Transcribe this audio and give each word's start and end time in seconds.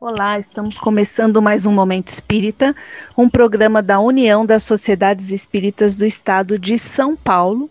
Olá, 0.00 0.38
estamos 0.38 0.78
começando 0.78 1.42
mais 1.42 1.66
um 1.66 1.72
Momento 1.72 2.06
Espírita, 2.06 2.72
um 3.16 3.28
programa 3.28 3.82
da 3.82 3.98
União 3.98 4.46
das 4.46 4.62
Sociedades 4.62 5.32
Espíritas 5.32 5.96
do 5.96 6.06
Estado 6.06 6.56
de 6.56 6.78
São 6.78 7.16
Paulo. 7.16 7.68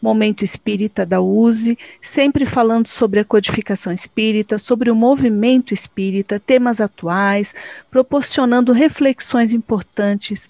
Momento 0.04 0.44
Espírita 0.44 1.06
da 1.06 1.22
USE, 1.22 1.80
sempre 2.02 2.46
falando 2.46 2.88
sobre 2.88 3.22
a 3.22 3.24
codificação 3.24 3.94
espírita, 3.94 4.60
sobre 4.60 4.92
o 4.92 4.96
movimento 4.96 5.74
espírita, 5.74 6.42
temas 6.42 6.82
atuais, 6.82 7.56
proporcionando 7.90 8.74
reflexões 8.74 9.54
importantes 9.54 10.50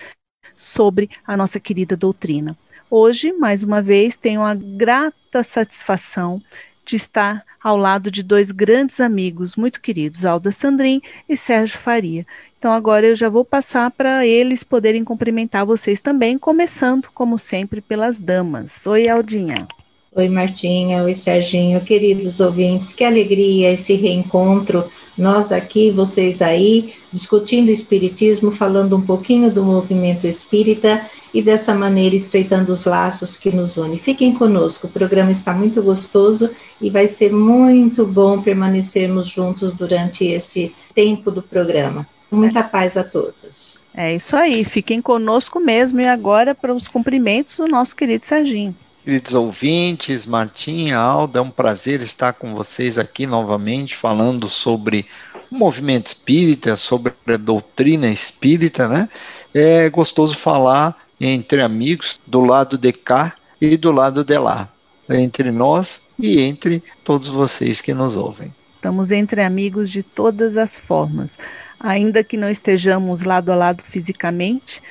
sobre 0.58 1.08
a 1.24 1.38
nossa 1.38 1.60
querida 1.60 1.96
doutrina. 1.96 2.58
Hoje, 2.90 3.32
mais 3.32 3.62
uma 3.62 3.80
vez, 3.80 4.18
tenho 4.18 4.42
a 4.42 4.56
grata 4.56 5.44
satisfação 5.44 6.42
de 6.86 6.96
estar 6.96 7.44
ao 7.62 7.78
lado 7.78 8.12
de 8.12 8.22
dois 8.22 8.52
grandes 8.52 9.00
amigos 9.00 9.56
muito 9.56 9.82
queridos, 9.82 10.26
Alda 10.26 10.52
Sandrin 10.52 11.02
e 11.28 11.38
Sérgio 11.38 11.80
Faria. 11.80 12.26
Então 12.58 12.72
agora 12.72 13.06
eu 13.06 13.16
já 13.16 13.28
vou 13.28 13.44
passar 13.44 13.92
para 13.92 14.26
eles 14.26 14.64
poderem 14.64 15.04
cumprimentar 15.04 15.66
vocês 15.66 16.00
também, 16.00 16.38
começando, 16.38 17.10
como 17.14 17.38
sempre, 17.38 17.82
pelas 17.82 18.20
damas. 18.20 18.86
Oi, 18.86 19.10
Aldinha. 19.10 19.68
Oi, 20.16 20.30
Martinha. 20.30 21.04
Oi, 21.04 21.16
Serginho. 21.16 21.82
Queridos 21.82 22.40
ouvintes, 22.40 22.94
que 22.94 23.04
alegria 23.04 23.72
esse 23.72 23.96
reencontro. 23.96 24.84
Nós 25.18 25.52
aqui, 25.52 25.90
vocês 25.90 26.40
aí, 26.40 26.94
discutindo 27.12 27.70
Espiritismo, 27.70 28.52
falando 28.52 28.96
um 28.96 29.02
pouquinho 29.02 29.50
do 29.50 29.64
movimento 29.64 30.28
espírita 30.28 31.02
e 31.34 31.42
dessa 31.42 31.74
maneira 31.74 32.16
estreitando 32.16 32.72
os 32.72 32.86
laços 32.86 33.36
que 33.36 33.52
nos 33.52 33.76
unem. 33.78 33.98
Fiquem 33.98 34.34
conosco, 34.34 34.86
o 34.86 34.90
programa 34.90 35.32
está 35.32 35.52
muito 35.52 35.82
gostoso 35.82 36.50
e 36.80 36.92
vai 36.92 37.08
ser 37.08 37.34
muito 37.34 38.06
bom 38.06 38.40
permanecermos 38.40 39.28
juntos 39.28 39.74
durante 39.74 40.26
este 40.26 40.76
tempo 40.94 41.32
do 41.32 41.42
programa. 41.42 42.08
Muita 42.32 42.64
paz 42.64 42.98
a 42.98 43.04
todos. 43.04 43.82
É 43.96 44.16
isso 44.16 44.36
aí, 44.36 44.64
fiquem 44.64 45.02
conosco 45.02 45.60
mesmo. 45.60 46.02
E 46.02 46.08
agora, 46.08 46.54
para 46.54 46.74
os 46.74 46.88
cumprimentos, 46.88 47.58
o 47.58 47.68
nosso 47.68 47.96
querido 47.96 48.26
Serginho. 48.26 48.76
Queridos 49.04 49.34
ouvintes, 49.34 50.26
Martinha, 50.26 50.98
Alda, 50.98 51.40
é 51.40 51.42
um 51.42 51.50
prazer 51.50 52.02
estar 52.02 52.34
com 52.34 52.56
vocês 52.56 52.98
aqui 52.98 53.28
novamente 53.28 53.96
falando 53.96 54.48
sobre 54.48 55.06
o 55.52 55.56
movimento 55.56 56.08
espírita, 56.08 56.76
sobre 56.78 57.12
a 57.28 57.36
doutrina 57.36 58.08
espírita, 58.08 58.88
né? 58.88 59.10
É 59.54 59.90
gostoso 59.90 60.38
falar 60.38 60.96
entre 61.20 61.62
amigos, 61.62 62.20
do 62.26 62.40
lado 62.42 62.78
de 62.78 62.94
cá 62.94 63.34
e 63.60 63.76
do 63.76 63.92
lado 63.92 64.24
de 64.24 64.38
lá, 64.38 64.70
entre 65.10 65.52
nós 65.52 66.08
e 66.18 66.40
entre 66.40 66.82
todos 67.04 67.28
vocês 67.28 67.82
que 67.82 67.94
nos 67.94 68.16
ouvem. 68.16 68.54
Estamos 68.76 69.12
entre 69.12 69.42
amigos 69.42 69.92
de 69.92 70.02
todas 70.02 70.56
as 70.56 70.78
formas 70.78 71.32
ainda 71.84 72.24
que 72.24 72.38
não 72.38 72.50
estejamos 72.50 73.24
lado 73.24 73.52
a 73.52 73.56
lado 73.56 73.84
fisicamente, 73.84 74.82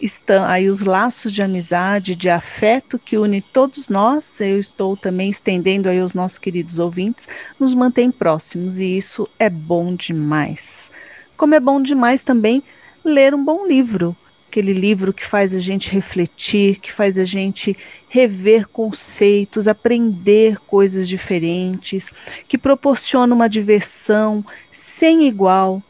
estão 0.00 0.44
aí 0.44 0.68
os 0.68 0.80
laços 0.80 1.32
de 1.32 1.42
amizade, 1.42 2.14
de 2.14 2.28
afeto 2.28 2.98
que 2.98 3.16
une 3.16 3.40
todos 3.40 3.88
nós, 3.88 4.40
eu 4.40 4.58
estou 4.58 4.96
também 4.96 5.30
estendendo 5.30 5.88
aí 5.88 6.00
aos 6.00 6.14
nossos 6.14 6.38
queridos 6.38 6.78
ouvintes, 6.78 7.26
nos 7.58 7.74
mantém 7.74 8.10
próximos 8.10 8.78
e 8.78 8.96
isso 8.96 9.28
é 9.38 9.48
bom 9.48 9.94
demais. 9.94 10.90
Como 11.36 11.54
é 11.54 11.60
bom 11.60 11.80
demais 11.80 12.22
também 12.22 12.62
ler 13.04 13.34
um 13.34 13.44
bom 13.44 13.66
livro, 13.66 14.16
aquele 14.48 14.72
livro 14.72 15.12
que 15.12 15.24
faz 15.24 15.54
a 15.54 15.60
gente 15.60 15.90
refletir, 15.90 16.80
que 16.80 16.92
faz 16.92 17.18
a 17.18 17.24
gente 17.24 17.76
rever 18.08 18.66
conceitos, 18.68 19.68
aprender 19.68 20.58
coisas 20.66 21.06
diferentes, 21.06 22.08
que 22.48 22.56
proporciona 22.56 23.34
uma 23.34 23.48
diversão 23.48 24.44
sem 24.72 25.26
igual, 25.28 25.82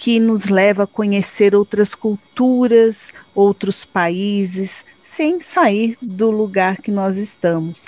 que 0.00 0.18
nos 0.18 0.46
leva 0.46 0.84
a 0.84 0.86
conhecer 0.86 1.54
outras 1.54 1.94
culturas, 1.94 3.12
outros 3.34 3.84
países, 3.84 4.82
sem 5.04 5.40
sair 5.42 5.94
do 6.00 6.30
lugar 6.30 6.78
que 6.78 6.90
nós 6.90 7.18
estamos. 7.18 7.84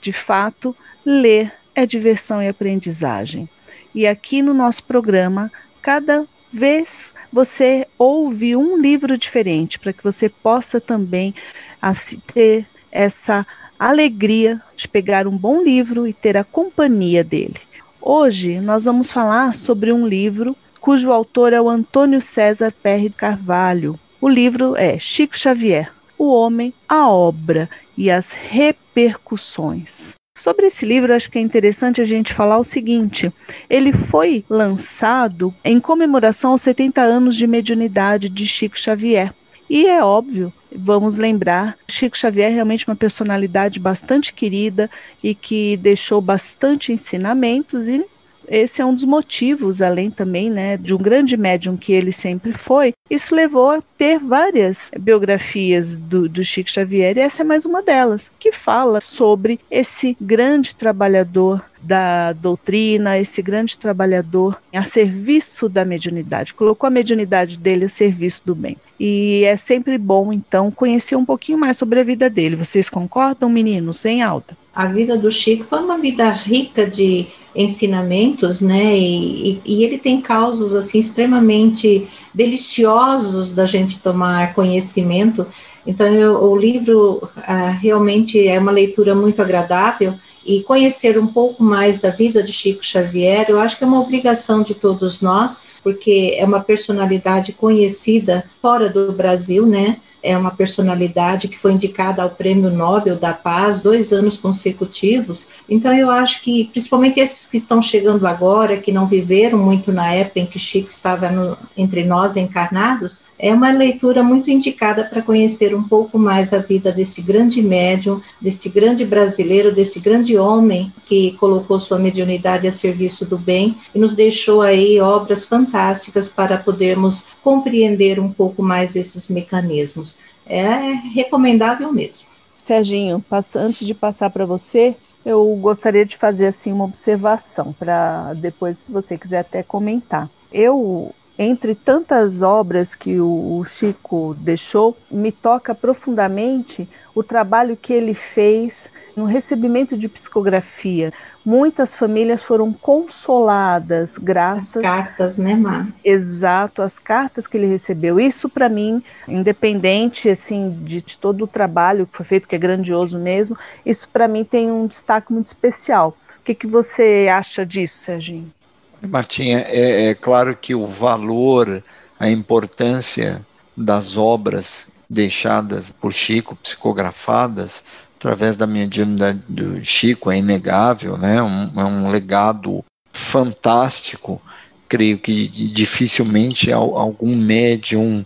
De 0.00 0.12
fato, 0.12 0.76
ler 1.04 1.52
é 1.74 1.84
diversão 1.84 2.40
e 2.40 2.46
aprendizagem. 2.46 3.48
E 3.92 4.06
aqui 4.06 4.42
no 4.42 4.54
nosso 4.54 4.84
programa, 4.84 5.50
cada 5.82 6.24
vez 6.52 7.06
você 7.32 7.84
ouve 7.98 8.54
um 8.54 8.80
livro 8.80 9.18
diferente, 9.18 9.76
para 9.76 9.92
que 9.92 10.04
você 10.04 10.28
possa 10.28 10.80
também 10.80 11.34
assim, 11.82 12.22
ter 12.32 12.64
essa 12.92 13.44
alegria 13.76 14.62
de 14.76 14.86
pegar 14.86 15.26
um 15.26 15.36
bom 15.36 15.64
livro 15.64 16.06
e 16.06 16.12
ter 16.12 16.36
a 16.36 16.44
companhia 16.44 17.24
dele. 17.24 17.56
Hoje 18.00 18.60
nós 18.60 18.84
vamos 18.84 19.10
falar 19.10 19.56
sobre 19.56 19.92
um 19.92 20.06
livro 20.06 20.56
cujo 20.86 21.10
autor 21.10 21.52
é 21.52 21.60
o 21.60 21.68
Antônio 21.68 22.20
César 22.20 22.72
Perry 22.80 23.10
Carvalho. 23.10 23.98
O 24.20 24.28
livro 24.28 24.76
é 24.76 25.00
Chico 25.00 25.36
Xavier, 25.36 25.90
O 26.16 26.32
Homem, 26.32 26.72
a 26.88 27.10
Obra 27.10 27.68
e 27.98 28.08
as 28.08 28.30
Repercussões. 28.30 30.14
Sobre 30.38 30.66
esse 30.66 30.86
livro, 30.86 31.12
acho 31.12 31.28
que 31.28 31.38
é 31.38 31.42
interessante 31.42 32.00
a 32.00 32.04
gente 32.04 32.32
falar 32.32 32.58
o 32.58 32.62
seguinte: 32.62 33.32
ele 33.68 33.92
foi 33.92 34.44
lançado 34.48 35.52
em 35.64 35.80
comemoração 35.80 36.52
aos 36.52 36.62
70 36.62 37.00
anos 37.00 37.34
de 37.34 37.48
mediunidade 37.48 38.28
de 38.28 38.46
Chico 38.46 38.78
Xavier. 38.78 39.34
E 39.68 39.86
é 39.86 40.04
óbvio, 40.04 40.52
vamos 40.72 41.16
lembrar, 41.16 41.76
Chico 41.88 42.16
Xavier 42.16 42.52
é 42.52 42.54
realmente 42.54 42.86
uma 42.86 42.94
personalidade 42.94 43.80
bastante 43.80 44.32
querida 44.32 44.88
e 45.20 45.34
que 45.34 45.76
deixou 45.78 46.20
bastante 46.20 46.92
ensinamentos 46.92 47.88
e 47.88 48.04
esse 48.48 48.80
é 48.80 48.84
um 48.84 48.94
dos 48.94 49.04
motivos, 49.04 49.82
além 49.82 50.10
também 50.10 50.50
né, 50.50 50.76
de 50.76 50.94
um 50.94 50.98
grande 50.98 51.36
médium 51.36 51.76
que 51.76 51.92
ele 51.92 52.12
sempre 52.12 52.52
foi, 52.52 52.92
isso 53.10 53.34
levou 53.34 53.70
a 53.70 53.82
ter 53.96 54.18
várias 54.18 54.90
biografias 54.98 55.96
do, 55.96 56.28
do 56.28 56.44
Chico 56.44 56.70
Xavier, 56.70 57.16
e 57.16 57.20
essa 57.20 57.42
é 57.42 57.44
mais 57.44 57.64
uma 57.64 57.82
delas, 57.82 58.30
que 58.38 58.52
fala 58.52 59.00
sobre 59.00 59.60
esse 59.70 60.16
grande 60.20 60.74
trabalhador 60.74 61.64
da 61.80 62.32
doutrina, 62.32 63.18
esse 63.18 63.40
grande 63.40 63.78
trabalhador 63.78 64.58
a 64.72 64.84
serviço 64.84 65.68
da 65.68 65.84
mediunidade, 65.84 66.52
colocou 66.52 66.86
a 66.86 66.90
mediunidade 66.90 67.56
dele 67.56 67.84
a 67.84 67.88
serviço 67.88 68.42
do 68.44 68.54
bem. 68.54 68.76
E 68.98 69.44
é 69.44 69.56
sempre 69.56 69.98
bom, 69.98 70.32
então, 70.32 70.70
conhecer 70.70 71.16
um 71.16 71.24
pouquinho 71.24 71.58
mais 71.58 71.76
sobre 71.76 72.00
a 72.00 72.04
vida 72.04 72.30
dele. 72.30 72.56
Vocês 72.56 72.88
concordam, 72.88 73.48
meninos? 73.48 74.00
Sem 74.00 74.22
alta. 74.22 74.56
A 74.74 74.86
vida 74.86 75.16
do 75.16 75.30
Chico 75.30 75.64
foi 75.64 75.80
uma 75.80 75.98
vida 75.98 76.30
rica 76.30 76.86
de 76.86 77.26
ensinamentos, 77.56 78.60
né? 78.60 78.96
E, 78.96 79.50
e, 79.50 79.62
e, 79.64 79.84
ele 79.84 79.98
tem 79.98 80.20
causos 80.20 80.74
assim 80.74 80.98
extremamente 80.98 82.06
deliciosos 82.34 83.52
da 83.52 83.64
gente 83.64 83.98
tomar 83.98 84.54
conhecimento. 84.54 85.46
Então, 85.86 86.06
eu, 86.06 86.42
o 86.42 86.56
livro 86.56 87.28
ah, 87.38 87.70
realmente 87.70 88.46
é 88.46 88.58
uma 88.58 88.72
leitura 88.72 89.14
muito 89.14 89.40
agradável 89.40 90.14
e 90.46 90.62
conhecer 90.62 91.18
um 91.18 91.26
pouco 91.26 91.62
mais 91.62 91.98
da 91.98 92.10
vida 92.10 92.42
de 92.42 92.52
Chico 92.52 92.84
Xavier, 92.84 93.46
eu 93.48 93.58
acho 93.58 93.76
que 93.76 93.82
é 93.82 93.86
uma 93.86 94.00
obrigação 94.00 94.62
de 94.62 94.74
todos 94.74 95.20
nós, 95.20 95.60
porque 95.82 96.36
é 96.38 96.44
uma 96.44 96.60
personalidade 96.60 97.52
conhecida 97.52 98.44
fora 98.62 98.88
do 98.88 99.10
Brasil, 99.10 99.66
né? 99.66 99.96
É 100.26 100.36
uma 100.36 100.50
personalidade 100.50 101.48
que 101.48 101.58
foi 101.58 101.72
indicada 101.72 102.22
ao 102.22 102.30
Prêmio 102.30 102.70
Nobel 102.70 103.16
da 103.16 103.32
Paz 103.32 103.80
dois 103.80 104.12
anos 104.12 104.36
consecutivos. 104.36 105.48
Então, 105.68 105.94
eu 105.94 106.10
acho 106.10 106.42
que, 106.42 106.64
principalmente 106.72 107.20
esses 107.20 107.46
que 107.46 107.56
estão 107.56 107.80
chegando 107.80 108.26
agora, 108.26 108.76
que 108.76 108.92
não 108.92 109.06
viveram 109.06 109.58
muito 109.58 109.92
na 109.92 110.12
época 110.12 110.40
em 110.40 110.46
que 110.46 110.58
Chico 110.58 110.90
estava 110.90 111.30
no, 111.30 111.56
entre 111.76 112.04
nós 112.04 112.36
encarnados, 112.36 113.20
é 113.38 113.52
uma 113.52 113.70
leitura 113.70 114.22
muito 114.22 114.50
indicada 114.50 115.04
para 115.04 115.22
conhecer 115.22 115.74
um 115.74 115.82
pouco 115.82 116.18
mais 116.18 116.52
a 116.52 116.58
vida 116.58 116.90
desse 116.90 117.20
grande 117.20 117.62
médium, 117.62 118.20
desse 118.40 118.68
grande 118.68 119.04
brasileiro, 119.04 119.74
desse 119.74 120.00
grande 120.00 120.36
homem 120.36 120.92
que 121.06 121.32
colocou 121.32 121.78
sua 121.78 121.98
mediunidade 121.98 122.66
a 122.66 122.72
serviço 122.72 123.26
do 123.26 123.36
bem 123.36 123.74
e 123.94 123.98
nos 123.98 124.14
deixou 124.14 124.62
aí 124.62 125.00
obras 125.00 125.44
fantásticas 125.44 126.28
para 126.28 126.56
podermos 126.56 127.24
compreender 127.42 128.18
um 128.18 128.32
pouco 128.32 128.62
mais 128.62 128.96
esses 128.96 129.28
mecanismos. 129.28 130.16
É 130.46 130.92
recomendável 131.14 131.92
mesmo. 131.92 132.28
Serginho, 132.56 133.24
antes 133.54 133.86
de 133.86 133.94
passar 133.94 134.30
para 134.30 134.44
você, 134.44 134.96
eu 135.24 135.44
gostaria 135.60 136.04
de 136.04 136.16
fazer 136.16 136.46
assim 136.46 136.72
uma 136.72 136.84
observação 136.84 137.72
para 137.72 138.32
depois, 138.34 138.78
se 138.78 138.92
você 138.92 139.18
quiser 139.18 139.40
até 139.40 139.62
comentar. 139.62 140.28
Eu 140.52 141.12
entre 141.38 141.74
tantas 141.74 142.40
obras 142.40 142.94
que 142.94 143.20
o, 143.20 143.62
Chico 143.64 144.34
deixou, 144.38 144.96
me 145.10 145.30
toca 145.30 145.74
profundamente 145.74 146.88
o 147.14 147.22
trabalho 147.22 147.76
que 147.76 147.92
ele 147.92 148.14
fez 148.14 148.90
no 149.16 149.24
recebimento 149.24 149.96
de 149.96 150.08
psicografia. 150.08 151.12
Muitas 151.44 151.94
famílias 151.94 152.42
foram 152.42 152.72
consoladas 152.72 154.18
graças. 154.18 154.76
As 154.76 154.82
cartas, 154.82 155.38
né, 155.38 155.54
Mar? 155.54 155.86
Exato, 156.04 156.82
as 156.82 156.98
cartas 156.98 157.46
que 157.46 157.56
ele 157.56 157.66
recebeu. 157.66 158.18
Isso, 158.18 158.48
para 158.48 158.68
mim, 158.68 159.02
independente 159.28 160.28
assim 160.28 160.70
de, 160.84 161.02
de, 161.02 161.18
todo 161.18 161.44
o 161.44 161.46
trabalho 161.46 162.06
que 162.06 162.16
foi 162.16 162.26
feito, 162.26 162.48
que 162.48 162.56
é 162.56 162.58
grandioso 162.58 163.18
mesmo, 163.18 163.56
isso 163.84 164.08
para 164.08 164.26
mim 164.26 164.44
tem 164.44 164.70
um 164.70 164.86
destaque 164.86 165.32
muito 165.32 165.46
especial. 165.46 166.16
O 166.40 166.44
que, 166.44 166.54
que 166.54 166.66
você 166.66 167.28
acha 167.32 167.64
disso, 167.64 167.98
Serginho? 167.98 168.52
Martinha, 169.02 169.58
é, 169.68 170.08
é 170.08 170.14
claro 170.14 170.56
que 170.56 170.74
o 170.74 170.86
valor, 170.86 171.82
a 172.18 172.30
importância 172.30 173.44
das 173.76 174.16
obras 174.16 174.90
deixadas 175.08 175.92
por 175.92 176.12
Chico, 176.12 176.56
psicografadas, 176.56 177.84
através 178.16 178.56
da 178.56 178.66
mediunidade 178.66 179.40
do 179.48 179.84
Chico, 179.84 180.30
é 180.30 180.38
inegável, 180.38 181.16
né? 181.16 181.42
Um, 181.42 181.80
é 181.80 181.84
um 181.84 182.08
legado 182.08 182.84
fantástico. 183.12 184.40
Creio 184.88 185.18
que 185.18 185.48
dificilmente 185.48 186.72
algum 186.72 187.36
médium 187.36 188.24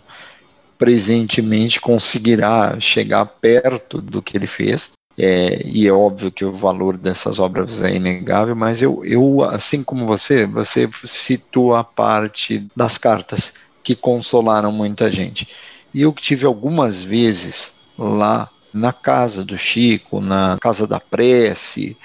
presentemente 0.77 1.79
conseguirá 1.79 2.79
chegar 2.79 3.25
perto 3.25 4.01
do 4.01 4.21
que 4.21 4.37
ele 4.37 4.47
fez. 4.47 4.93
É, 5.17 5.61
e 5.65 5.87
é 5.87 5.91
óbvio 5.91 6.31
que 6.31 6.45
o 6.45 6.53
valor 6.53 6.97
dessas 6.97 7.39
obras 7.39 7.83
é 7.83 7.95
inegável, 7.95 8.55
mas 8.55 8.81
eu, 8.81 9.03
eu, 9.05 9.43
assim 9.43 9.83
como 9.83 10.05
você, 10.05 10.45
você 10.45 10.89
citou 11.03 11.75
a 11.75 11.83
parte 11.83 12.65
das 12.75 12.97
cartas 12.97 13.53
que 13.83 13.95
consolaram 13.95 14.71
muita 14.71 15.11
gente. 15.11 15.47
E 15.93 16.01
eu 16.01 16.13
tive 16.13 16.45
algumas 16.45 17.03
vezes 17.03 17.79
lá 17.97 18.49
na 18.73 18.93
casa 18.93 19.43
do 19.43 19.57
Chico, 19.57 20.21
na 20.21 20.57
casa 20.61 20.87
da 20.87 20.99
prece, 20.99 21.97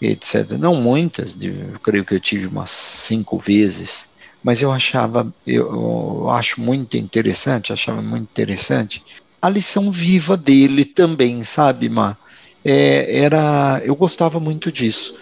etc. 0.00 0.52
Não 0.58 0.74
muitas, 0.74 1.36
eu 1.40 1.78
creio 1.82 2.04
que 2.04 2.14
eu 2.14 2.20
tive 2.20 2.46
umas 2.46 2.70
cinco 2.70 3.38
vezes, 3.38 4.10
mas 4.44 4.60
eu 4.60 4.70
achava, 4.70 5.32
eu, 5.46 5.66
eu 6.22 6.30
acho 6.30 6.60
muito 6.60 6.96
interessante, 6.96 7.72
achava 7.72 8.02
muito 8.02 8.28
interessante 8.30 9.02
a 9.42 9.48
lição 9.48 9.90
viva 9.90 10.36
dele 10.36 10.84
também, 10.84 11.42
sabe, 11.42 11.88
Mar? 11.88 12.18
É, 12.64 13.20
era, 13.20 13.80
eu 13.84 13.94
gostava 13.94 14.38
muito 14.38 14.70
disso. 14.70 15.18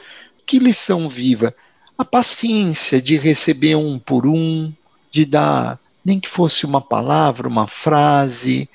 Que 0.47 0.59
lição 0.59 1.09
viva! 1.09 1.55
A 1.97 2.05
paciência 2.05 3.03
de 3.03 3.17
receber 3.17 3.75
um 3.75 3.99
por 3.99 4.27
um, 4.27 4.73
de 5.11 5.25
dar, 5.25 5.79
nem 6.05 6.21
que 6.21 6.29
fosse 6.29 6.65
uma 6.65 6.81
palavra, 6.81 7.49
uma 7.49 7.67
frase, 7.67 8.69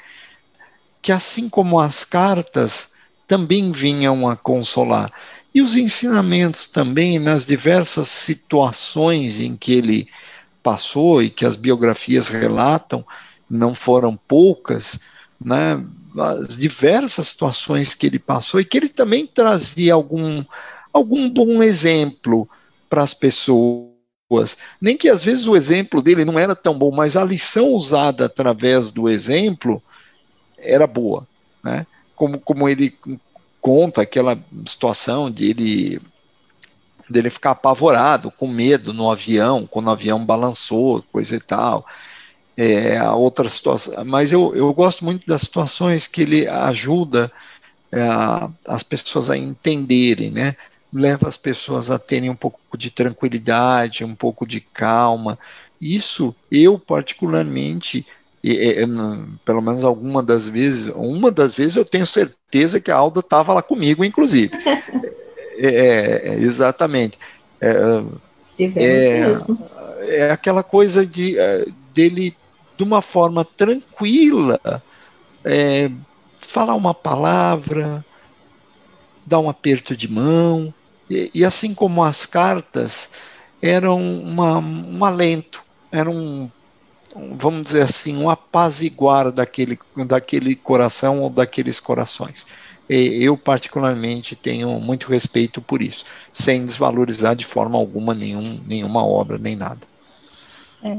que 1.01 1.12
assim 1.12 1.50
como 1.50 1.80
as 1.80 2.04
cartas 2.04 2.94
também 3.27 3.71
vinham 3.71 4.27
a 4.27 4.36
consolar. 4.36 5.12
E 5.54 5.62
os 5.62 5.75
ensinamentos 5.75 6.68
também 6.68 7.19
nas 7.19 7.45
diversas 7.45 8.07
situações 8.07 9.39
em 9.39 9.56
que 9.56 9.74
ele 9.74 10.07
passou 10.62 11.21
e 11.21 11.30
que 11.30 11.45
as 11.45 11.56
biografias 11.56 12.30
relatam, 12.30 13.06
não 13.50 13.75
foram 13.75 14.18
poucas, 14.18 15.01
né? 15.39 15.83
As 16.18 16.57
diversas 16.57 17.30
situações 17.30 17.95
que 17.95 18.07
ele 18.07 18.19
passou 18.19 18.60
e 18.60 18.65
que 18.65 18.77
ele 18.77 18.89
também 18.89 19.25
trazia 19.25 19.94
algum, 19.94 20.44
algum 20.92 21.30
bom 21.30 21.63
exemplo 21.63 22.48
para 22.89 23.01
as 23.01 23.13
pessoas. 23.13 24.57
Nem 24.80 24.95
que 24.95 25.10
às 25.10 25.24
vezes 25.24 25.48
o 25.48 25.56
exemplo 25.56 26.01
dele 26.01 26.25
não 26.25 26.38
era 26.38 26.56
tão 26.56 26.77
bom, 26.77 26.92
mas 26.92 27.15
a 27.15 27.24
lição 27.24 27.69
usada 27.69 28.25
através 28.25 28.92
do 28.92 29.10
exemplo 29.10 29.81
era 30.57 30.86
boa. 30.86 31.27
Né? 31.63 31.86
Como, 32.16 32.39
como 32.39 32.69
ele 32.69 32.95
conta 33.62 34.01
aquela 34.01 34.38
situação 34.66 35.31
de 35.31 35.50
ele 35.50 36.01
dele 37.09 37.30
ficar 37.30 37.51
apavorado, 37.51 38.31
com 38.31 38.48
medo 38.48 38.94
no 38.94 39.12
avião, 39.12 39.68
quando 39.69 39.88
o 39.88 39.92
avião 39.92 40.24
balançou, 40.24 41.04
coisa 41.12 41.36
e 41.36 41.39
tal 41.39 41.86
é, 42.57 42.97
a 42.97 43.13
outra 43.15 43.50
situação. 43.50 44.03
Mas 44.05 44.31
eu, 44.31 44.55
eu 44.55 44.73
gosto 44.73 45.03
muito 45.03 45.25
das 45.27 45.41
situações 45.41 46.07
que 46.07 46.21
ele 46.21 46.47
ajuda 46.47 47.31
é, 47.91 48.00
as 48.67 48.83
pessoas 48.83 49.29
a 49.29 49.38
entenderem, 49.38 50.31
né? 50.31 50.55
Leva 50.91 51.27
as 51.27 51.38
pessoas 51.38 51.89
a 51.89 51.97
terem 51.97 52.29
um 52.29 52.35
pouco 52.35 52.77
de 52.77 52.91
tranquilidade, 52.91 54.03
um 54.03 54.15
pouco 54.15 54.45
de 54.45 54.59
calma. 54.59 55.38
Isso 55.81 56.35
eu 56.51 56.77
particularmente, 56.77 58.05
é, 58.44 58.83
é, 58.83 58.88
pelo 59.44 59.61
menos 59.61 59.83
alguma 59.83 60.21
das 60.21 60.47
vezes, 60.47 60.94
uma 60.95 61.31
das 61.31 61.56
vezes 61.56 61.75
eu 61.75 61.85
tenho 61.85 62.06
certeza 62.06 62.79
que 62.79 62.91
a 62.91 62.95
Alda 62.95 63.21
estava 63.21 63.53
lá 63.53 63.61
comigo, 63.61 64.03
inclusive. 64.03 64.51
É, 65.56 65.67
é, 65.67 66.27
é, 66.29 66.33
exatamente. 66.35 67.17
É, 67.61 68.03
é, 70.07 70.31
aquela 70.31 70.63
coisa 70.63 71.06
de 71.06 71.38
dele 71.94 72.35
de 72.83 72.89
uma 72.89 73.01
forma 73.01 73.45
tranquila, 73.45 74.59
é, 75.45 75.89
falar 76.39 76.75
uma 76.75 76.94
palavra, 76.94 78.06
dar 79.25 79.39
um 79.39 79.50
aperto 79.50 79.95
de 79.95 80.12
mão, 80.12 80.74
e, 81.09 81.31
e 81.33 81.45
assim 81.45 81.74
como 81.74 82.03
as 82.03 82.25
cartas 82.25 83.09
eram 83.62 84.01
uma, 84.21 84.57
um 84.57 85.06
alento, 85.06 85.63
eram 85.91 86.13
um, 86.13 86.50
vamos 87.38 87.63
dizer 87.63 87.83
assim, 87.83 88.18
um 88.18 88.30
apaziguar 88.30 89.31
daquele, 89.31 89.80
daquele 90.06 90.53
coração 90.53 91.21
ou 91.21 91.30
daqueles 91.30 91.80
corações. 91.80 92.45
Eu, 92.89 93.38
particularmente, 93.38 94.35
tenho 94.35 94.77
muito 94.81 95.07
respeito 95.07 95.62
por 95.62 95.81
isso, 95.81 96.03
sem 96.33 96.65
desvalorizar 96.65 97.33
de 97.33 97.45
forma 97.45 97.77
alguma 97.77 98.13
nenhum, 98.13 98.59
nenhuma 98.68 99.06
obra, 99.06 99.38
nem 99.38 99.56
nada. 99.56 99.80
É. 100.83 100.97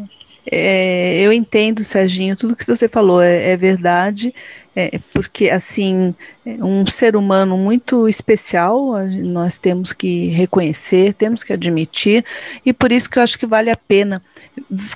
É, 0.51 1.21
eu 1.21 1.33
entendo, 1.33 1.83
Serginho, 1.83 2.37
tudo 2.37 2.57
que 2.57 2.67
você 2.67 2.87
falou 2.87 3.23
é, 3.23 3.53
é 3.53 3.57
verdade, 3.57 4.35
é, 4.77 4.99
porque 5.13 5.49
assim, 5.49 6.15
um 6.45 6.87
ser 6.87 7.17
humano 7.17 7.57
muito 7.57 8.09
especial, 8.09 8.99
nós 9.07 9.57
temos 9.57 9.93
que 9.93 10.27
reconhecer, 10.29 11.15
temos 11.15 11.43
que 11.43 11.53
admitir, 11.53 12.25
e 12.67 12.73
por 12.73 12.93
isso 12.93 13.09
que 13.09 13.19
eu 13.19 13.23
acho 13.23 13.39
que 13.39 13.47
vale 13.47 13.71
a 13.71 13.77
pena 13.77 14.21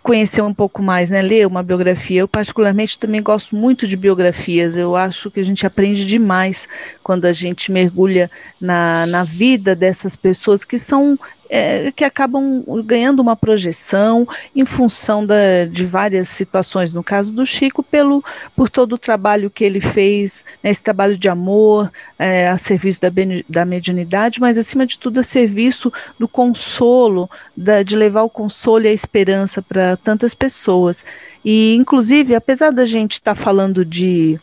conhecer 0.03 0.43
um 0.43 0.55
pouco 0.55 0.83
mais, 0.83 1.11
né? 1.11 1.23
Ler 1.23 1.47
uma 1.47 1.63
biografia. 1.63 2.21
Eu, 2.21 2.29
particularmente, 2.29 2.99
também 2.99 3.23
gosto 3.23 3.57
muito 3.57 3.89
de 3.89 3.97
biografias. 3.97 4.77
Eu 4.77 4.97
acho 4.97 5.31
que 5.31 5.41
a 5.41 5.45
gente 5.45 5.67
aprende 5.67 6.05
demais 6.05 6.69
quando 7.03 7.25
a 7.25 7.33
gente 7.33 7.73
mergulha 7.73 8.31
na, 8.61 9.07
na 9.07 9.25
vida 9.25 9.75
dessas 9.75 10.15
pessoas 10.15 10.65
que 10.65 10.79
são 10.79 11.19
é, 11.49 11.91
que 11.93 12.05
acabam 12.05 12.63
ganhando 12.85 13.21
uma 13.21 13.37
projeção 13.37 14.27
em 14.55 14.65
função 14.65 15.25
da, 15.25 15.65
de 15.71 15.87
várias 15.87 16.29
situações, 16.29 16.93
no 16.93 17.03
caso 17.03 17.33
do 17.33 17.47
Chico, 17.47 17.83
pelo, 17.83 18.23
por 18.55 18.69
todo 18.69 18.95
o 18.95 18.99
trabalho 18.99 19.51
que 19.51 19.65
ele 19.65 19.81
fez, 19.81 20.45
né, 20.63 20.71
esse 20.71 20.83
trabalho 20.83 21.17
de 21.17 21.29
amor 21.29 21.91
é, 22.19 22.49
a 22.49 22.59
serviço 22.59 23.01
da, 23.01 23.09
da 23.49 23.65
mediunidade, 23.65 24.41
mas 24.41 24.59
acima 24.59 24.87
de 24.87 24.99
tudo 24.99 25.21
a 25.21 25.23
serviço 25.23 25.93
do 26.19 26.29
consolo, 26.29 27.31
da, 27.57 27.83
de 27.83 27.97
levar 27.97 28.23
o 28.23 28.31
consolo 28.31 28.85
e 28.85 28.89
a 28.89 28.93
esperança 28.93 29.63
para 29.63 29.97
tantas 29.97 30.35
pessoas. 30.35 31.05
E, 31.45 31.75
inclusive, 31.75 32.35
apesar 32.35 32.71
da 32.71 32.85
gente 32.85 33.13
estar 33.13 33.35
tá 33.35 33.41
falando 33.41 33.85
de 33.85 34.39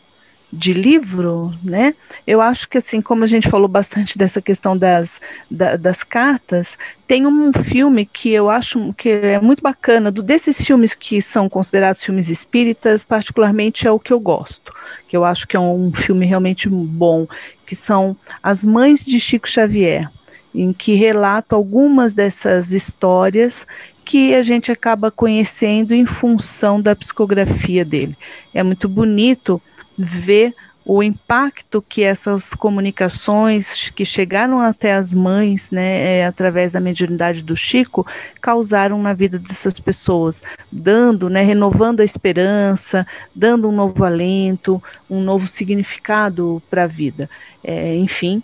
de 0.52 0.72
livro, 0.72 1.50
né? 1.62 1.94
Eu 2.26 2.40
acho 2.40 2.68
que 2.68 2.78
assim, 2.78 3.00
como 3.00 3.24
a 3.24 3.26
gente 3.26 3.48
falou 3.48 3.68
bastante 3.68 4.16
dessa 4.18 4.40
questão 4.40 4.76
das, 4.76 5.20
da, 5.50 5.76
das 5.76 6.02
cartas, 6.02 6.78
tem 7.06 7.26
um 7.26 7.52
filme 7.52 8.06
que 8.06 8.30
eu 8.32 8.48
acho 8.48 8.92
que 8.94 9.08
é 9.08 9.40
muito 9.40 9.62
bacana, 9.62 10.10
do, 10.10 10.22
desses 10.22 10.64
filmes 10.64 10.94
que 10.94 11.20
são 11.20 11.48
considerados 11.48 12.02
filmes 12.02 12.28
espíritas, 12.30 13.02
particularmente 13.02 13.86
é 13.86 13.90
o 13.90 13.98
que 13.98 14.12
eu 14.12 14.20
gosto, 14.20 14.72
que 15.08 15.16
eu 15.16 15.24
acho 15.24 15.46
que 15.46 15.56
é 15.56 15.60
um, 15.60 15.92
filme 15.92 16.26
realmente 16.26 16.68
bom, 16.68 17.26
que 17.66 17.74
são 17.74 18.16
As 18.42 18.64
Mães 18.64 19.04
de 19.04 19.18
Chico 19.18 19.48
Xavier, 19.48 20.08
em 20.54 20.72
que 20.72 20.94
relata 20.94 21.54
algumas 21.54 22.14
dessas 22.14 22.72
histórias 22.72 23.66
que 24.04 24.34
a 24.34 24.42
gente 24.42 24.70
acaba 24.70 25.10
conhecendo 25.10 25.92
em 25.92 26.06
função 26.06 26.80
da 26.80 26.94
psicografia 26.94 27.84
dele. 27.84 28.16
É 28.54 28.62
muito 28.62 28.88
bonito 28.88 29.60
ver 29.98 30.54
o 30.88 31.02
impacto 31.02 31.82
que 31.82 32.04
essas 32.04 32.54
comunicações 32.54 33.90
que 33.90 34.04
chegaram 34.04 34.60
até 34.60 34.94
as 34.94 35.12
mães, 35.12 35.72
né, 35.72 36.20
é, 36.20 36.26
através 36.26 36.70
da 36.70 36.78
mediunidade 36.78 37.42
do 37.42 37.56
Chico, 37.56 38.06
causaram 38.40 39.02
na 39.02 39.12
vida 39.12 39.36
dessas 39.36 39.80
pessoas, 39.80 40.44
dando, 40.70 41.28
né, 41.28 41.42
renovando 41.42 42.00
a 42.00 42.04
esperança, 42.04 43.04
dando 43.34 43.68
um 43.68 43.72
novo 43.72 44.04
alento, 44.04 44.80
um 45.10 45.20
novo 45.20 45.48
significado 45.48 46.62
para 46.70 46.84
a 46.84 46.86
vida. 46.86 47.28
É, 47.64 47.96
enfim, 47.96 48.40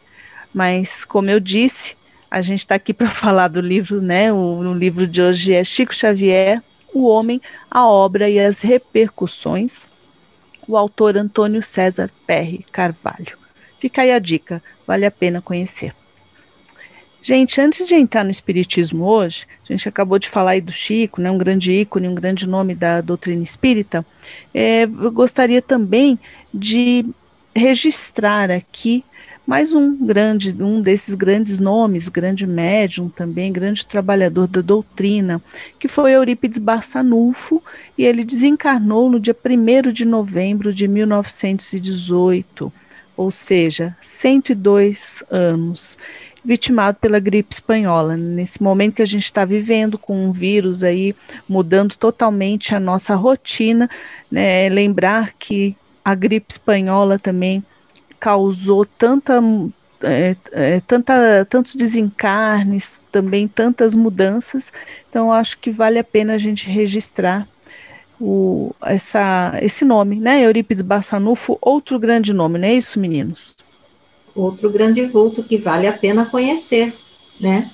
mas 0.52 1.04
como 1.04 1.30
eu 1.30 1.38
disse, 1.38 1.94
a 2.28 2.42
gente 2.42 2.60
está 2.60 2.74
aqui 2.74 2.92
para 2.92 3.08
falar 3.10 3.46
do 3.46 3.60
livro, 3.60 4.02
né? 4.02 4.32
O, 4.32 4.58
o 4.58 4.74
livro 4.74 5.06
de 5.06 5.22
hoje 5.22 5.54
é 5.54 5.62
Chico 5.62 5.94
Xavier, 5.94 6.60
O 6.92 7.06
Homem, 7.06 7.40
a 7.70 7.86
Obra 7.86 8.28
e 8.28 8.40
as 8.40 8.62
Repercussões, 8.62 9.91
o 10.66 10.76
autor 10.76 11.16
Antônio 11.16 11.62
César 11.62 12.10
Perry 12.26 12.64
Carvalho. 12.70 13.38
Fica 13.80 14.02
aí 14.02 14.12
a 14.12 14.18
dica, 14.18 14.62
vale 14.86 15.04
a 15.04 15.10
pena 15.10 15.42
conhecer. 15.42 15.92
Gente, 17.22 17.60
antes 17.60 17.86
de 17.86 17.94
entrar 17.94 18.24
no 18.24 18.32
Espiritismo 18.32 19.04
hoje, 19.04 19.46
a 19.64 19.72
gente 19.72 19.88
acabou 19.88 20.18
de 20.18 20.28
falar 20.28 20.52
aí 20.52 20.60
do 20.60 20.72
Chico, 20.72 21.20
né, 21.20 21.30
um 21.30 21.38
grande 21.38 21.70
ícone, 21.70 22.08
um 22.08 22.14
grande 22.14 22.48
nome 22.48 22.74
da 22.74 23.00
doutrina 23.00 23.42
espírita. 23.42 24.04
É, 24.52 24.82
eu 24.82 25.12
gostaria 25.12 25.62
também 25.62 26.18
de 26.52 27.04
registrar 27.54 28.50
aqui 28.50 29.04
mais 29.46 29.72
um 29.72 30.06
grande, 30.06 30.54
um 30.62 30.80
desses 30.80 31.14
grandes 31.14 31.58
nomes, 31.58 32.08
grande 32.08 32.46
médium 32.46 33.08
também, 33.08 33.52
grande 33.52 33.84
trabalhador 33.84 34.46
da 34.46 34.60
doutrina, 34.60 35.42
que 35.78 35.88
foi 35.88 36.12
Eurípides 36.12 36.58
Barçanufo, 36.58 37.62
e 37.98 38.04
ele 38.04 38.24
desencarnou 38.24 39.10
no 39.10 39.18
dia 39.18 39.34
1 39.34 39.92
de 39.92 40.04
novembro 40.04 40.72
de 40.72 40.86
1918, 40.86 42.72
ou 43.16 43.30
seja, 43.30 43.96
102 44.00 45.24
anos 45.30 45.98
vitimado 46.44 46.98
pela 47.00 47.20
gripe 47.20 47.52
espanhola. 47.52 48.16
Nesse 48.16 48.62
momento 48.62 48.96
que 48.96 49.02
a 49.02 49.06
gente 49.06 49.24
está 49.24 49.44
vivendo 49.44 49.96
com 49.96 50.26
um 50.26 50.32
vírus 50.32 50.82
aí 50.82 51.14
mudando 51.48 51.94
totalmente 51.96 52.74
a 52.74 52.80
nossa 52.80 53.14
rotina, 53.14 53.88
né, 54.30 54.68
lembrar 54.68 55.32
que 55.38 55.76
a 56.04 56.14
gripe 56.14 56.52
espanhola 56.52 57.18
também 57.18 57.62
causou 58.22 58.86
tanta, 58.86 59.42
é, 60.00 60.36
é, 60.52 60.80
tanta, 60.86 61.44
tantos 61.50 61.74
desencarnes, 61.74 63.00
também 63.10 63.48
tantas 63.48 63.94
mudanças. 63.94 64.72
Então 65.10 65.32
acho 65.32 65.58
que 65.58 65.72
vale 65.72 65.98
a 65.98 66.04
pena 66.04 66.34
a 66.34 66.38
gente 66.38 66.70
registrar 66.70 67.48
o, 68.20 68.72
essa, 68.80 69.58
esse 69.60 69.84
nome, 69.84 70.20
né? 70.20 70.40
Eurípides 70.44 70.82
Bassanufo, 70.82 71.58
outro 71.60 71.98
grande 71.98 72.32
nome, 72.32 72.60
não 72.60 72.68
é 72.68 72.74
isso, 72.74 73.00
meninos? 73.00 73.56
outro 74.34 74.70
grande 74.70 75.04
vulto 75.04 75.42
que 75.42 75.56
vale 75.56 75.86
a 75.86 75.92
pena 75.92 76.24
conhecer, 76.24 76.94
né? 77.40 77.68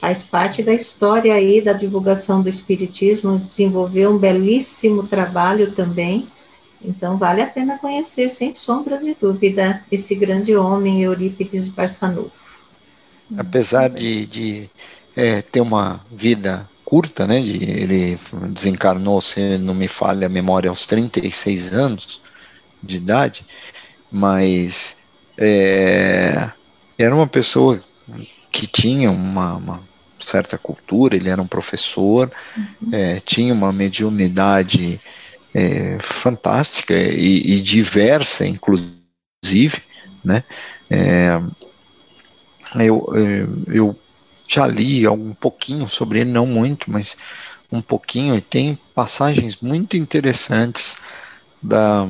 Faz 0.00 0.22
parte 0.22 0.62
da 0.62 0.72
história 0.72 1.34
aí 1.34 1.60
da 1.60 1.72
divulgação 1.72 2.40
do 2.40 2.48
Espiritismo, 2.48 3.36
desenvolveu 3.36 4.10
um 4.10 4.18
belíssimo 4.18 5.06
trabalho 5.06 5.72
também, 5.72 6.24
então 6.84 7.16
vale 7.16 7.42
a 7.42 7.46
pena 7.46 7.78
conhecer, 7.78 8.30
sem 8.30 8.54
sombra 8.54 8.98
de 8.98 9.16
dúvida, 9.20 9.82
esse 9.90 10.14
grande 10.14 10.56
homem, 10.56 11.02
Eurípides 11.02 11.68
Barçanufo. 11.68 12.58
Apesar 13.36 13.90
de, 13.90 14.26
de 14.26 14.70
é, 15.16 15.42
ter 15.42 15.60
uma 15.60 16.00
vida 16.10 16.68
curta, 16.84 17.26
né, 17.26 17.40
de, 17.40 17.62
ele 17.62 18.18
desencarnou, 18.50 19.20
se 19.20 19.58
não 19.58 19.74
me 19.74 19.88
falha 19.88 20.26
a 20.26 20.30
memória, 20.30 20.70
aos 20.70 20.86
36 20.86 21.72
anos 21.72 22.20
de 22.82 22.96
idade, 22.96 23.44
mas 24.10 24.98
é, 25.36 26.50
era 26.96 27.14
uma 27.14 27.26
pessoa 27.26 27.78
que 28.50 28.66
tinha 28.66 29.10
uma, 29.10 29.54
uma, 29.56 29.88
certa 30.18 30.58
cultura, 30.58 31.16
ele 31.16 31.28
era 31.28 31.40
um 31.40 31.46
professor, 31.46 32.30
uhum. 32.56 32.90
é, 32.92 33.20
tinha 33.20 33.52
uma 33.52 33.72
mediunidade 33.72 35.00
é, 35.54 35.98
fantástica 36.00 36.94
e, 36.94 37.54
e, 37.54 37.60
diversa, 37.60 38.46
inclusive, 38.46 39.82
né? 40.24 40.42
É, 40.90 41.40
eu, 42.80 43.06
eu 43.68 43.98
já 44.46 44.66
li 44.66 45.06
um 45.08 45.34
pouquinho 45.34 45.88
sobre 45.88 46.20
ele, 46.20 46.30
não 46.30 46.46
muito, 46.46 46.90
mas 46.90 47.16
um 47.70 47.82
pouquinho, 47.82 48.34
e 48.34 48.40
tem 48.40 48.78
passagens 48.94 49.60
muito 49.60 49.96
interessantes 49.96 50.96
da, 51.62 52.08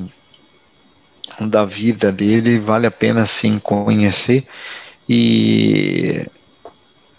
da 1.41 1.65
vida 1.65 2.13
dele, 2.13 2.59
vale 2.59 2.87
a 2.87 2.91
pena 2.91 3.27
sim 3.27 3.59
conhecer. 3.59 4.47
E, 5.09 6.27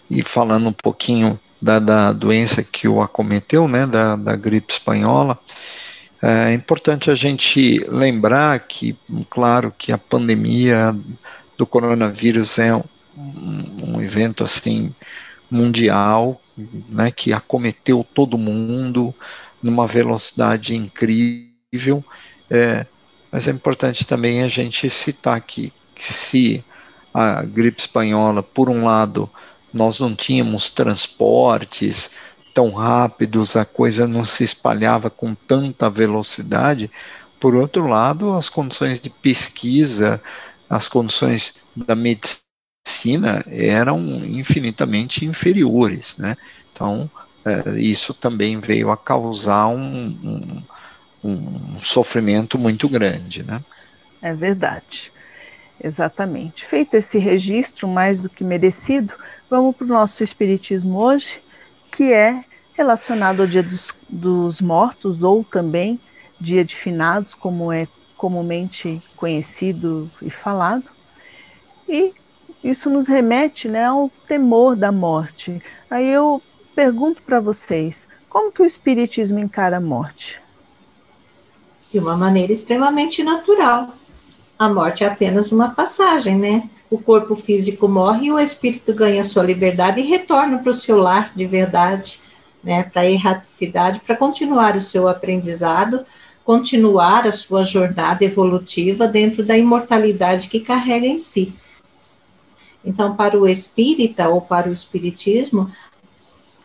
e 0.09 0.21
falando 0.21 0.69
um 0.69 0.73
pouquinho 0.73 1.39
da, 1.61 1.79
da 1.79 2.13
doença 2.13 2.63
que 2.63 2.87
o 2.87 3.01
acometeu, 3.01 3.67
né, 3.67 3.85
da, 3.85 4.15
da 4.15 4.35
gripe 4.35 4.71
espanhola, 4.71 5.37
é 6.21 6.53
importante 6.53 7.09
a 7.09 7.15
gente 7.15 7.79
lembrar 7.87 8.59
que, 8.59 8.95
claro, 9.29 9.73
que 9.77 9.91
a 9.91 9.97
pandemia 9.97 10.95
do 11.57 11.65
coronavírus 11.65 12.59
é 12.59 12.75
um, 12.75 12.83
um 13.17 14.01
evento 14.01 14.43
assim 14.43 14.93
mundial, 15.49 16.39
né, 16.89 17.09
que 17.11 17.33
acometeu 17.33 18.05
todo 18.13 18.37
mundo 18.37 19.13
numa 19.63 19.87
velocidade 19.87 20.75
incrível. 20.75 22.03
É, 22.49 22.85
mas 23.31 23.47
é 23.47 23.51
importante 23.51 24.05
também 24.05 24.41
a 24.41 24.47
gente 24.47 24.89
citar 24.89 25.39
que 25.41 25.71
se 25.97 26.63
a 27.13 27.43
gripe 27.43 27.79
espanhola, 27.79 28.43
por 28.43 28.69
um 28.69 28.83
lado, 28.83 29.29
nós 29.73 29.99
não 29.99 30.15
tínhamos 30.15 30.71
transportes 30.71 32.11
tão 32.59 32.71
rápidos, 32.71 33.55
a 33.55 33.63
coisa 33.63 34.05
não 34.05 34.21
se 34.21 34.43
espalhava 34.43 35.09
com 35.09 35.33
tanta 35.33 35.89
velocidade, 35.89 36.91
por 37.39 37.55
outro 37.55 37.87
lado, 37.87 38.33
as 38.33 38.49
condições 38.49 38.99
de 38.99 39.09
pesquisa, 39.09 40.21
as 40.69 40.89
condições 40.89 41.63
da 41.73 41.95
medicina 41.95 43.41
eram 43.47 44.01
infinitamente 44.25 45.23
inferiores, 45.23 46.17
né? 46.17 46.35
Então, 46.73 47.09
é, 47.45 47.79
isso 47.79 48.13
também 48.13 48.59
veio 48.59 48.91
a 48.91 48.97
causar 48.97 49.67
um, 49.67 50.17
um 50.21 50.61
um 51.23 51.79
sofrimento 51.79 52.57
muito 52.57 52.87
grande, 52.87 53.43
né? 53.43 53.61
É 54.21 54.33
verdade, 54.33 55.11
exatamente. 55.83 56.65
Feito 56.65 56.93
esse 56.95 57.17
registro 57.17 57.87
mais 57.87 58.19
do 58.19 58.29
que 58.29 58.43
merecido, 58.43 59.13
vamos 59.49 59.75
para 59.75 59.85
o 59.85 59.89
nosso 59.89 60.23
espiritismo 60.23 60.97
hoje, 60.97 61.41
que 61.91 62.13
é 62.13 62.43
relacionado 62.79 63.41
ao 63.41 63.47
Dia 63.47 63.61
dos, 63.61 63.93
dos 64.07 64.61
Mortos 64.61 65.21
ou 65.21 65.43
também 65.43 65.99
Dia 66.39 66.63
de 66.63 66.75
Finados, 66.75 67.35
como 67.35 67.71
é 67.71 67.87
comumente 68.15 69.01
conhecido 69.15 70.09
e 70.21 70.29
falado. 70.29 70.85
E 71.87 72.13
isso 72.63 72.89
nos 72.89 73.07
remete 73.07 73.67
né, 73.67 73.85
ao 73.85 74.09
temor 74.27 74.75
da 74.75 74.91
morte. 74.91 75.61
Aí 75.91 76.07
eu 76.07 76.41
pergunto 76.73 77.21
para 77.21 77.39
vocês, 77.39 78.05
como 78.29 78.51
que 78.51 78.61
o 78.61 78.65
Espiritismo 78.65 79.39
encara 79.39 79.77
a 79.77 79.81
morte? 79.81 80.41
de 81.91 81.99
uma 81.99 82.15
maneira 82.15 82.53
extremamente 82.53 83.23
natural. 83.23 83.93
A 84.57 84.69
morte 84.69 85.03
é 85.03 85.07
apenas 85.07 85.51
uma 85.51 85.69
passagem, 85.69 86.37
né? 86.37 86.69
O 86.89 86.97
corpo 86.97 87.35
físico 87.35 87.87
morre 87.87 88.27
e 88.27 88.31
o 88.31 88.39
espírito 88.39 88.93
ganha 88.93 89.23
sua 89.23 89.43
liberdade 89.43 89.99
e 89.99 90.03
retorna 90.03 90.59
para 90.59 90.71
o 90.71 90.73
seu 90.73 90.97
lar 90.97 91.31
de 91.35 91.45
verdade, 91.45 92.19
né? 92.63 92.83
Para 92.83 93.05
erraticidade, 93.05 93.99
para 93.99 94.15
continuar 94.15 94.75
o 94.75 94.81
seu 94.81 95.07
aprendizado, 95.07 96.05
continuar 96.43 97.27
a 97.27 97.31
sua 97.31 97.63
jornada 97.63 98.23
evolutiva 98.23 99.07
dentro 99.07 99.43
da 99.43 99.57
imortalidade 99.57 100.49
que 100.49 100.59
carrega 100.59 101.05
em 101.05 101.19
si. 101.19 101.53
Então, 102.83 103.15
para 103.15 103.37
o 103.37 103.47
espírita 103.47 104.29
ou 104.29 104.41
para 104.41 104.69
o 104.69 104.73
espiritismo, 104.73 105.71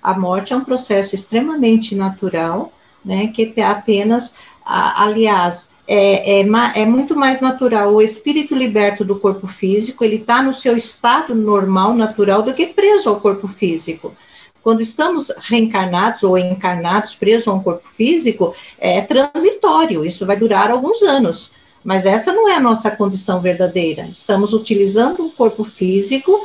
a 0.03 0.19
morte 0.19 0.53
é 0.53 0.57
um 0.57 0.65
processo 0.65 1.15
extremamente 1.15 1.95
natural, 1.95 2.73
né, 3.05 3.29
que 3.29 3.61
apenas 3.61 4.35
aliás, 4.65 5.71
é, 5.87 6.41
é, 6.41 6.81
é, 6.83 6.87
muito 6.87 7.15
mais 7.15 7.41
natural 7.41 7.93
o 7.93 8.01
espírito 8.01 8.55
liberto 8.55 9.05
do 9.05 9.17
corpo 9.17 9.47
físico, 9.47 10.03
ele 10.03 10.17
está 10.17 10.43
no 10.43 10.55
seu 10.55 10.77
estado 10.77 11.35
normal, 11.35 11.95
natural, 11.95 12.43
do 12.43 12.55
que 12.55 12.67
preso 12.67 13.11
ao 13.11 13.21
corpo 13.21 13.47
físico. 13.47 14.15
Quando 14.65 14.81
estamos 14.81 15.31
reencarnados 15.43 16.23
ou 16.23 16.39
encarnados, 16.39 17.15
presos 17.15 17.47
a 17.47 17.53
um 17.53 17.63
corpo 17.63 17.87
físico, 17.87 18.55
é 18.79 19.03
transitório, 19.03 20.07
isso 20.07 20.25
vai 20.25 20.39
durar 20.39 20.71
alguns 20.71 21.03
anos. 21.03 21.53
Mas 21.85 22.07
essa 22.07 22.33
não 22.33 22.49
é 22.49 22.55
a 22.55 22.61
nossa 22.61 22.91
condição 22.91 23.43
verdadeira. 23.43 24.05
Estamos 24.05 24.55
utilizando 24.55 25.23
um 25.23 25.29
corpo 25.29 25.65
físico 25.65 26.43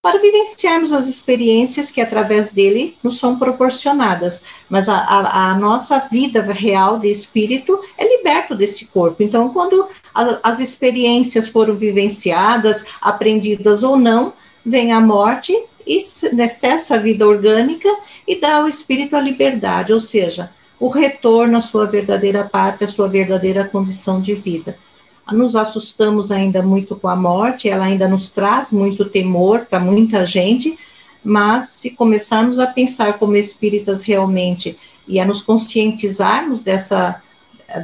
para 0.00 0.20
vivenciarmos 0.20 0.92
as 0.92 1.08
experiências 1.08 1.90
que 1.90 2.00
através 2.00 2.52
dele 2.52 2.96
nos 3.02 3.18
são 3.18 3.36
proporcionadas. 3.36 4.42
Mas 4.68 4.88
a, 4.88 4.94
a, 4.94 5.50
a 5.50 5.58
nossa 5.58 5.98
vida 5.98 6.40
real 6.42 7.00
de 7.00 7.10
espírito 7.10 7.80
é 7.98 8.16
liberto 8.16 8.54
desse 8.54 8.84
corpo. 8.84 9.24
Então, 9.24 9.52
quando 9.52 9.88
a, 10.14 10.38
as 10.44 10.60
experiências 10.60 11.48
foram 11.48 11.74
vivenciadas, 11.74 12.84
aprendidas 13.00 13.82
ou 13.82 13.98
não, 13.98 14.32
vem 14.64 14.92
a 14.92 15.00
morte 15.00 15.52
e 15.90 16.48
cessa 16.48 16.94
a 16.94 16.98
vida 16.98 17.26
orgânica 17.26 17.88
e 18.26 18.40
dá 18.40 18.58
ao 18.58 18.68
espírito 18.68 19.16
a 19.16 19.20
liberdade, 19.20 19.92
ou 19.92 19.98
seja, 19.98 20.50
o 20.78 20.88
retorno 20.88 21.58
à 21.58 21.60
sua 21.60 21.84
verdadeira 21.86 22.44
pátria, 22.44 22.86
à 22.86 22.90
sua 22.90 23.08
verdadeira 23.08 23.64
condição 23.64 24.20
de 24.20 24.34
vida. 24.34 24.76
Nos 25.32 25.56
assustamos 25.56 26.30
ainda 26.30 26.62
muito 26.62 26.94
com 26.94 27.08
a 27.08 27.16
morte, 27.16 27.68
ela 27.68 27.84
ainda 27.84 28.08
nos 28.08 28.30
traz 28.30 28.70
muito 28.70 29.04
temor 29.04 29.66
para 29.68 29.80
muita 29.80 30.24
gente, 30.24 30.78
mas 31.24 31.64
se 31.70 31.90
começarmos 31.90 32.58
a 32.58 32.68
pensar 32.68 33.18
como 33.18 33.36
espíritas 33.36 34.02
realmente 34.02 34.78
e 35.08 35.18
a 35.18 35.24
nos 35.24 35.42
conscientizarmos 35.42 36.62
dessa, 36.62 37.20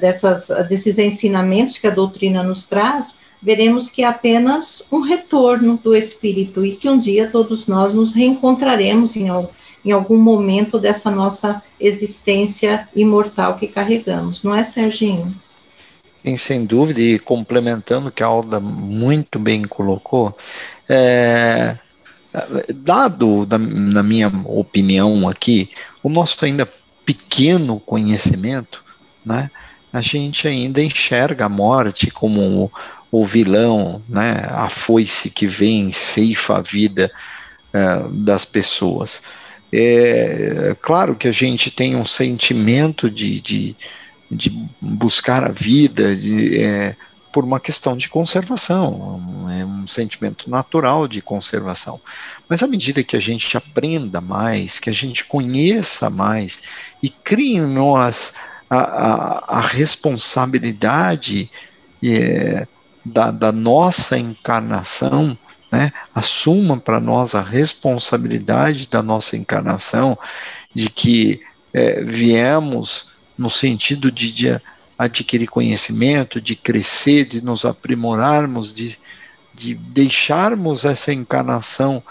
dessas, 0.00 0.48
desses 0.68 0.98
ensinamentos 0.98 1.78
que 1.78 1.86
a 1.86 1.90
doutrina 1.90 2.42
nos 2.42 2.66
traz, 2.66 3.18
veremos 3.42 3.90
que 3.90 4.02
é 4.02 4.06
apenas 4.06 4.82
um 4.90 5.00
retorno 5.00 5.78
do 5.82 5.94
espírito 5.94 6.64
e 6.64 6.76
que 6.76 6.88
um 6.88 6.98
dia 6.98 7.28
todos 7.30 7.66
nós 7.66 7.94
nos 7.94 8.12
reencontraremos 8.12 9.16
em, 9.16 9.28
em 9.84 9.92
algum 9.92 10.18
momento 10.18 10.78
dessa 10.78 11.10
nossa 11.10 11.62
existência 11.78 12.88
imortal 12.94 13.56
que 13.56 13.68
carregamos, 13.68 14.42
não 14.42 14.54
é, 14.54 14.64
Serginho? 14.64 15.34
Sim, 16.24 16.36
sem 16.36 16.64
dúvida, 16.64 17.00
e 17.00 17.18
complementando 17.18 18.08
o 18.08 18.10
que 18.10 18.22
a 18.22 18.26
Alda 18.26 18.58
muito 18.58 19.38
bem 19.38 19.62
colocou, 19.62 20.36
é, 20.88 21.76
dado, 22.74 23.46
da, 23.46 23.58
na 23.58 24.02
minha 24.02 24.28
opinião 24.44 25.28
aqui, 25.28 25.70
o 26.02 26.08
nosso 26.08 26.44
ainda 26.44 26.68
pequeno 27.04 27.78
conhecimento, 27.78 28.84
né, 29.24 29.50
a 29.92 30.00
gente 30.00 30.46
ainda 30.46 30.82
enxerga 30.82 31.46
a 31.46 31.48
morte 31.48 32.10
como 32.10 32.70
o, 33.10 33.24
vilão, 33.24 34.02
né, 34.08 34.46
a 34.48 34.68
foice 34.68 35.30
que 35.30 35.46
vem 35.46 35.92
ceifa 35.92 36.58
a 36.58 36.60
vida 36.60 37.10
é, 37.72 38.02
das 38.10 38.44
pessoas. 38.44 39.22
É 39.72 40.76
claro 40.80 41.16
que 41.16 41.28
a 41.28 41.32
gente 41.32 41.70
tem 41.70 41.96
um 41.96 42.04
sentimento 42.04 43.10
de, 43.10 43.40
de 43.40 43.76
de 44.30 44.50
buscar 44.80 45.44
a 45.44 45.52
vida 45.52 46.14
de, 46.16 46.60
é, 46.60 46.96
por 47.32 47.44
uma 47.44 47.60
questão 47.60 47.96
de 47.96 48.08
conservação, 48.08 49.20
é 49.50 49.64
um 49.64 49.86
sentimento 49.86 50.50
natural 50.50 51.06
de 51.06 51.20
conservação. 51.20 52.00
Mas 52.48 52.62
à 52.62 52.66
medida 52.66 53.04
que 53.04 53.16
a 53.16 53.20
gente 53.20 53.56
aprenda 53.56 54.20
mais, 54.20 54.80
que 54.80 54.90
a 54.90 54.92
gente 54.92 55.24
conheça 55.24 56.10
mais 56.10 56.62
e 57.02 57.08
crie 57.08 57.56
em 57.56 57.66
nós 57.66 58.34
a, 58.68 58.78
a, 58.78 59.58
a 59.58 59.60
responsabilidade 59.60 61.50
é, 62.02 62.66
da, 63.06 63.30
da 63.30 63.52
nossa 63.52 64.18
encarnação, 64.18 65.38
né, 65.70 65.92
assuma 66.12 66.76
para 66.76 67.00
nós 67.00 67.34
a 67.34 67.40
responsabilidade 67.40 68.88
da 68.88 69.02
nossa 69.02 69.36
encarnação, 69.36 70.18
de 70.74 70.90
que 70.90 71.40
é, 71.72 72.02
viemos 72.02 73.12
no 73.38 73.48
sentido 73.48 74.10
de, 74.10 74.32
de 74.32 74.60
adquirir 74.98 75.46
conhecimento, 75.46 76.40
de 76.40 76.56
crescer, 76.56 77.26
de 77.26 77.44
nos 77.44 77.64
aprimorarmos, 77.64 78.74
de, 78.74 78.98
de 79.54 79.74
deixarmos 79.74 80.84
essa 80.84 81.12
encarnação 81.12 82.02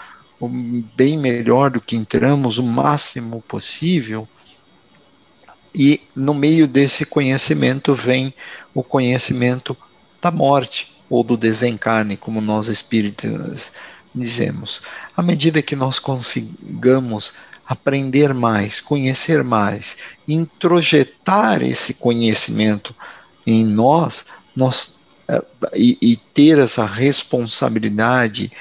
bem 0.96 1.18
melhor 1.18 1.72
do 1.72 1.82
que 1.82 1.96
entramos, 1.96 2.58
o 2.58 2.64
máximo 2.64 3.42
possível. 3.42 4.28
E 5.74 6.00
no 6.16 6.34
meio 6.34 6.68
desse 6.68 7.06
conhecimento 7.06 7.94
vem 7.94 8.34
o 8.74 8.82
conhecimento 8.82 9.76
da 10.26 10.32
morte 10.32 10.98
ou 11.08 11.24
do 11.24 11.38
desencarne, 11.38 12.18
como 12.18 12.42
nós 12.42 12.68
espíritas 12.68 13.74
dizemos. 14.14 14.82
À 15.16 15.22
medida 15.22 15.62
que 15.62 15.76
nós 15.76 16.00
consigamos 16.00 17.36
aprender 17.68 18.34
mais, 18.34 18.82
conhecer 18.82 19.44
mais, 19.44 19.98
introjetar 20.28 21.62
esse 21.62 21.94
conhecimento 21.94 22.96
em 23.46 23.64
nós, 23.64 24.32
nós 24.56 24.96
eh, 25.28 25.44
e, 25.76 25.96
e 26.02 26.18
ter 26.18 26.58
essa 26.58 26.86
responsabilidade 26.88 28.52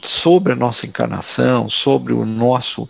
sobre 0.00 0.54
a 0.54 0.56
nossa 0.56 0.86
encarnação, 0.86 1.68
sobre 1.68 2.14
o 2.14 2.24
nosso 2.24 2.88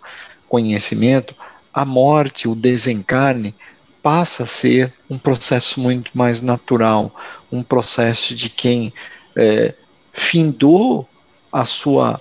conhecimento, 0.48 1.34
a 1.74 1.84
morte, 1.84 2.46
o 2.46 2.54
desencarne, 2.54 3.52
passa 4.00 4.44
a 4.44 4.46
ser 4.46 4.92
um 5.10 5.18
processo 5.18 5.80
muito 5.80 6.10
mais 6.14 6.40
natural, 6.40 7.12
um 7.52 7.62
processo 7.62 8.34
de 8.34 8.48
quem 8.48 8.92
é, 9.36 9.74
findou 10.12 11.08
a 11.52 11.64
sua, 11.64 12.20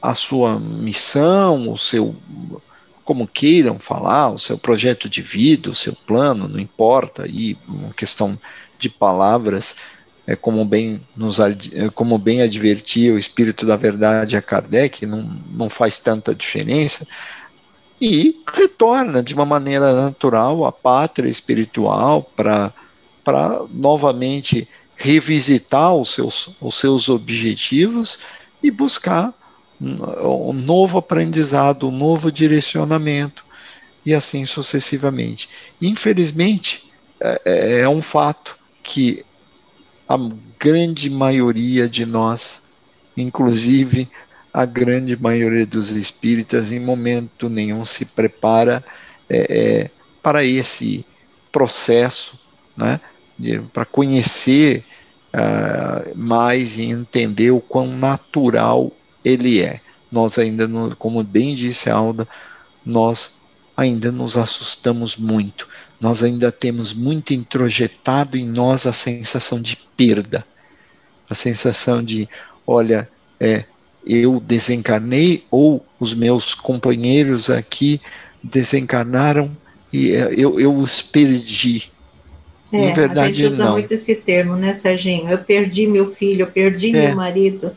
a 0.00 0.14
sua 0.14 0.58
missão, 0.58 1.70
o 1.70 1.78
seu 1.78 2.14
como 3.04 3.26
queiram 3.26 3.78
falar, 3.78 4.30
o 4.30 4.38
seu 4.38 4.56
projeto 4.56 5.08
de 5.08 5.20
vida, 5.20 5.70
o 5.70 5.74
seu 5.74 5.92
plano, 5.92 6.46
não 6.48 6.60
importa, 6.60 7.26
e 7.26 7.56
uma 7.66 7.92
questão 7.92 8.38
de 8.78 8.88
palavras, 8.88 9.76
é 10.26 10.36
como 10.36 10.64
bem 10.64 11.00
nos 11.16 11.40
é 11.40 11.90
como 11.94 12.16
bem 12.16 12.42
advertia 12.42 13.12
o 13.12 13.18
espírito 13.18 13.66
da 13.66 13.76
verdade 13.76 14.36
a 14.36 14.42
Kardec, 14.42 15.04
não, 15.04 15.28
não 15.50 15.68
faz 15.68 15.98
tanta 15.98 16.34
diferença, 16.34 17.06
e 18.00 18.40
retorna 18.52 19.22
de 19.22 19.34
uma 19.34 19.44
maneira 19.44 19.92
natural 19.92 20.64
à 20.64 20.72
pátria 20.72 21.28
espiritual 21.28 22.22
para 22.36 22.72
para 23.24 23.62
novamente 23.70 24.68
revisitar 24.96 25.94
os 25.94 26.14
seus, 26.14 26.56
os 26.60 26.74
seus 26.74 27.08
objetivos 27.08 28.18
e 28.62 28.70
buscar 28.70 29.32
um 29.80 30.52
novo 30.52 30.98
aprendizado, 30.98 31.88
um 31.88 31.90
novo 31.90 32.30
direcionamento, 32.30 33.44
e 34.04 34.14
assim 34.14 34.44
sucessivamente. 34.44 35.48
Infelizmente, 35.80 36.92
é, 37.20 37.42
é, 37.44 37.78
é 37.80 37.88
um 37.88 38.02
fato 38.02 38.56
que 38.82 39.24
a 40.08 40.16
grande 40.58 41.08
maioria 41.08 41.88
de 41.88 42.04
nós, 42.04 42.64
inclusive 43.16 44.08
a 44.52 44.64
grande 44.66 45.16
maioria 45.20 45.64
dos 45.64 45.90
espíritas, 45.90 46.72
em 46.72 46.80
momento 46.80 47.48
nenhum 47.48 47.84
se 47.84 48.04
prepara 48.04 48.84
é, 49.28 49.46
é, 49.48 49.90
para 50.22 50.44
esse 50.44 51.06
processo, 51.50 52.38
né, 52.76 53.00
para 53.72 53.84
conhecer 53.84 54.84
uh, 55.34 56.16
mais 56.16 56.78
e 56.78 56.84
entender 56.84 57.50
o 57.50 57.60
quão 57.60 57.88
natural 57.96 58.92
ele 59.24 59.60
é. 59.60 59.80
Nós 60.10 60.38
ainda, 60.38 60.68
como 60.98 61.22
bem 61.24 61.54
disse 61.54 61.88
a 61.88 61.94
Alda, 61.94 62.28
nós 62.84 63.40
ainda 63.76 64.12
nos 64.12 64.36
assustamos 64.36 65.16
muito. 65.16 65.68
Nós 66.00 66.22
ainda 66.22 66.50
temos 66.52 66.92
muito 66.92 67.32
introjetado 67.32 68.36
em 68.36 68.44
nós 68.44 68.86
a 68.86 68.92
sensação 68.92 69.60
de 69.60 69.76
perda, 69.96 70.44
a 71.30 71.34
sensação 71.34 72.02
de, 72.02 72.28
olha, 72.66 73.08
é, 73.40 73.64
eu 74.04 74.40
desencarnei 74.40 75.44
ou 75.50 75.84
os 75.98 76.12
meus 76.12 76.54
companheiros 76.54 77.48
aqui 77.50 78.00
desencarnaram 78.42 79.56
e 79.92 80.10
é, 80.12 80.34
eu, 80.36 80.58
eu 80.58 80.76
os 80.76 81.00
perdi. 81.00 81.90
É, 82.72 82.90
Em 82.90 82.94
verdade, 82.94 83.20
a 83.20 83.34
gente 83.34 83.46
usa 83.46 83.64
não. 83.64 83.72
muito 83.72 83.92
esse 83.92 84.14
termo, 84.14 84.56
né, 84.56 84.72
Serginho? 84.72 85.28
Eu 85.28 85.38
perdi 85.38 85.86
meu 85.86 86.06
filho, 86.06 86.42
eu 86.42 86.46
perdi 86.46 86.88
é. 86.96 87.08
meu 87.08 87.16
marido. 87.16 87.70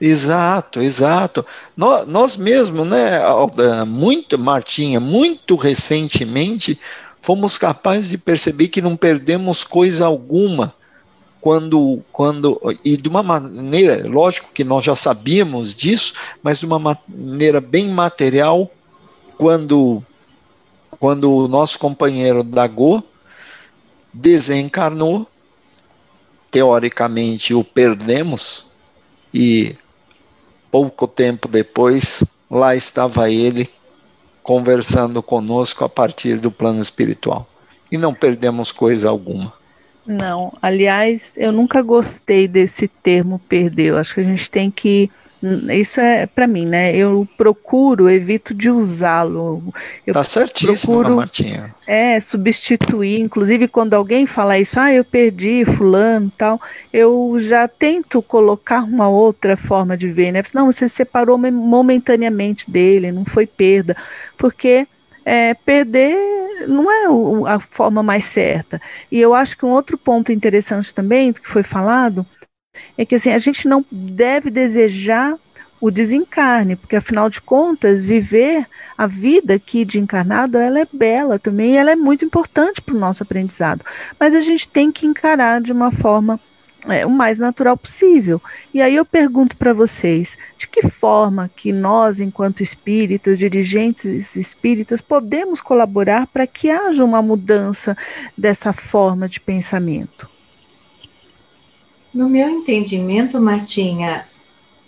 Exato, 0.00 0.80
exato. 0.80 1.44
Nós, 1.76 2.06
nós 2.06 2.36
mesmos, 2.36 2.86
né, 2.86 3.22
Alda, 3.22 3.84
muito, 3.84 4.38
Martinha, 4.38 4.98
muito 4.98 5.56
recentemente, 5.56 6.78
fomos 7.20 7.58
capazes 7.58 8.08
de 8.10 8.18
perceber 8.18 8.68
que 8.68 8.80
não 8.80 8.96
perdemos 8.96 9.62
coisa 9.62 10.06
alguma 10.06 10.74
quando, 11.40 12.02
quando 12.12 12.60
e 12.84 12.96
de 12.96 13.08
uma 13.08 13.22
maneira, 13.22 14.06
lógico 14.08 14.50
que 14.52 14.62
nós 14.62 14.84
já 14.84 14.94
sabíamos 14.94 15.74
disso, 15.74 16.14
mas 16.42 16.60
de 16.60 16.66
uma 16.66 16.78
maneira 16.78 17.60
bem 17.60 17.88
material, 17.88 18.70
quando 19.38 20.02
quando 20.98 21.32
o 21.32 21.48
nosso 21.48 21.78
companheiro 21.78 22.42
Dago 22.42 23.02
desencarnou, 24.12 25.26
teoricamente 26.50 27.54
o 27.54 27.62
perdemos 27.62 28.66
e 29.32 29.76
pouco 30.70 31.06
tempo 31.06 31.48
depois, 31.48 32.24
lá 32.50 32.74
estava 32.74 33.30
ele 33.30 33.68
conversando 34.42 35.22
conosco 35.22 35.84
a 35.84 35.88
partir 35.88 36.38
do 36.38 36.50
plano 36.50 36.80
espiritual. 36.80 37.48
E 37.90 37.98
não 37.98 38.14
perdemos 38.14 38.72
coisa 38.72 39.08
alguma. 39.08 39.52
Não, 40.06 40.52
aliás, 40.60 41.34
eu 41.36 41.52
nunca 41.52 41.82
gostei 41.82 42.48
desse 42.48 42.88
termo 42.88 43.40
perdeu. 43.48 43.98
Acho 43.98 44.14
que 44.14 44.20
a 44.20 44.24
gente 44.24 44.50
tem 44.50 44.70
que 44.70 45.10
isso 45.42 46.00
é 46.00 46.26
para 46.26 46.46
mim, 46.46 46.66
né? 46.66 46.94
Eu 46.94 47.26
procuro, 47.36 48.10
evito 48.10 48.52
de 48.52 48.70
usá-lo. 48.70 49.62
Tá 50.12 50.22
certíssimo, 50.22 50.94
procuro, 50.94 51.16
Martinha. 51.16 51.74
É, 51.86 52.20
substituir. 52.20 53.20
Inclusive, 53.20 53.66
quando 53.66 53.94
alguém 53.94 54.26
fala 54.26 54.58
isso, 54.58 54.78
ah, 54.78 54.92
eu 54.92 55.04
perdi 55.04 55.64
fulano 55.64 56.30
tal, 56.36 56.60
eu 56.92 57.38
já 57.40 57.66
tento 57.66 58.20
colocar 58.20 58.84
uma 58.84 59.08
outra 59.08 59.56
forma 59.56 59.96
de 59.96 60.08
ver, 60.08 60.32
né? 60.32 60.42
Não, 60.52 60.70
você 60.70 60.88
separou 60.88 61.38
momentaneamente 61.38 62.70
dele, 62.70 63.10
não 63.10 63.24
foi 63.24 63.46
perda. 63.46 63.96
Porque 64.36 64.86
é, 65.24 65.54
perder 65.54 66.16
não 66.68 66.90
é 66.90 67.52
a 67.54 67.58
forma 67.58 68.02
mais 68.02 68.24
certa. 68.24 68.80
E 69.10 69.18
eu 69.18 69.34
acho 69.34 69.56
que 69.56 69.64
um 69.64 69.70
outro 69.70 69.96
ponto 69.96 70.32
interessante 70.32 70.94
também, 70.94 71.32
que 71.32 71.48
foi 71.48 71.62
falado, 71.62 72.26
é 72.96 73.04
que 73.04 73.14
assim, 73.14 73.30
a 73.30 73.38
gente 73.38 73.68
não 73.68 73.84
deve 73.90 74.50
desejar 74.50 75.36
o 75.80 75.90
desencarne, 75.90 76.76
porque 76.76 76.96
afinal 76.96 77.30
de 77.30 77.40
contas, 77.40 78.02
viver 78.02 78.66
a 78.98 79.06
vida 79.06 79.54
aqui 79.54 79.84
de 79.84 79.98
encarnado, 79.98 80.58
ela 80.58 80.80
é 80.80 80.86
bela 80.92 81.38
também, 81.38 81.72
e 81.72 81.76
ela 81.76 81.90
é 81.90 81.96
muito 81.96 82.24
importante 82.24 82.82
para 82.82 82.94
o 82.94 82.98
nosso 82.98 83.22
aprendizado. 83.22 83.82
Mas 84.18 84.34
a 84.34 84.42
gente 84.42 84.68
tem 84.68 84.92
que 84.92 85.06
encarar 85.06 85.62
de 85.62 85.72
uma 85.72 85.90
forma 85.90 86.38
é, 86.86 87.04
o 87.04 87.10
mais 87.10 87.38
natural 87.38 87.76
possível. 87.76 88.40
E 88.72 88.80
aí 88.80 88.94
eu 88.94 89.04
pergunto 89.04 89.56
para 89.56 89.72
vocês, 89.72 90.36
de 90.58 90.68
que 90.68 90.88
forma 90.88 91.50
que 91.56 91.72
nós, 91.72 92.20
enquanto 92.20 92.62
espíritas, 92.62 93.38
dirigentes 93.38 94.36
espíritas, 94.36 95.00
podemos 95.00 95.60
colaborar 95.60 96.26
para 96.26 96.46
que 96.46 96.70
haja 96.70 97.04
uma 97.04 97.22
mudança 97.22 97.96
dessa 98.36 98.72
forma 98.72 99.28
de 99.28 99.40
pensamento? 99.40 100.28
No 102.12 102.28
meu 102.28 102.48
entendimento, 102.48 103.40
Martinha, 103.40 104.26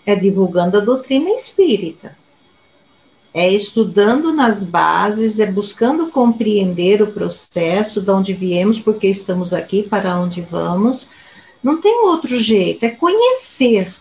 é 0.05 0.17
divulgando 0.17 0.77
a 0.77 0.81
doutrina 0.81 1.31
espírita. 1.31 2.17
É 3.33 3.49
estudando 3.49 4.33
nas 4.33 4.63
bases, 4.65 5.39
é 5.39 5.47
buscando 5.47 6.09
compreender 6.09 7.01
o 7.01 7.13
processo, 7.13 8.01
de 8.01 8.11
onde 8.11 8.33
viemos, 8.33 8.79
porque 8.79 9.07
estamos 9.07 9.53
aqui, 9.53 9.85
para 9.85 10.19
onde 10.19 10.43
vamos, 10.43 11.09
não 11.63 11.81
tem 11.81 12.05
outro 12.05 12.39
jeito, 12.39 12.85
é 12.85 12.91
conhecer. 12.91 13.95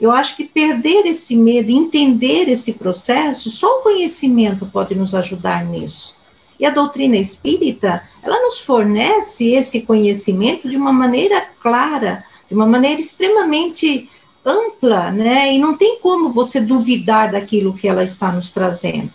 Eu 0.00 0.12
acho 0.12 0.36
que 0.36 0.44
perder 0.44 1.04
esse 1.04 1.36
medo, 1.36 1.70
entender 1.70 2.48
esse 2.48 2.74
processo, 2.74 3.50
só 3.50 3.80
o 3.80 3.82
conhecimento 3.82 4.66
pode 4.66 4.94
nos 4.94 5.14
ajudar 5.14 5.64
nisso. 5.64 6.16
E 6.58 6.64
a 6.64 6.70
doutrina 6.70 7.16
espírita, 7.16 8.02
ela 8.22 8.40
nos 8.40 8.60
fornece 8.60 9.50
esse 9.50 9.82
conhecimento 9.82 10.68
de 10.68 10.76
uma 10.76 10.92
maneira 10.92 11.44
clara, 11.60 12.24
de 12.52 12.56
uma 12.56 12.66
maneira 12.66 13.00
extremamente 13.00 14.08
ampla, 14.44 15.10
né? 15.10 15.54
E 15.54 15.58
não 15.58 15.76
tem 15.76 15.98
como 16.00 16.32
você 16.32 16.60
duvidar 16.60 17.32
daquilo 17.32 17.74
que 17.74 17.88
ela 17.88 18.04
está 18.04 18.30
nos 18.30 18.50
trazendo 18.50 19.10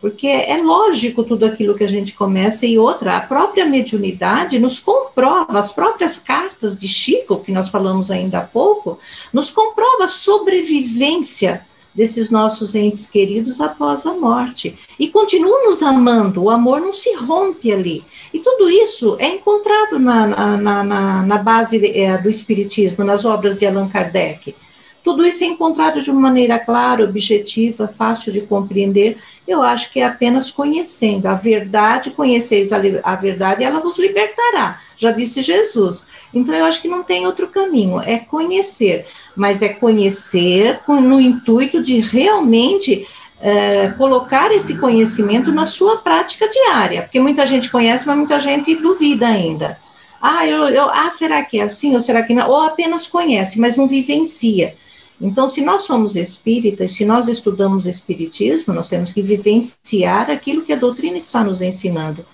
porque 0.00 0.26
é 0.26 0.56
lógico 0.56 1.22
tudo 1.22 1.44
aquilo 1.44 1.76
que 1.76 1.84
a 1.84 1.88
gente 1.88 2.14
começa 2.14 2.64
e 2.64 2.78
outra, 2.78 3.18
a 3.18 3.20
própria 3.20 3.66
mediunidade 3.66 4.58
nos 4.58 4.78
comprova, 4.78 5.58
as 5.58 5.72
próprias 5.72 6.16
cartas 6.18 6.76
de 6.76 6.88
Chico, 6.88 7.40
que 7.40 7.52
nós 7.52 7.68
falamos 7.68 8.10
ainda 8.10 8.38
há 8.38 8.42
pouco, 8.42 8.98
nos 9.32 9.50
comprova 9.50 10.04
a 10.04 10.08
sobrevivência 10.08 11.66
desses 11.94 12.30
nossos 12.30 12.74
entes 12.74 13.08
queridos 13.08 13.60
após 13.60 14.06
a 14.06 14.14
morte. 14.14 14.78
E 14.98 15.08
continuam 15.08 15.66
nos 15.66 15.82
amando, 15.82 16.44
o 16.44 16.50
amor 16.50 16.80
não 16.80 16.94
se 16.94 17.14
rompe 17.16 17.70
ali. 17.70 18.02
E 18.32 18.38
tudo 18.38 18.70
isso 18.70 19.16
é 19.18 19.28
encontrado 19.28 19.98
na, 19.98 20.26
na, 20.56 20.84
na, 20.84 21.22
na 21.22 21.38
base 21.38 21.84
é, 21.98 22.16
do 22.18 22.30
Espiritismo, 22.30 23.04
nas 23.04 23.24
obras 23.24 23.58
de 23.58 23.66
Allan 23.66 23.88
Kardec. 23.88 24.54
Tudo 25.02 25.26
isso 25.26 25.42
é 25.42 25.46
encontrado 25.46 26.02
de 26.02 26.10
uma 26.10 26.20
maneira 26.20 26.58
clara, 26.58 27.04
objetiva, 27.04 27.88
fácil 27.88 28.32
de 28.32 28.42
compreender. 28.42 29.16
Eu 29.48 29.62
acho 29.62 29.90
que 29.92 30.00
é 30.00 30.04
apenas 30.04 30.50
conhecendo 30.50 31.26
a 31.26 31.34
verdade, 31.34 32.10
conheceis 32.10 32.72
a, 32.72 32.80
a 33.02 33.16
verdade, 33.16 33.64
ela 33.64 33.80
vos 33.80 33.98
libertará, 33.98 34.80
já 34.96 35.10
disse 35.10 35.42
Jesus. 35.42 36.06
Então 36.32 36.54
eu 36.54 36.64
acho 36.66 36.82
que 36.82 36.88
não 36.88 37.02
tem 37.02 37.26
outro 37.26 37.48
caminho, 37.48 38.00
é 38.00 38.18
conhecer, 38.18 39.06
mas 39.34 39.62
é 39.62 39.70
conhecer 39.70 40.78
no 40.86 41.20
intuito 41.20 41.82
de 41.82 41.98
realmente 41.98 43.06
é, 43.40 43.88
colocar 43.96 44.52
esse 44.52 44.76
conhecimento 44.76 45.50
na 45.50 45.64
sua 45.64 45.96
prática 45.98 46.48
diária, 46.48 47.02
porque 47.02 47.18
muita 47.18 47.46
gente 47.46 47.70
conhece, 47.70 48.06
mas 48.06 48.16
muita 48.16 48.38
gente 48.38 48.74
duvida 48.76 49.26
ainda. 49.26 49.78
Ah, 50.20 50.46
eu, 50.46 50.68
eu, 50.68 50.90
ah, 50.90 51.10
será 51.10 51.42
que 51.42 51.58
é 51.58 51.62
assim 51.62 51.94
ou 51.94 52.00
será 52.00 52.22
que 52.22 52.34
não? 52.34 52.48
Ou 52.48 52.60
apenas 52.60 53.06
conhece, 53.06 53.58
mas 53.58 53.76
não 53.76 53.88
vivencia. 53.88 54.74
Então, 55.18 55.48
se 55.48 55.62
nós 55.62 55.82
somos 55.82 56.16
espíritas, 56.16 56.92
se 56.92 57.04
nós 57.04 57.28
estudamos 57.28 57.86
espiritismo, 57.86 58.72
nós 58.74 58.88
temos 58.88 59.12
que 59.12 59.22
vivenciar 59.22 60.30
aquilo 60.30 60.62
que 60.62 60.72
a 60.72 60.76
doutrina 60.76 61.16
está 61.16 61.42
nos 61.42 61.62
ensinando. 61.62 62.24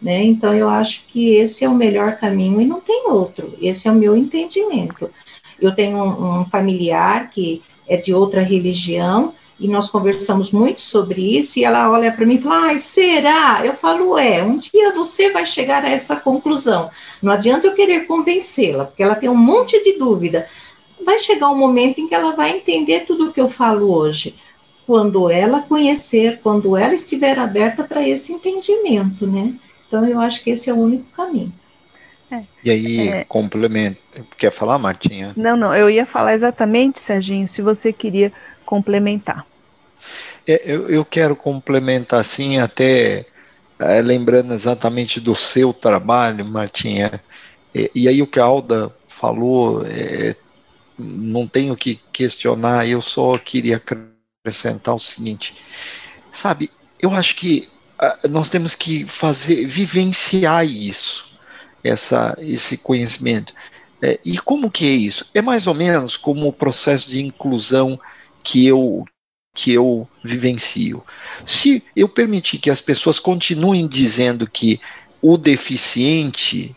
Né? 0.00 0.22
Então, 0.24 0.54
eu 0.54 0.68
acho 0.68 1.04
que 1.08 1.34
esse 1.36 1.64
é 1.64 1.68
o 1.68 1.74
melhor 1.74 2.16
caminho 2.16 2.60
e 2.60 2.66
não 2.66 2.80
tem 2.80 3.08
outro. 3.08 3.54
Esse 3.60 3.88
é 3.88 3.90
o 3.90 3.94
meu 3.94 4.14
entendimento. 4.16 5.10
Eu 5.58 5.72
tenho 5.74 5.96
um, 5.96 6.40
um 6.40 6.44
familiar 6.46 7.30
que 7.30 7.62
é 7.88 7.96
de 7.96 8.12
outra 8.12 8.42
religião 8.42 9.32
e 9.58 9.68
nós 9.68 9.88
conversamos 9.88 10.50
muito 10.50 10.80
sobre 10.80 11.38
isso, 11.38 11.58
e 11.58 11.64
ela 11.64 11.90
olha 11.90 12.10
para 12.10 12.26
mim 12.26 12.34
e 12.34 12.42
fala, 12.42 12.66
ai, 12.66 12.78
será? 12.78 13.60
Eu 13.64 13.74
falo, 13.74 14.18
é, 14.18 14.42
um 14.42 14.58
dia 14.58 14.92
você 14.92 15.30
vai 15.30 15.46
chegar 15.46 15.84
a 15.84 15.90
essa 15.90 16.16
conclusão. 16.16 16.90
Não 17.22 17.32
adianta 17.32 17.66
eu 17.66 17.74
querer 17.74 18.06
convencê-la, 18.06 18.84
porque 18.86 19.02
ela 19.02 19.14
tem 19.14 19.28
um 19.28 19.36
monte 19.36 19.82
de 19.82 19.96
dúvida, 19.96 20.46
vai 21.04 21.18
chegar 21.18 21.50
um 21.50 21.56
momento 21.56 22.00
em 22.00 22.08
que 22.08 22.14
ela 22.14 22.34
vai 22.34 22.56
entender 22.56 23.00
tudo 23.06 23.28
o 23.28 23.32
que 23.32 23.40
eu 23.40 23.48
falo 23.48 23.92
hoje. 23.92 24.34
Quando 24.86 25.30
ela 25.30 25.60
conhecer, 25.62 26.40
quando 26.42 26.76
ela 26.76 26.94
estiver 26.94 27.38
aberta 27.38 27.84
para 27.84 28.06
esse 28.06 28.32
entendimento, 28.32 29.26
né? 29.26 29.54
Então, 29.86 30.06
eu 30.06 30.20
acho 30.20 30.42
que 30.42 30.50
esse 30.50 30.68
é 30.68 30.74
o 30.74 30.78
único 30.78 31.04
caminho. 31.16 31.52
É, 32.30 32.42
e 32.64 32.70
aí, 32.70 33.08
é, 33.08 33.24
complemento. 33.24 33.98
Quer 34.36 34.50
falar, 34.50 34.78
Martinha? 34.78 35.32
Não, 35.36 35.56
não, 35.56 35.74
eu 35.74 35.88
ia 35.88 36.04
falar 36.04 36.34
exatamente, 36.34 37.00
Serginho, 37.00 37.46
se 37.46 37.62
você 37.62 37.92
queria 37.92 38.32
complementar. 38.64 39.46
É, 40.46 40.62
eu, 40.64 40.88
eu 40.88 41.04
quero 41.04 41.36
complementar, 41.36 42.20
assim, 42.20 42.58
até 42.58 43.24
é, 43.78 44.00
lembrando 44.02 44.52
exatamente 44.52 45.20
do 45.20 45.34
seu 45.34 45.72
trabalho, 45.72 46.44
Martinha. 46.44 47.20
E, 47.74 47.90
e 47.94 48.08
aí, 48.08 48.20
o 48.20 48.26
que 48.26 48.40
a 48.40 48.44
Alda 48.44 48.94
falou 49.08 49.84
é, 49.86 50.34
não 50.98 51.46
tenho 51.46 51.76
que 51.76 52.00
questionar, 52.12 52.86
eu 52.86 53.00
só 53.02 53.36
queria 53.38 53.76
acrescentar 53.76 54.94
o 54.94 54.98
seguinte, 54.98 55.54
sabe, 56.30 56.70
eu 57.00 57.12
acho 57.12 57.36
que 57.36 57.68
uh, 58.00 58.28
nós 58.28 58.48
temos 58.48 58.74
que 58.74 59.04
fazer, 59.04 59.66
vivenciar 59.66 60.66
isso, 60.66 61.36
essa, 61.82 62.36
esse 62.38 62.78
conhecimento. 62.78 63.52
É, 64.02 64.18
e 64.24 64.38
como 64.38 64.70
que 64.70 64.86
é 64.86 64.90
isso? 64.90 65.30
É 65.34 65.40
mais 65.40 65.66
ou 65.66 65.74
menos 65.74 66.16
como 66.16 66.46
o 66.48 66.52
processo 66.52 67.08
de 67.08 67.22
inclusão 67.22 67.98
que 68.44 68.66
eu 68.66 69.04
que 69.56 69.72
eu 69.72 70.08
vivencio. 70.22 71.02
Se 71.46 71.82
eu 71.94 72.08
permitir 72.08 72.58
que 72.58 72.68
as 72.68 72.80
pessoas 72.80 73.20
continuem 73.20 73.86
dizendo 73.86 74.50
que 74.50 74.80
o 75.22 75.38
deficiente, 75.38 76.74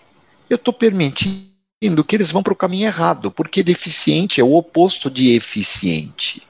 eu 0.48 0.56
estou 0.56 0.72
permitindo 0.72 2.04
que 2.06 2.16
eles 2.16 2.32
vão 2.32 2.44
para 2.44 2.54
o 2.54 2.56
caminho 2.56 2.86
errado, 2.86 3.32
porque 3.32 3.64
deficiente 3.64 4.40
é 4.40 4.44
o 4.44 4.54
oposto 4.54 5.10
de 5.10 5.34
eficiente. 5.34 6.44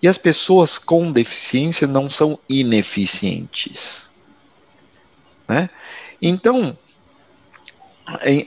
E 0.00 0.06
as 0.06 0.16
pessoas 0.16 0.78
com 0.78 1.10
deficiência 1.10 1.88
não 1.88 2.08
são 2.08 2.38
ineficientes. 2.48 4.14
Né? 5.48 5.68
Então, 6.22 6.78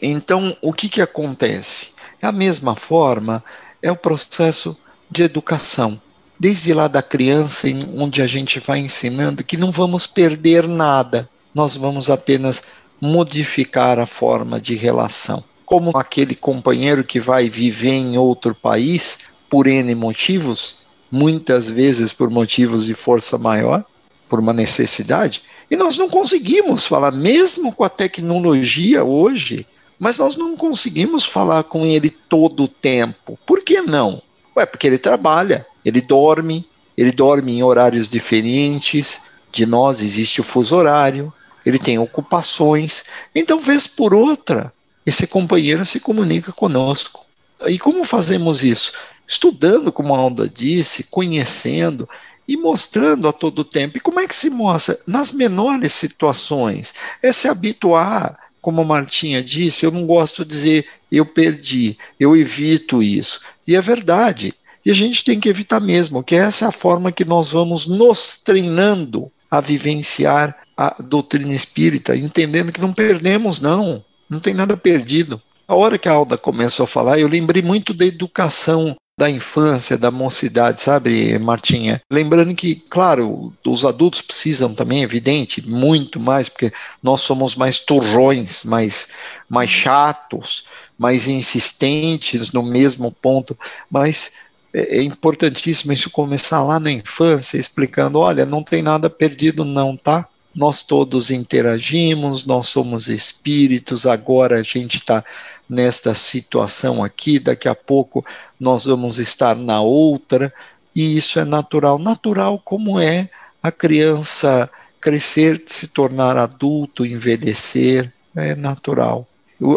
então, 0.02 0.56
o 0.62 0.72
que, 0.72 0.88
que 0.88 1.02
acontece? 1.02 1.94
É 2.22 2.28
a 2.28 2.32
mesma 2.32 2.76
forma, 2.76 3.44
é 3.82 3.92
o 3.92 3.96
processo 3.96 4.78
de 5.10 5.24
educação. 5.24 6.00
Desde 6.40 6.74
lá 6.74 6.88
da 6.88 7.02
criança, 7.02 7.68
onde 7.96 8.22
a 8.22 8.28
gente 8.28 8.60
vai 8.60 8.80
ensinando 8.80 9.44
que 9.44 9.58
não 9.58 9.72
vamos 9.72 10.06
perder 10.06 10.68
nada, 10.68 11.28
nós 11.54 11.76
vamos 11.76 12.10
apenas 12.10 12.64
modificar 13.02 13.98
a 14.00 14.06
forma 14.06 14.60
de 14.60 14.76
relação. 14.76 15.44
Como 15.66 15.92
aquele 15.96 16.36
companheiro 16.36 17.04
que 17.04 17.20
vai 17.20 17.50
viver 17.50 17.94
em 17.94 18.18
outro 18.18 18.54
país 18.54 19.20
por 19.50 19.68
N 19.68 19.94
motivos, 19.96 20.78
muitas 21.12 21.70
vezes 21.70 22.14
por 22.14 22.30
motivos 22.30 22.86
de 22.86 22.94
força 22.94 23.38
maior, 23.38 23.84
por 24.30 24.40
uma 24.40 24.54
necessidade, 24.54 25.42
e 25.70 25.76
nós 25.76 25.98
não 25.98 26.10
conseguimos 26.10 26.86
falar, 26.86 27.12
mesmo 27.12 27.74
com 27.74 27.84
a 27.84 27.90
tecnologia 27.90 29.04
hoje, 29.04 29.66
mas 30.00 30.18
nós 30.18 30.36
não 30.36 30.56
conseguimos 30.56 31.26
falar 31.26 31.64
com 31.64 31.86
ele 31.86 32.10
todo 32.10 32.64
o 32.64 32.68
tempo. 32.68 33.38
Por 33.46 33.64
que 33.64 33.82
não? 33.82 34.22
Ué, 34.58 34.66
porque 34.66 34.88
ele 34.88 34.98
trabalha, 34.98 35.66
ele 35.86 36.02
dorme, 36.02 36.68
ele 36.98 37.12
dorme 37.12 37.54
em 37.54 37.64
horários 37.64 38.10
diferentes 38.10 39.22
de 39.52 39.68
nós, 39.68 40.02
existe 40.02 40.42
o 40.42 40.44
fuso 40.44 40.76
horário, 40.76 41.32
ele 41.64 41.78
tem 41.78 42.00
ocupações. 42.00 43.06
Então, 43.36 43.60
vez 43.60 43.86
por 43.86 44.16
outra, 44.16 44.74
esse 45.06 45.28
companheiro 45.28 45.86
se 45.86 46.00
comunica 46.00 46.52
conosco. 46.52 47.24
E 47.68 47.78
como 47.78 48.04
fazemos 48.04 48.64
isso? 48.64 48.94
Estudando, 49.28 49.92
como 49.92 50.16
a 50.16 50.18
Alda 50.18 50.50
disse, 50.50 51.04
conhecendo 51.04 52.10
e 52.48 52.58
mostrando 52.58 53.28
a 53.28 53.34
todo 53.34 53.64
tempo. 53.64 53.98
E 53.98 54.02
como 54.02 54.20
é 54.20 54.28
que 54.28 54.36
se 54.36 54.50
mostra? 54.50 54.98
Nas 55.06 55.32
menores 55.32 55.94
situações. 55.94 56.96
É 57.22 57.32
se 57.32 57.48
habituar, 57.48 58.40
como 58.60 58.82
a 58.82 58.86
Martinha 58.86 59.44
disse, 59.44 59.86
eu 59.86 59.92
não 59.92 60.06
gosto 60.06 60.44
de 60.44 60.50
dizer 60.50 60.86
eu 61.12 61.26
perdi, 61.26 61.98
eu 62.20 62.36
evito 62.36 63.02
isso. 63.02 63.42
E 63.68 63.76
é 63.76 63.82
verdade. 63.82 64.54
E 64.86 64.90
a 64.90 64.94
gente 64.94 65.24
tem 65.24 65.40
que 65.40 65.50
evitar 65.50 65.82
mesmo, 65.82 66.24
que 66.24 66.34
essa 66.34 66.66
é 66.66 66.68
a 66.70 66.72
forma 66.72 67.12
que 67.12 67.26
nós 67.26 67.52
vamos 67.52 67.86
nos 67.86 68.40
treinando 68.42 69.30
a 69.52 69.60
vivenciar 69.60 70.56
a 70.78 70.96
doutrina 71.02 71.54
espírita, 71.54 72.16
entendendo 72.16 72.72
que 72.72 72.80
não 72.80 72.94
perdemos, 72.94 73.60
não, 73.60 74.04
não 74.30 74.40
tem 74.40 74.54
nada 74.54 74.78
perdido. 74.78 75.42
A 75.68 75.76
hora 75.76 75.98
que 75.98 76.08
a 76.08 76.14
Alda 76.14 76.38
começou 76.38 76.86
a 76.86 76.88
falar, 76.88 77.20
eu 77.20 77.28
lembrei 77.28 77.62
muito 77.62 77.94
da 77.94 78.06
educação 78.06 78.96
da 79.20 79.30
infância, 79.30 79.98
da 79.98 80.12
mocidade, 80.12 80.80
sabe, 80.80 81.40
Martinha? 81.40 82.00
Lembrando 82.10 82.54
que, 82.54 82.76
claro, 82.76 83.52
os 83.66 83.84
adultos 83.84 84.22
precisam 84.22 84.76
também, 84.76 85.02
evidente, 85.02 85.68
muito 85.68 86.20
mais, 86.20 86.48
porque 86.48 86.72
nós 87.02 87.22
somos 87.22 87.56
mais 87.56 87.80
turrões, 87.80 88.64
mais, 88.64 89.10
mais 89.50 89.72
chatos, 89.72 90.66
mais 90.98 91.28
insistentes 91.28 92.52
no 92.52 92.64
mesmo 92.64 93.12
ponto, 93.12 93.58
mas 93.90 94.34
é, 94.74 94.98
é 94.98 95.04
importantíssimo 95.04 95.94
isso 95.94 96.10
começar 96.10 96.64
lá 96.64 96.80
na 96.80 96.92
infância, 96.92 97.58
explicando: 97.58 98.20
olha, 98.20 98.46
não 98.46 98.64
tem 98.64 98.82
nada 98.82 99.10
perdido, 99.10 99.64
não, 99.64 99.96
tá? 99.96 100.28
Nós 100.56 100.82
todos 100.82 101.30
interagimos, 101.30 102.46
nós 102.46 102.68
somos 102.68 103.08
espíritos, 103.10 104.08
agora 104.08 104.58
a 104.58 104.64
gente 104.64 104.98
está 104.98 105.24
nesta 105.70 106.16
situação 106.16 107.04
aqui, 107.04 107.38
daqui 107.38 107.70
a 107.70 107.76
pouco 107.76 108.26
nós 108.60 108.86
vamos 108.86 109.20
estar 109.20 109.56
na 109.56 109.82
outra, 109.82 110.52
e 110.96 111.16
isso 111.16 111.40
é 111.40 111.46
natural. 111.46 112.00
Natural 112.00 112.60
como 112.60 113.00
é 113.00 113.30
a 113.62 113.72
criança 113.72 114.68
crescer, 115.00 115.62
se 115.68 115.90
tornar 115.90 116.38
adulto, 116.38 117.06
envelhecer, 117.06 118.12
é 118.36 118.56
natural. 118.56 119.28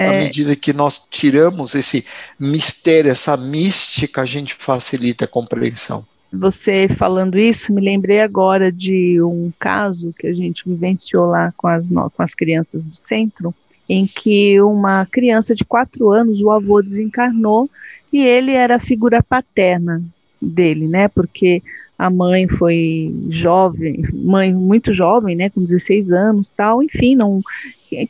É. 0.01 0.07
À 0.07 0.13
medida 0.13 0.55
que 0.55 0.73
nós 0.73 1.07
tiramos 1.09 1.75
esse 1.75 2.05
mistério, 2.39 3.11
essa 3.11 3.37
mística, 3.37 4.23
a 4.23 4.27
gente 4.27 4.55
facilita 4.55 5.25
a 5.25 5.29
compreensão. 5.29 6.05
Você 6.33 6.87
falando 6.89 7.39
isso, 7.39 7.73
me 7.73 7.81
lembrei 7.81 8.21
agora 8.21 8.71
de 8.71 9.21
um 9.21 9.51
caso 9.59 10.15
que 10.17 10.29
a 10.29 10.35
gente 10.35 10.69
vivenciou 10.69 11.27
lá 11.27 11.53
com 11.57 11.67
as, 11.67 11.91
com 11.91 12.23
as 12.23 12.35
crianças 12.35 12.85
do 12.85 12.97
centro, 12.97 13.53
em 13.89 14.07
que 14.07 14.61
uma 14.61 15.05
criança 15.07 15.55
de 15.55 15.65
quatro 15.65 16.11
anos, 16.11 16.41
o 16.41 16.51
avô 16.51 16.81
desencarnou 16.81 17.69
e 18.13 18.23
ele 18.23 18.53
era 18.53 18.77
a 18.77 18.81
figura 18.81 19.23
paterna 19.23 20.01
dele, 20.41 20.87
né? 20.87 21.09
Porque 21.09 21.63
a 22.01 22.09
mãe 22.09 22.49
foi 22.49 23.15
jovem, 23.29 24.03
mãe 24.11 24.55
muito 24.55 24.95
jovem, 24.95 25.37
né, 25.37 25.51
com 25.51 25.61
16 25.61 26.11
anos, 26.11 26.51
tal, 26.51 26.83
enfim, 26.83 27.15
não 27.15 27.43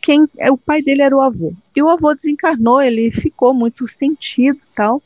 quem 0.00 0.29
o 0.48 0.57
pai 0.57 0.81
dele 0.81 1.03
era 1.03 1.16
o 1.16 1.20
avô. 1.20 1.53
E 1.74 1.83
o 1.83 1.88
avô 1.88 2.14
desencarnou, 2.14 2.81
ele 2.81 3.11
ficou 3.11 3.53
muito 3.53 3.88
sentido, 3.88 4.61
tal. 4.76 5.03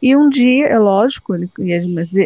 E 0.00 0.16
um 0.16 0.30
dia, 0.30 0.66
é 0.68 0.78
lógico, 0.78 1.34
ele, 1.34 1.50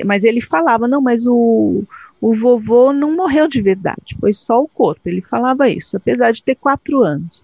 mas 0.04 0.22
ele 0.22 0.40
falava, 0.40 0.86
não, 0.86 1.00
mas 1.00 1.26
o, 1.26 1.82
o 2.20 2.34
vovô 2.34 2.92
não 2.92 3.16
morreu 3.16 3.48
de 3.48 3.60
verdade, 3.60 4.14
foi 4.20 4.32
só 4.32 4.62
o 4.62 4.68
corpo. 4.68 5.00
Ele 5.06 5.22
falava 5.22 5.68
isso, 5.68 5.96
apesar 5.96 6.30
de 6.30 6.44
ter 6.44 6.54
quatro 6.54 7.02
anos. 7.02 7.40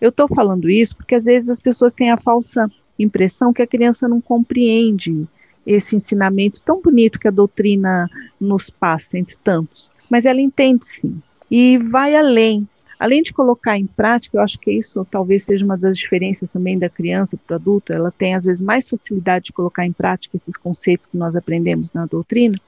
Eu 0.00 0.10
estou 0.10 0.28
falando 0.28 0.70
isso 0.70 0.94
porque 0.94 1.16
às 1.16 1.24
vezes 1.24 1.50
as 1.50 1.58
pessoas 1.58 1.92
têm 1.92 2.12
a 2.12 2.16
falsa 2.16 2.70
impressão 2.96 3.52
que 3.52 3.62
a 3.62 3.66
criança 3.66 4.06
não 4.06 4.20
compreende 4.20 5.26
esse 5.66 5.96
ensinamento 5.96 6.60
tão 6.64 6.80
bonito 6.80 7.18
que 7.18 7.28
a 7.28 7.32
doutrina 7.32 8.10
nos 8.40 8.70
passa, 8.70 9.18
entre 9.18 9.36
tantos. 9.42 9.90
Mas 10.10 10.24
ela 10.24 10.40
entende 10.40 10.84
sim, 10.84 11.20
e 11.50 11.78
vai 11.78 12.14
além. 12.14 12.66
Além 12.98 13.22
de 13.22 13.32
colocar 13.32 13.76
em 13.76 13.86
prática, 13.86 14.36
eu 14.36 14.42
acho 14.42 14.58
que 14.58 14.70
isso 14.70 15.06
talvez 15.10 15.44
seja 15.44 15.64
uma 15.64 15.76
das 15.76 15.98
diferenças 15.98 16.48
também 16.48 16.78
da 16.78 16.88
criança 16.88 17.36
para 17.36 17.54
o 17.54 17.56
adulto, 17.56 17.92
ela 17.92 18.10
tem 18.10 18.34
às 18.34 18.44
vezes 18.44 18.62
mais 18.62 18.88
facilidade 18.88 19.46
de 19.46 19.52
colocar 19.52 19.84
em 19.84 19.92
prática 19.92 20.36
esses 20.36 20.56
conceitos 20.56 21.06
que 21.06 21.16
nós 21.16 21.34
aprendemos 21.34 21.92
na 21.92 22.06
doutrina. 22.06 22.58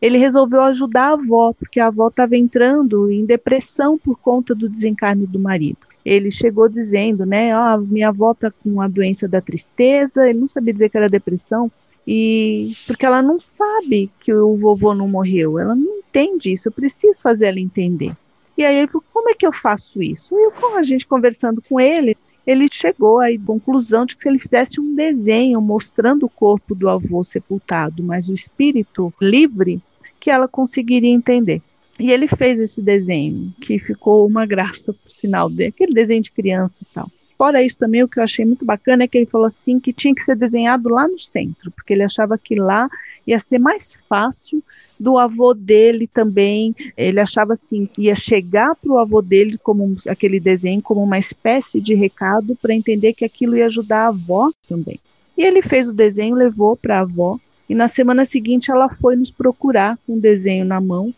Ele 0.00 0.18
resolveu 0.18 0.62
ajudar 0.62 1.10
a 1.10 1.12
avó, 1.12 1.52
porque 1.52 1.80
a 1.80 1.86
avó 1.86 2.08
estava 2.08 2.36
entrando 2.36 3.10
em 3.10 3.24
depressão 3.24 3.98
por 3.98 4.18
conta 4.18 4.54
do 4.54 4.68
desencarne 4.68 5.26
do 5.26 5.38
marido 5.38 5.78
ele 6.06 6.30
chegou 6.30 6.68
dizendo, 6.68 7.26
né, 7.26 7.50
oh, 7.58 7.78
minha 7.78 8.08
avó 8.10 8.30
está 8.30 8.48
com 8.62 8.80
a 8.80 8.86
doença 8.86 9.26
da 9.26 9.40
tristeza, 9.40 10.28
ele 10.28 10.38
não 10.38 10.46
sabia 10.46 10.72
dizer 10.72 10.88
que 10.88 10.96
era 10.96 11.08
depressão, 11.08 11.68
e 12.06 12.72
porque 12.86 13.04
ela 13.04 13.20
não 13.20 13.40
sabe 13.40 14.10
que 14.20 14.32
o 14.32 14.56
vovô 14.56 14.94
não 14.94 15.08
morreu, 15.08 15.58
ela 15.58 15.74
não 15.74 15.98
entende 15.98 16.52
isso, 16.52 16.68
eu 16.68 16.72
preciso 16.72 17.20
fazer 17.20 17.46
ela 17.46 17.58
entender. 17.58 18.12
E 18.56 18.64
aí 18.64 18.76
ele 18.76 18.86
falou, 18.86 19.04
como 19.12 19.28
é 19.28 19.34
que 19.34 19.46
eu 19.46 19.52
faço 19.52 20.02
isso? 20.02 20.34
E 20.34 20.46
eu, 20.46 20.76
a 20.76 20.82
gente 20.82 21.06
conversando 21.06 21.60
com 21.60 21.80
ele, 21.80 22.16
ele 22.46 22.68
chegou 22.70 23.20
à 23.20 23.26
conclusão 23.44 24.06
de 24.06 24.16
que 24.16 24.22
se 24.22 24.28
ele 24.28 24.38
fizesse 24.38 24.80
um 24.80 24.94
desenho 24.94 25.60
mostrando 25.60 26.26
o 26.26 26.30
corpo 26.30 26.74
do 26.74 26.88
avô 26.88 27.24
sepultado, 27.24 28.02
mas 28.02 28.28
o 28.28 28.34
espírito 28.34 29.12
livre, 29.20 29.80
que 30.20 30.30
ela 30.30 30.46
conseguiria 30.46 31.10
entender. 31.10 31.60
E 31.98 32.10
ele 32.12 32.28
fez 32.28 32.60
esse 32.60 32.80
desenho, 32.80 33.52
que 33.60 33.78
ficou 33.78 34.26
uma 34.26 34.46
graça, 34.46 34.92
por 34.92 35.10
sinal, 35.10 35.50
dele, 35.50 35.70
aquele 35.70 35.92
desenho 35.92 36.22
de 36.22 36.30
criança 36.30 36.76
e 36.82 36.86
tal. 36.94 37.10
Fora 37.36 37.62
isso 37.62 37.78
também, 37.78 38.02
o 38.02 38.08
que 38.08 38.18
eu 38.18 38.24
achei 38.24 38.44
muito 38.44 38.64
bacana 38.64 39.04
é 39.04 39.08
que 39.08 39.18
ele 39.18 39.26
falou 39.26 39.46
assim 39.46 39.78
que 39.78 39.92
tinha 39.92 40.14
que 40.14 40.22
ser 40.22 40.36
desenhado 40.36 40.88
lá 40.88 41.06
no 41.06 41.18
centro, 41.18 41.70
porque 41.70 41.92
ele 41.92 42.02
achava 42.02 42.38
que 42.38 42.54
lá 42.54 42.88
ia 43.26 43.38
ser 43.38 43.58
mais 43.58 43.98
fácil 44.08 44.62
do 44.98 45.18
avô 45.18 45.52
dele 45.52 46.06
também. 46.06 46.74
Ele 46.96 47.20
achava 47.20 47.52
assim 47.52 47.84
que 47.84 48.02
ia 48.02 48.16
chegar 48.16 48.74
para 48.74 48.90
o 48.90 48.98
avô 48.98 49.20
dele 49.20 49.58
como 49.58 49.96
aquele 50.08 50.40
desenho 50.40 50.80
como 50.80 51.02
uma 51.02 51.18
espécie 51.18 51.80
de 51.80 51.94
recado 51.94 52.56
para 52.56 52.74
entender 52.74 53.12
que 53.12 53.24
aquilo 53.24 53.56
ia 53.56 53.66
ajudar 53.66 54.04
a 54.04 54.08
avó 54.08 54.50
também. 54.66 54.98
E 55.36 55.42
ele 55.42 55.60
fez 55.60 55.90
o 55.90 55.94
desenho, 55.94 56.34
levou 56.34 56.74
para 56.74 56.98
a 56.98 57.00
avó 57.00 57.38
e 57.68 57.74
na 57.74 57.88
semana 57.88 58.24
seguinte 58.24 58.70
ela 58.70 58.88
foi 58.88 59.16
nos 59.16 59.30
procurar 59.30 59.98
com 60.06 60.14
o 60.14 60.20
desenho 60.20 60.64
na 60.64 60.80
mão 60.80 61.12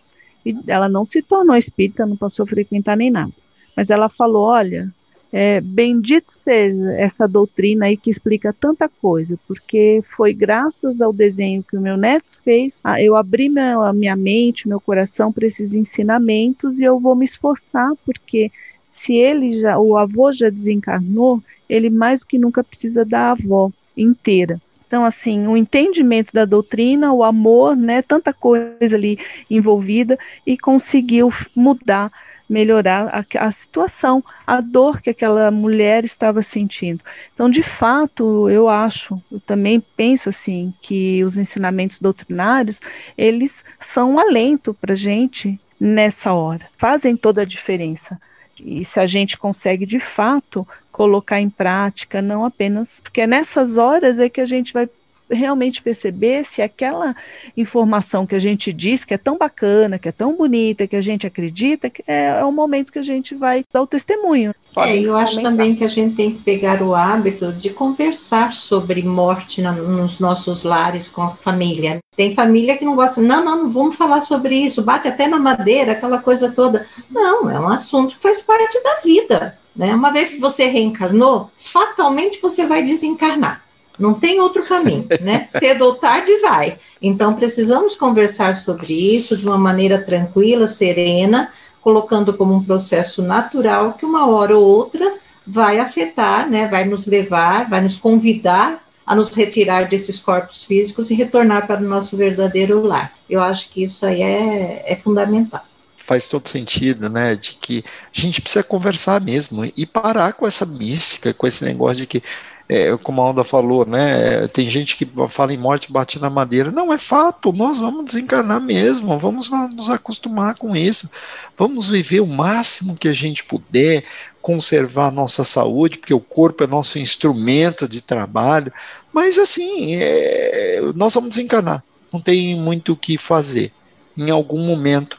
e 0.44 0.56
ela 0.66 0.88
não 0.88 1.04
se 1.04 1.22
tornou 1.22 1.54
espírita, 1.54 2.06
não 2.06 2.16
passou 2.16 2.44
a 2.44 2.46
frequentar 2.48 2.96
nem 2.96 3.10
nada. 3.10 3.32
Mas 3.76 3.90
ela 3.90 4.08
falou: 4.08 4.44
olha, 4.44 4.92
é, 5.32 5.60
bendito 5.60 6.32
seja 6.32 6.92
essa 6.92 7.28
doutrina 7.28 7.86
aí 7.86 7.96
que 7.96 8.10
explica 8.10 8.52
tanta 8.52 8.88
coisa, 8.88 9.38
porque 9.46 10.02
foi 10.16 10.32
graças 10.32 11.00
ao 11.00 11.12
desenho 11.12 11.62
que 11.62 11.76
o 11.76 11.80
meu 11.80 11.96
neto 11.96 12.26
fez, 12.42 12.78
eu 12.98 13.14
abri 13.14 13.48
minha, 13.48 13.92
minha 13.92 14.16
mente, 14.16 14.68
meu 14.68 14.80
coração 14.80 15.30
para 15.30 15.46
esses 15.46 15.74
ensinamentos 15.74 16.80
e 16.80 16.84
eu 16.84 16.98
vou 16.98 17.14
me 17.14 17.24
esforçar, 17.24 17.92
porque 18.06 18.50
se 18.88 19.14
ele 19.14 19.60
já, 19.60 19.78
o 19.78 19.96
avô 19.98 20.32
já 20.32 20.48
desencarnou, 20.48 21.42
ele 21.68 21.90
mais 21.90 22.20
do 22.20 22.26
que 22.26 22.38
nunca 22.38 22.64
precisa 22.64 23.04
da 23.04 23.32
avó 23.32 23.70
inteira. 23.96 24.58
Então, 24.86 25.04
assim, 25.04 25.46
o 25.46 25.54
entendimento 25.54 26.32
da 26.32 26.46
doutrina, 26.46 27.12
o 27.12 27.22
amor, 27.22 27.76
né, 27.76 28.00
tanta 28.00 28.32
coisa 28.32 28.96
ali 28.96 29.18
envolvida, 29.50 30.18
e 30.46 30.56
conseguiu 30.56 31.30
mudar 31.54 32.10
melhorar 32.48 33.08
a, 33.08 33.46
a, 33.46 33.52
situação, 33.52 34.24
a 34.46 34.60
dor 34.60 35.02
que 35.02 35.10
aquela 35.10 35.50
mulher 35.50 36.04
estava 36.04 36.42
sentindo. 36.42 37.00
Então, 37.34 37.50
de 37.50 37.62
fato, 37.62 38.48
eu 38.48 38.68
acho, 38.68 39.20
eu 39.30 39.40
também 39.40 39.80
penso 39.96 40.28
assim, 40.28 40.72
que 40.80 41.22
os 41.24 41.36
ensinamentos 41.36 42.00
doutrinários, 42.00 42.80
eles 43.16 43.64
são 43.78 44.14
um 44.14 44.18
alento 44.18 44.72
para 44.74 44.94
a 44.94 44.96
gente 44.96 45.60
nessa 45.78 46.32
hora, 46.32 46.66
fazem 46.76 47.16
toda 47.16 47.42
a 47.42 47.46
diferença. 47.46 48.18
E 48.60 48.84
se 48.84 48.98
a 48.98 49.06
gente 49.06 49.38
consegue, 49.38 49.86
de 49.86 50.00
fato, 50.00 50.66
colocar 50.90 51.40
em 51.40 51.48
prática, 51.48 52.20
não 52.20 52.44
apenas, 52.44 53.00
porque 53.00 53.20
é 53.20 53.26
nessas 53.26 53.76
horas 53.76 54.18
é 54.18 54.28
que 54.28 54.40
a 54.40 54.46
gente 54.46 54.72
vai 54.72 54.88
realmente 55.30 55.82
perceber 55.82 56.44
se 56.44 56.62
aquela 56.62 57.14
informação 57.56 58.26
que 58.26 58.34
a 58.34 58.38
gente 58.38 58.72
diz 58.72 59.04
que 59.04 59.14
é 59.14 59.18
tão 59.18 59.36
bacana, 59.36 59.98
que 59.98 60.08
é 60.08 60.12
tão 60.12 60.36
bonita, 60.36 60.86
que 60.86 60.96
a 60.96 61.00
gente 61.00 61.26
acredita, 61.26 61.90
que 61.90 62.02
é, 62.06 62.38
é 62.40 62.44
o 62.44 62.52
momento 62.52 62.92
que 62.92 62.98
a 62.98 63.02
gente 63.02 63.34
vai 63.34 63.64
dar 63.72 63.82
o 63.82 63.86
testemunho. 63.86 64.54
é, 64.76 64.98
eu 64.98 65.16
acho 65.16 65.34
comentar. 65.34 65.52
também 65.52 65.74
que 65.74 65.84
a 65.84 65.88
gente 65.88 66.16
tem 66.16 66.32
que 66.32 66.42
pegar 66.42 66.82
o 66.82 66.94
hábito 66.94 67.52
de 67.52 67.70
conversar 67.70 68.52
sobre 68.52 69.02
morte 69.02 69.60
na, 69.60 69.72
nos 69.72 70.20
nossos 70.20 70.62
lares 70.62 71.08
com 71.08 71.22
a 71.22 71.30
família. 71.30 71.98
Tem 72.16 72.34
família 72.34 72.76
que 72.76 72.84
não 72.84 72.96
gosta, 72.96 73.20
não, 73.20 73.44
não, 73.44 73.64
não 73.64 73.70
vamos 73.70 73.96
falar 73.96 74.20
sobre 74.20 74.56
isso, 74.56 74.82
bate 74.82 75.06
até 75.06 75.28
na 75.28 75.38
madeira, 75.38 75.92
aquela 75.92 76.18
coisa 76.18 76.50
toda. 76.50 76.86
Não, 77.10 77.48
é 77.50 77.58
um 77.58 77.68
assunto 77.68 78.16
que 78.16 78.22
faz 78.22 78.42
parte 78.42 78.82
da 78.82 78.94
vida. 79.04 79.58
Né? 79.74 79.94
Uma 79.94 80.10
vez 80.10 80.34
que 80.34 80.40
você 80.40 80.64
reencarnou, 80.64 81.50
fatalmente 81.56 82.40
você 82.42 82.66
vai 82.66 82.82
desencarnar. 82.82 83.62
Não 83.98 84.14
tem 84.14 84.40
outro 84.40 84.62
caminho, 84.62 85.06
né? 85.20 85.44
Cedo 85.48 85.84
ou 85.84 85.94
tarde 85.94 86.36
vai. 86.38 86.78
Então, 87.02 87.34
precisamos 87.34 87.96
conversar 87.96 88.54
sobre 88.54 88.92
isso 88.92 89.36
de 89.36 89.46
uma 89.46 89.58
maneira 89.58 90.00
tranquila, 90.00 90.66
serena, 90.66 91.50
colocando 91.80 92.32
como 92.34 92.54
um 92.54 92.62
processo 92.62 93.22
natural 93.22 93.94
que 93.94 94.04
uma 94.04 94.26
hora 94.28 94.56
ou 94.56 94.64
outra 94.64 95.14
vai 95.46 95.80
afetar, 95.80 96.48
né? 96.48 96.68
Vai 96.68 96.84
nos 96.84 97.06
levar, 97.06 97.68
vai 97.68 97.80
nos 97.80 97.96
convidar 97.96 98.82
a 99.06 99.14
nos 99.14 99.30
retirar 99.30 99.88
desses 99.88 100.20
corpos 100.20 100.64
físicos 100.64 101.10
e 101.10 101.14
retornar 101.14 101.66
para 101.66 101.80
o 101.80 101.88
nosso 101.88 102.16
verdadeiro 102.16 102.82
lar. 102.82 103.12
Eu 103.28 103.42
acho 103.42 103.70
que 103.70 103.82
isso 103.82 104.04
aí 104.04 104.22
é, 104.22 104.84
é 104.86 104.96
fundamental 104.96 105.62
faz 106.08 106.26
todo 106.26 106.48
sentido, 106.48 107.10
né? 107.10 107.36
De 107.36 107.54
que 107.60 107.84
a 108.16 108.18
gente 108.18 108.40
precisa 108.40 108.64
conversar 108.64 109.20
mesmo 109.20 109.70
e 109.76 109.84
parar 109.84 110.32
com 110.32 110.46
essa 110.46 110.64
mística, 110.64 111.34
com 111.34 111.46
esse 111.46 111.62
negócio 111.62 111.98
de 111.98 112.06
que 112.06 112.22
é, 112.68 112.94
como 112.98 113.22
a 113.22 113.24
Alda 113.24 113.42
falou, 113.42 113.86
né? 113.86 114.46
Tem 114.48 114.68
gente 114.68 114.96
que 114.96 115.08
fala 115.30 115.54
em 115.54 115.56
morte 115.56 115.90
bate 115.90 116.18
na 116.18 116.28
madeira. 116.28 116.70
Não, 116.70 116.92
é 116.92 116.98
fato, 116.98 117.50
nós 117.50 117.78
vamos 117.78 118.04
desencarnar 118.04 118.60
mesmo, 118.60 119.18
vamos 119.18 119.50
nos 119.74 119.88
acostumar 119.88 120.54
com 120.54 120.76
isso, 120.76 121.08
vamos 121.56 121.88
viver 121.88 122.20
o 122.20 122.26
máximo 122.26 122.94
que 122.94 123.08
a 123.08 123.14
gente 123.14 123.42
puder, 123.42 124.04
conservar 124.42 125.08
a 125.08 125.10
nossa 125.10 125.44
saúde, 125.44 125.98
porque 125.98 126.12
o 126.12 126.20
corpo 126.20 126.62
é 126.62 126.66
nosso 126.66 126.98
instrumento 126.98 127.88
de 127.88 128.02
trabalho, 128.02 128.72
Mas 129.12 129.38
assim, 129.38 129.94
é, 129.94 130.80
nós 130.94 131.14
vamos 131.14 131.30
desencarnar, 131.30 131.82
não 132.12 132.20
tem 132.20 132.54
muito 132.54 132.92
o 132.92 132.96
que 132.96 133.16
fazer. 133.16 133.72
Em 134.16 134.30
algum 134.30 134.62
momento 134.64 135.18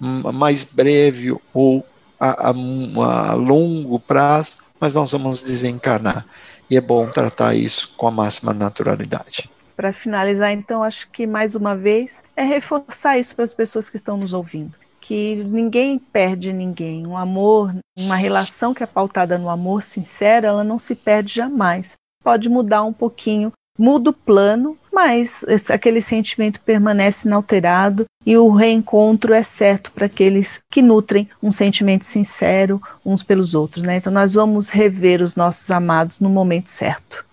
mais 0.00 0.64
breve 0.64 1.36
ou 1.52 1.86
a, 2.18 2.48
a, 2.48 2.50
a 2.50 3.34
longo 3.34 4.00
prazo, 4.00 4.58
mas 4.80 4.94
nós 4.94 5.12
vamos 5.12 5.42
desencarnar. 5.42 6.26
E 6.70 6.76
é 6.76 6.80
bom 6.80 7.08
tratar 7.08 7.54
isso 7.54 7.94
com 7.96 8.06
a 8.06 8.10
máxima 8.10 8.54
naturalidade. 8.54 9.50
Para 9.76 9.92
finalizar, 9.92 10.52
então, 10.52 10.82
acho 10.82 11.10
que 11.10 11.26
mais 11.26 11.54
uma 11.54 11.74
vez 11.74 12.22
é 12.36 12.44
reforçar 12.44 13.18
isso 13.18 13.34
para 13.34 13.44
as 13.44 13.54
pessoas 13.54 13.88
que 13.88 13.96
estão 13.96 14.16
nos 14.16 14.32
ouvindo. 14.32 14.74
Que 15.00 15.36
ninguém 15.36 15.98
perde 15.98 16.52
ninguém. 16.52 17.06
Um 17.06 17.16
amor, 17.16 17.74
uma 17.98 18.14
relação 18.14 18.72
que 18.72 18.82
é 18.82 18.86
pautada 18.86 19.38
no 19.38 19.48
amor 19.48 19.82
sincero, 19.82 20.46
ela 20.46 20.62
não 20.62 20.78
se 20.78 20.94
perde 20.94 21.34
jamais. 21.34 21.94
Pode 22.22 22.48
mudar 22.48 22.84
um 22.84 22.92
pouquinho, 22.92 23.50
muda 23.80 24.10
o 24.10 24.12
plano, 24.12 24.76
mas 24.92 25.42
aquele 25.70 26.02
sentimento 26.02 26.60
permanece 26.60 27.26
inalterado 27.26 28.04
e 28.26 28.36
o 28.36 28.50
reencontro 28.50 29.32
é 29.32 29.42
certo 29.42 29.90
para 29.90 30.04
aqueles 30.04 30.60
que 30.70 30.82
nutrem 30.82 31.26
um 31.42 31.50
sentimento 31.50 32.04
sincero 32.04 32.80
uns 33.04 33.22
pelos 33.22 33.54
outros. 33.54 33.82
Né? 33.82 33.96
Então, 33.96 34.12
nós 34.12 34.34
vamos 34.34 34.68
rever 34.68 35.22
os 35.22 35.34
nossos 35.34 35.70
amados 35.70 36.20
no 36.20 36.28
momento 36.28 36.68
certo. 36.68 37.24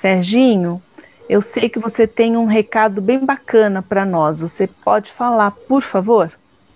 Serginho, 0.00 0.80
eu 1.28 1.42
sei 1.42 1.68
que 1.68 1.80
você 1.80 2.06
tem 2.06 2.36
um 2.36 2.46
recado 2.46 3.00
bem 3.00 3.24
bacana 3.24 3.82
para 3.82 4.04
nós. 4.04 4.38
Você 4.38 4.68
pode 4.68 5.10
falar, 5.10 5.50
por 5.50 5.82
favor? 5.82 6.30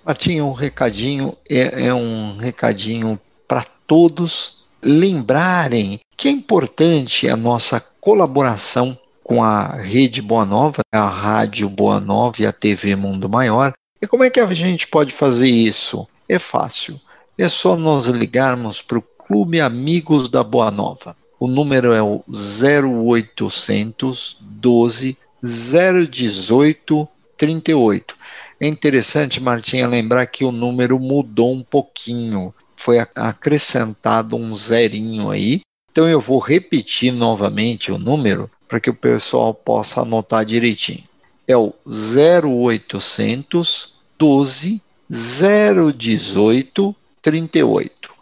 Martinho, 0.05 0.47
um 0.47 0.53
recadinho 0.53 1.37
é, 1.49 1.87
é 1.87 1.95
um 1.95 2.37
recadinho 2.37 3.16
para 3.47 3.64
todos 3.87 4.64
lembrarem 4.83 6.01
que 6.16 6.27
é 6.27 6.31
importante 6.33 7.29
a 7.29 7.37
nossa 7.37 7.81
colaboração 8.01 8.99
com 9.31 9.43
a 9.45 9.77
Rede 9.77 10.21
Boa 10.21 10.45
Nova, 10.45 10.81
a 10.93 11.07
Rádio 11.07 11.69
Boa 11.69 12.01
Nova 12.01 12.43
e 12.43 12.47
a 12.47 12.51
TV 12.51 12.97
Mundo 12.97 13.29
Maior. 13.29 13.73
E 14.03 14.07
como 14.09 14.25
é 14.25 14.29
que 14.29 14.40
a 14.40 14.53
gente 14.53 14.88
pode 14.88 15.14
fazer 15.14 15.49
isso? 15.49 16.05
É 16.29 16.37
fácil. 16.37 17.01
É 17.38 17.49
só 17.49 17.77
nós 17.77 18.07
ligarmos 18.07 18.83
para 18.83 18.99
o 18.99 19.03
Clube 19.03 19.61
Amigos 19.61 20.29
da 20.29 20.43
Boa 20.43 20.73
Nova. 20.73 21.16
O 21.38 21.47
número 21.47 21.93
é 21.93 22.03
o 22.03 22.25
0800 22.29 24.38
12 24.40 25.16
018 25.40 27.09
38. 27.37 28.16
É 28.59 28.66
interessante, 28.66 29.40
Martinha, 29.40 29.87
lembrar 29.87 30.27
que 30.27 30.45
o 30.45 30.51
número 30.51 30.99
mudou 30.99 31.53
um 31.53 31.62
pouquinho. 31.62 32.53
Foi 32.75 32.99
acrescentado 32.99 34.35
um 34.35 34.53
zerinho 34.53 35.31
aí. 35.31 35.61
Então 35.93 36.09
eu 36.09 36.21
vou 36.21 36.40
repetir 36.40 37.12
novamente 37.12 37.93
o 37.93 37.99
número 37.99 38.51
para 38.70 38.78
que 38.78 38.88
o 38.88 38.94
pessoal 38.94 39.52
possa 39.52 40.02
anotar 40.02 40.44
direitinho. 40.44 41.02
É 41.46 41.56
o 41.56 41.74
0800 41.85 43.94
12 44.16 44.80
018 45.11 46.94
38. 47.20 48.12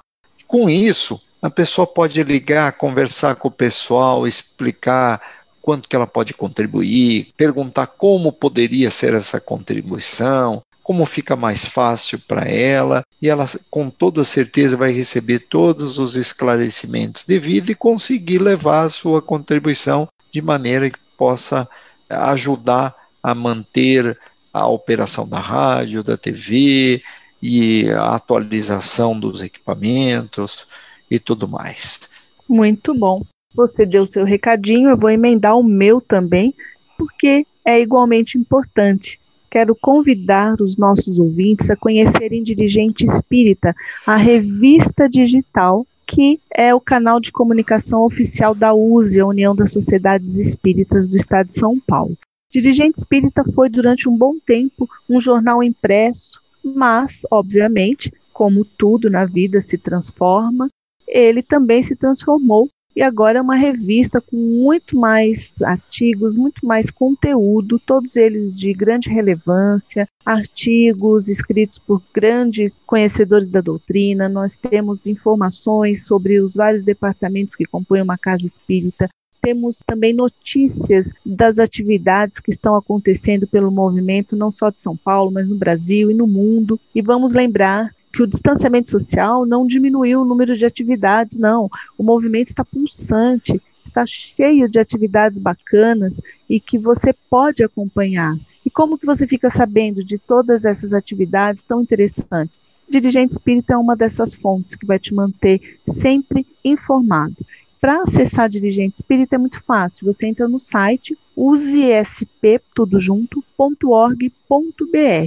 Com 0.46 0.70
isso, 0.70 1.20
a 1.42 1.50
pessoa 1.50 1.86
pode 1.86 2.22
ligar, 2.22 2.72
conversar 2.72 3.34
com 3.34 3.48
o 3.48 3.52
pessoal, 3.52 4.26
explicar 4.26 5.20
quanto 5.60 5.86
que 5.86 5.94
ela 5.94 6.06
pode 6.06 6.32
contribuir, 6.32 7.28
perguntar 7.36 7.86
como 7.86 8.32
poderia 8.32 8.90
ser 8.90 9.12
essa 9.12 9.38
contribuição, 9.38 10.62
como 10.82 11.04
fica 11.04 11.36
mais 11.36 11.66
fácil 11.66 12.18
para 12.20 12.48
ela, 12.48 13.02
e 13.20 13.28
ela 13.28 13.44
com 13.68 13.90
toda 13.90 14.24
certeza 14.24 14.78
vai 14.78 14.92
receber 14.92 15.40
todos 15.40 15.98
os 15.98 16.16
esclarecimentos 16.16 17.26
devidos 17.26 17.68
e 17.68 17.74
conseguir 17.74 18.38
levar 18.38 18.84
a 18.84 18.88
sua 18.88 19.20
contribuição 19.20 20.08
de 20.32 20.42
maneira 20.42 20.90
que 20.90 20.98
possa 21.16 21.68
ajudar 22.08 22.94
a 23.22 23.34
manter 23.34 24.18
a 24.52 24.66
operação 24.66 25.28
da 25.28 25.38
rádio, 25.38 26.02
da 26.02 26.16
TV 26.16 27.02
e 27.42 27.90
a 27.90 28.14
atualização 28.14 29.18
dos 29.18 29.42
equipamentos 29.42 30.68
e 31.10 31.18
tudo 31.18 31.46
mais. 31.46 32.10
Muito 32.48 32.94
bom. 32.94 33.22
Você 33.54 33.86
deu 33.86 34.04
seu 34.04 34.24
recadinho, 34.24 34.90
eu 34.90 34.96
vou 34.96 35.10
emendar 35.10 35.56
o 35.56 35.62
meu 35.62 36.00
também, 36.00 36.54
porque 36.96 37.46
é 37.64 37.80
igualmente 37.80 38.36
importante. 38.36 39.18
Quero 39.50 39.74
convidar 39.74 40.60
os 40.60 40.76
nossos 40.76 41.18
ouvintes 41.18 41.70
a 41.70 41.76
conhecerem 41.76 42.42
Dirigente 42.42 43.06
Espírita, 43.06 43.74
a 44.06 44.16
revista 44.16 45.08
digital 45.08 45.86
que 46.08 46.40
é 46.50 46.74
o 46.74 46.80
canal 46.80 47.20
de 47.20 47.30
comunicação 47.30 48.02
oficial 48.02 48.54
da 48.54 48.72
USE, 48.72 49.20
a 49.20 49.26
União 49.26 49.54
das 49.54 49.72
Sociedades 49.72 50.38
Espíritas 50.38 51.06
do 51.06 51.16
Estado 51.16 51.48
de 51.48 51.54
São 51.54 51.78
Paulo. 51.78 52.16
Dirigente 52.50 52.96
Espírita 52.96 53.44
foi 53.54 53.68
durante 53.68 54.08
um 54.08 54.16
bom 54.16 54.36
tempo 54.38 54.88
um 55.06 55.20
jornal 55.20 55.62
impresso, 55.62 56.40
mas, 56.64 57.20
obviamente, 57.30 58.10
como 58.32 58.64
tudo 58.64 59.10
na 59.10 59.26
vida 59.26 59.60
se 59.60 59.76
transforma, 59.76 60.70
ele 61.06 61.42
também 61.42 61.82
se 61.82 61.94
transformou 61.94 62.70
e 62.98 63.02
agora 63.02 63.38
é 63.38 63.40
uma 63.40 63.54
revista 63.54 64.20
com 64.20 64.36
muito 64.36 64.98
mais 64.98 65.62
artigos, 65.62 66.34
muito 66.34 66.66
mais 66.66 66.90
conteúdo, 66.90 67.78
todos 67.78 68.16
eles 68.16 68.52
de 68.52 68.72
grande 68.72 69.08
relevância, 69.08 70.08
artigos 70.26 71.28
escritos 71.28 71.78
por 71.78 72.02
grandes 72.12 72.76
conhecedores 72.84 73.48
da 73.48 73.60
doutrina. 73.60 74.28
Nós 74.28 74.58
temos 74.58 75.06
informações 75.06 76.02
sobre 76.06 76.40
os 76.40 76.54
vários 76.54 76.82
departamentos 76.82 77.54
que 77.54 77.64
compõem 77.64 78.02
uma 78.02 78.18
casa 78.18 78.44
espírita, 78.44 79.08
temos 79.40 79.80
também 79.86 80.12
notícias 80.12 81.08
das 81.24 81.60
atividades 81.60 82.40
que 82.40 82.50
estão 82.50 82.74
acontecendo 82.74 83.46
pelo 83.46 83.70
movimento, 83.70 84.34
não 84.34 84.50
só 84.50 84.70
de 84.70 84.82
São 84.82 84.96
Paulo, 84.96 85.30
mas 85.30 85.48
no 85.48 85.54
Brasil 85.54 86.10
e 86.10 86.14
no 86.14 86.26
mundo. 86.26 86.80
E 86.92 87.00
vamos 87.00 87.32
lembrar 87.32 87.94
que 88.12 88.22
o 88.22 88.26
distanciamento 88.26 88.90
social 88.90 89.46
não 89.46 89.66
diminuiu 89.66 90.22
o 90.22 90.24
número 90.24 90.56
de 90.56 90.64
atividades, 90.66 91.38
não. 91.38 91.68
O 91.96 92.02
movimento 92.02 92.48
está 92.48 92.64
pulsante, 92.64 93.60
está 93.84 94.04
cheio 94.06 94.68
de 94.68 94.78
atividades 94.78 95.38
bacanas 95.38 96.20
e 96.48 96.60
que 96.60 96.78
você 96.78 97.12
pode 97.28 97.62
acompanhar. 97.62 98.36
E 98.64 98.70
como 98.70 98.98
que 98.98 99.06
você 99.06 99.26
fica 99.26 99.50
sabendo 99.50 100.04
de 100.04 100.18
todas 100.18 100.64
essas 100.64 100.92
atividades 100.92 101.64
tão 101.64 101.82
interessantes? 101.82 102.58
Dirigente 102.88 103.32
Espírita 103.32 103.74
é 103.74 103.76
uma 103.76 103.94
dessas 103.94 104.34
fontes 104.34 104.74
que 104.74 104.86
vai 104.86 104.98
te 104.98 105.12
manter 105.12 105.78
sempre 105.86 106.46
informado. 106.64 107.36
Para 107.80 108.02
acessar 108.02 108.48
Dirigente 108.48 108.96
Espírita 108.96 109.36
é 109.36 109.38
muito 109.38 109.62
fácil. 109.62 110.06
Você 110.06 110.26
entra 110.26 110.48
no 110.48 110.58
site 110.58 111.16
usesp. 111.36 112.26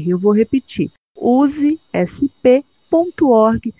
Eu 0.06 0.18
vou 0.18 0.34
repetir. 0.34 0.92
usesp.org.br 1.16 2.71
www.ecc.org.br. 2.92 3.72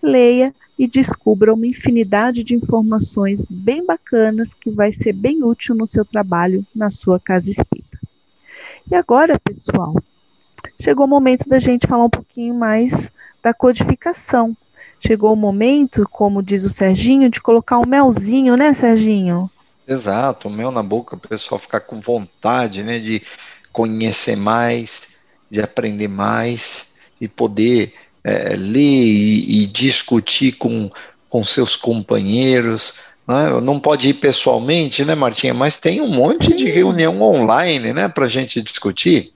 Leia 0.00 0.54
e 0.78 0.86
descubra 0.86 1.52
uma 1.52 1.66
infinidade 1.66 2.44
de 2.44 2.54
informações 2.54 3.44
bem 3.50 3.84
bacanas 3.84 4.54
que 4.54 4.70
vai 4.70 4.92
ser 4.92 5.12
bem 5.12 5.42
útil 5.42 5.74
no 5.74 5.88
seu 5.88 6.04
trabalho 6.04 6.64
na 6.72 6.88
sua 6.88 7.18
casa 7.18 7.50
espírita. 7.50 7.98
E 8.88 8.94
agora, 8.94 9.40
pessoal, 9.40 9.96
chegou 10.80 11.04
o 11.04 11.08
momento 11.08 11.48
da 11.48 11.58
gente 11.58 11.88
falar 11.88 12.04
um 12.04 12.10
pouquinho 12.10 12.54
mais 12.54 13.10
da 13.42 13.52
codificação. 13.52 14.56
Chegou 15.00 15.32
o 15.32 15.36
momento, 15.36 16.08
como 16.10 16.42
diz 16.42 16.64
o 16.64 16.70
Serginho, 16.70 17.28
de 17.28 17.40
colocar 17.40 17.78
um 17.78 17.86
melzinho, 17.86 18.56
né, 18.56 18.72
Serginho? 18.72 19.50
Exato, 19.86 20.48
o 20.48 20.50
mel 20.50 20.70
na 20.70 20.82
boca, 20.82 21.16
o 21.16 21.18
pessoal 21.18 21.58
ficar 21.58 21.80
com 21.80 22.00
vontade, 22.00 22.84
né, 22.84 22.98
de 22.98 23.22
conhecer 23.72 24.36
mais, 24.36 25.20
de 25.50 25.60
aprender 25.60 26.08
mais 26.08 26.97
e 27.20 27.28
poder 27.28 27.92
é, 28.24 28.56
ler 28.56 28.78
e, 28.78 29.62
e, 29.62 29.66
discutir 29.66 30.52
com, 30.52 30.90
com 31.28 31.44
seus 31.44 31.76
companheiros. 31.76 32.94
Né? 33.26 33.60
Não 33.62 33.78
pode 33.78 34.08
ir 34.08 34.14
pessoalmente, 34.14 35.04
né, 35.04 35.14
Martinha? 35.14 35.54
Mas 35.54 35.76
tem 35.76 36.00
um 36.00 36.08
monte 36.08 36.46
Sim. 36.46 36.56
de 36.56 36.64
reunião 36.66 37.20
online, 37.20 37.92
né, 37.92 38.08
para 38.08 38.26
a 38.26 38.28
gente 38.28 38.60
discutir. 38.62 39.32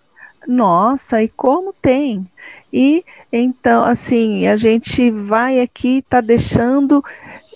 Nossa, 0.47 1.23
e 1.23 1.29
como 1.29 1.73
tem? 1.73 2.27
E 2.73 3.05
então, 3.33 3.85
assim, 3.85 4.47
a 4.47 4.57
gente 4.57 5.11
vai 5.11 5.61
aqui, 5.61 6.05
tá 6.07 6.21
deixando 6.21 7.03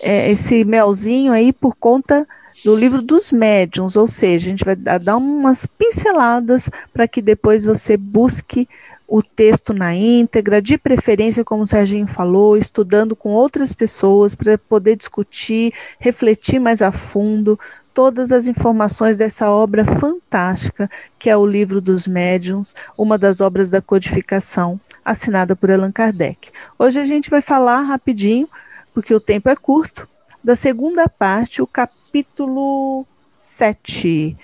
é, 0.00 0.30
esse 0.30 0.64
melzinho 0.64 1.32
aí 1.32 1.52
por 1.52 1.76
conta 1.76 2.26
do 2.64 2.74
livro 2.74 3.02
dos 3.02 3.30
médiums, 3.30 3.96
ou 3.96 4.06
seja, 4.06 4.46
a 4.46 4.50
gente 4.50 4.64
vai 4.64 4.74
dar 4.74 5.16
umas 5.16 5.66
pinceladas 5.66 6.70
para 6.92 7.06
que 7.06 7.20
depois 7.20 7.64
você 7.64 7.96
busque 7.96 8.66
o 9.08 9.22
texto 9.22 9.72
na 9.72 9.94
íntegra, 9.94 10.60
de 10.60 10.76
preferência, 10.76 11.44
como 11.44 11.62
o 11.62 11.66
Serginho 11.66 12.06
falou, 12.06 12.56
estudando 12.56 13.14
com 13.14 13.30
outras 13.30 13.72
pessoas 13.72 14.34
para 14.34 14.58
poder 14.58 14.96
discutir, 14.96 15.72
refletir 15.98 16.58
mais 16.58 16.82
a 16.82 16.90
fundo 16.90 17.58
todas 17.94 18.30
as 18.30 18.46
informações 18.46 19.16
dessa 19.16 19.50
obra 19.50 19.84
fantástica 19.84 20.90
que 21.18 21.30
é 21.30 21.36
o 21.36 21.46
Livro 21.46 21.80
dos 21.80 22.06
Médiuns, 22.06 22.74
uma 22.96 23.16
das 23.16 23.40
obras 23.40 23.70
da 23.70 23.80
codificação, 23.80 24.78
assinada 25.04 25.56
por 25.56 25.70
Allan 25.70 25.92
Kardec. 25.92 26.50
Hoje 26.78 27.00
a 27.00 27.04
gente 27.04 27.30
vai 27.30 27.40
falar 27.40 27.82
rapidinho, 27.82 28.48
porque 28.92 29.14
o 29.14 29.20
tempo 29.20 29.48
é 29.48 29.56
curto, 29.56 30.06
da 30.44 30.54
segunda 30.54 31.08
parte, 31.08 31.62
o 31.62 31.66
capítulo 31.66 32.06
capítulo 32.16 33.06
7, 33.34 34.36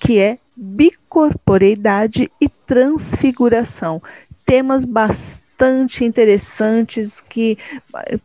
que 0.00 0.18
é 0.18 0.38
bicorporeidade 0.60 2.30
e 2.38 2.46
transfiguração. 2.48 4.02
Temas 4.44 4.84
bastante 4.84 6.04
interessantes 6.04 7.18
que 7.18 7.56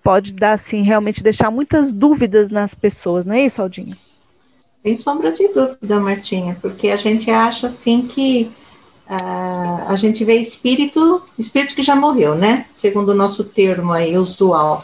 pode 0.04 0.34
dar 0.34 0.52
assim 0.52 0.82
realmente 0.82 1.24
deixar 1.24 1.50
muitas 1.50 1.94
dúvidas 1.94 2.50
nas 2.50 2.76
pessoas, 2.76 3.26
não 3.26 3.34
é 3.34 3.46
isso, 3.46 3.62
Aldinha? 3.62 3.98
Sem 4.74 4.98
sombra 4.98 5.32
de 5.32 5.48
dúvida, 5.48 6.00
Martinha, 6.00 6.58
porque 6.62 6.90
a 6.90 6.98
gente 6.98 7.32
acha 7.32 7.68
assim 7.68 8.02
que 8.02 8.52
uh, 9.10 9.88
a 9.88 9.96
gente 9.96 10.26
vê 10.26 10.36
espírito, 10.36 11.24
espírito 11.40 11.74
que 11.74 11.82
já 11.82 11.96
morreu, 11.96 12.36
né? 12.36 12.66
Segundo 12.74 13.10
o 13.10 13.16
nosso 13.16 13.46
termo 13.46 13.94
aí 13.94 14.18
usual. 14.18 14.84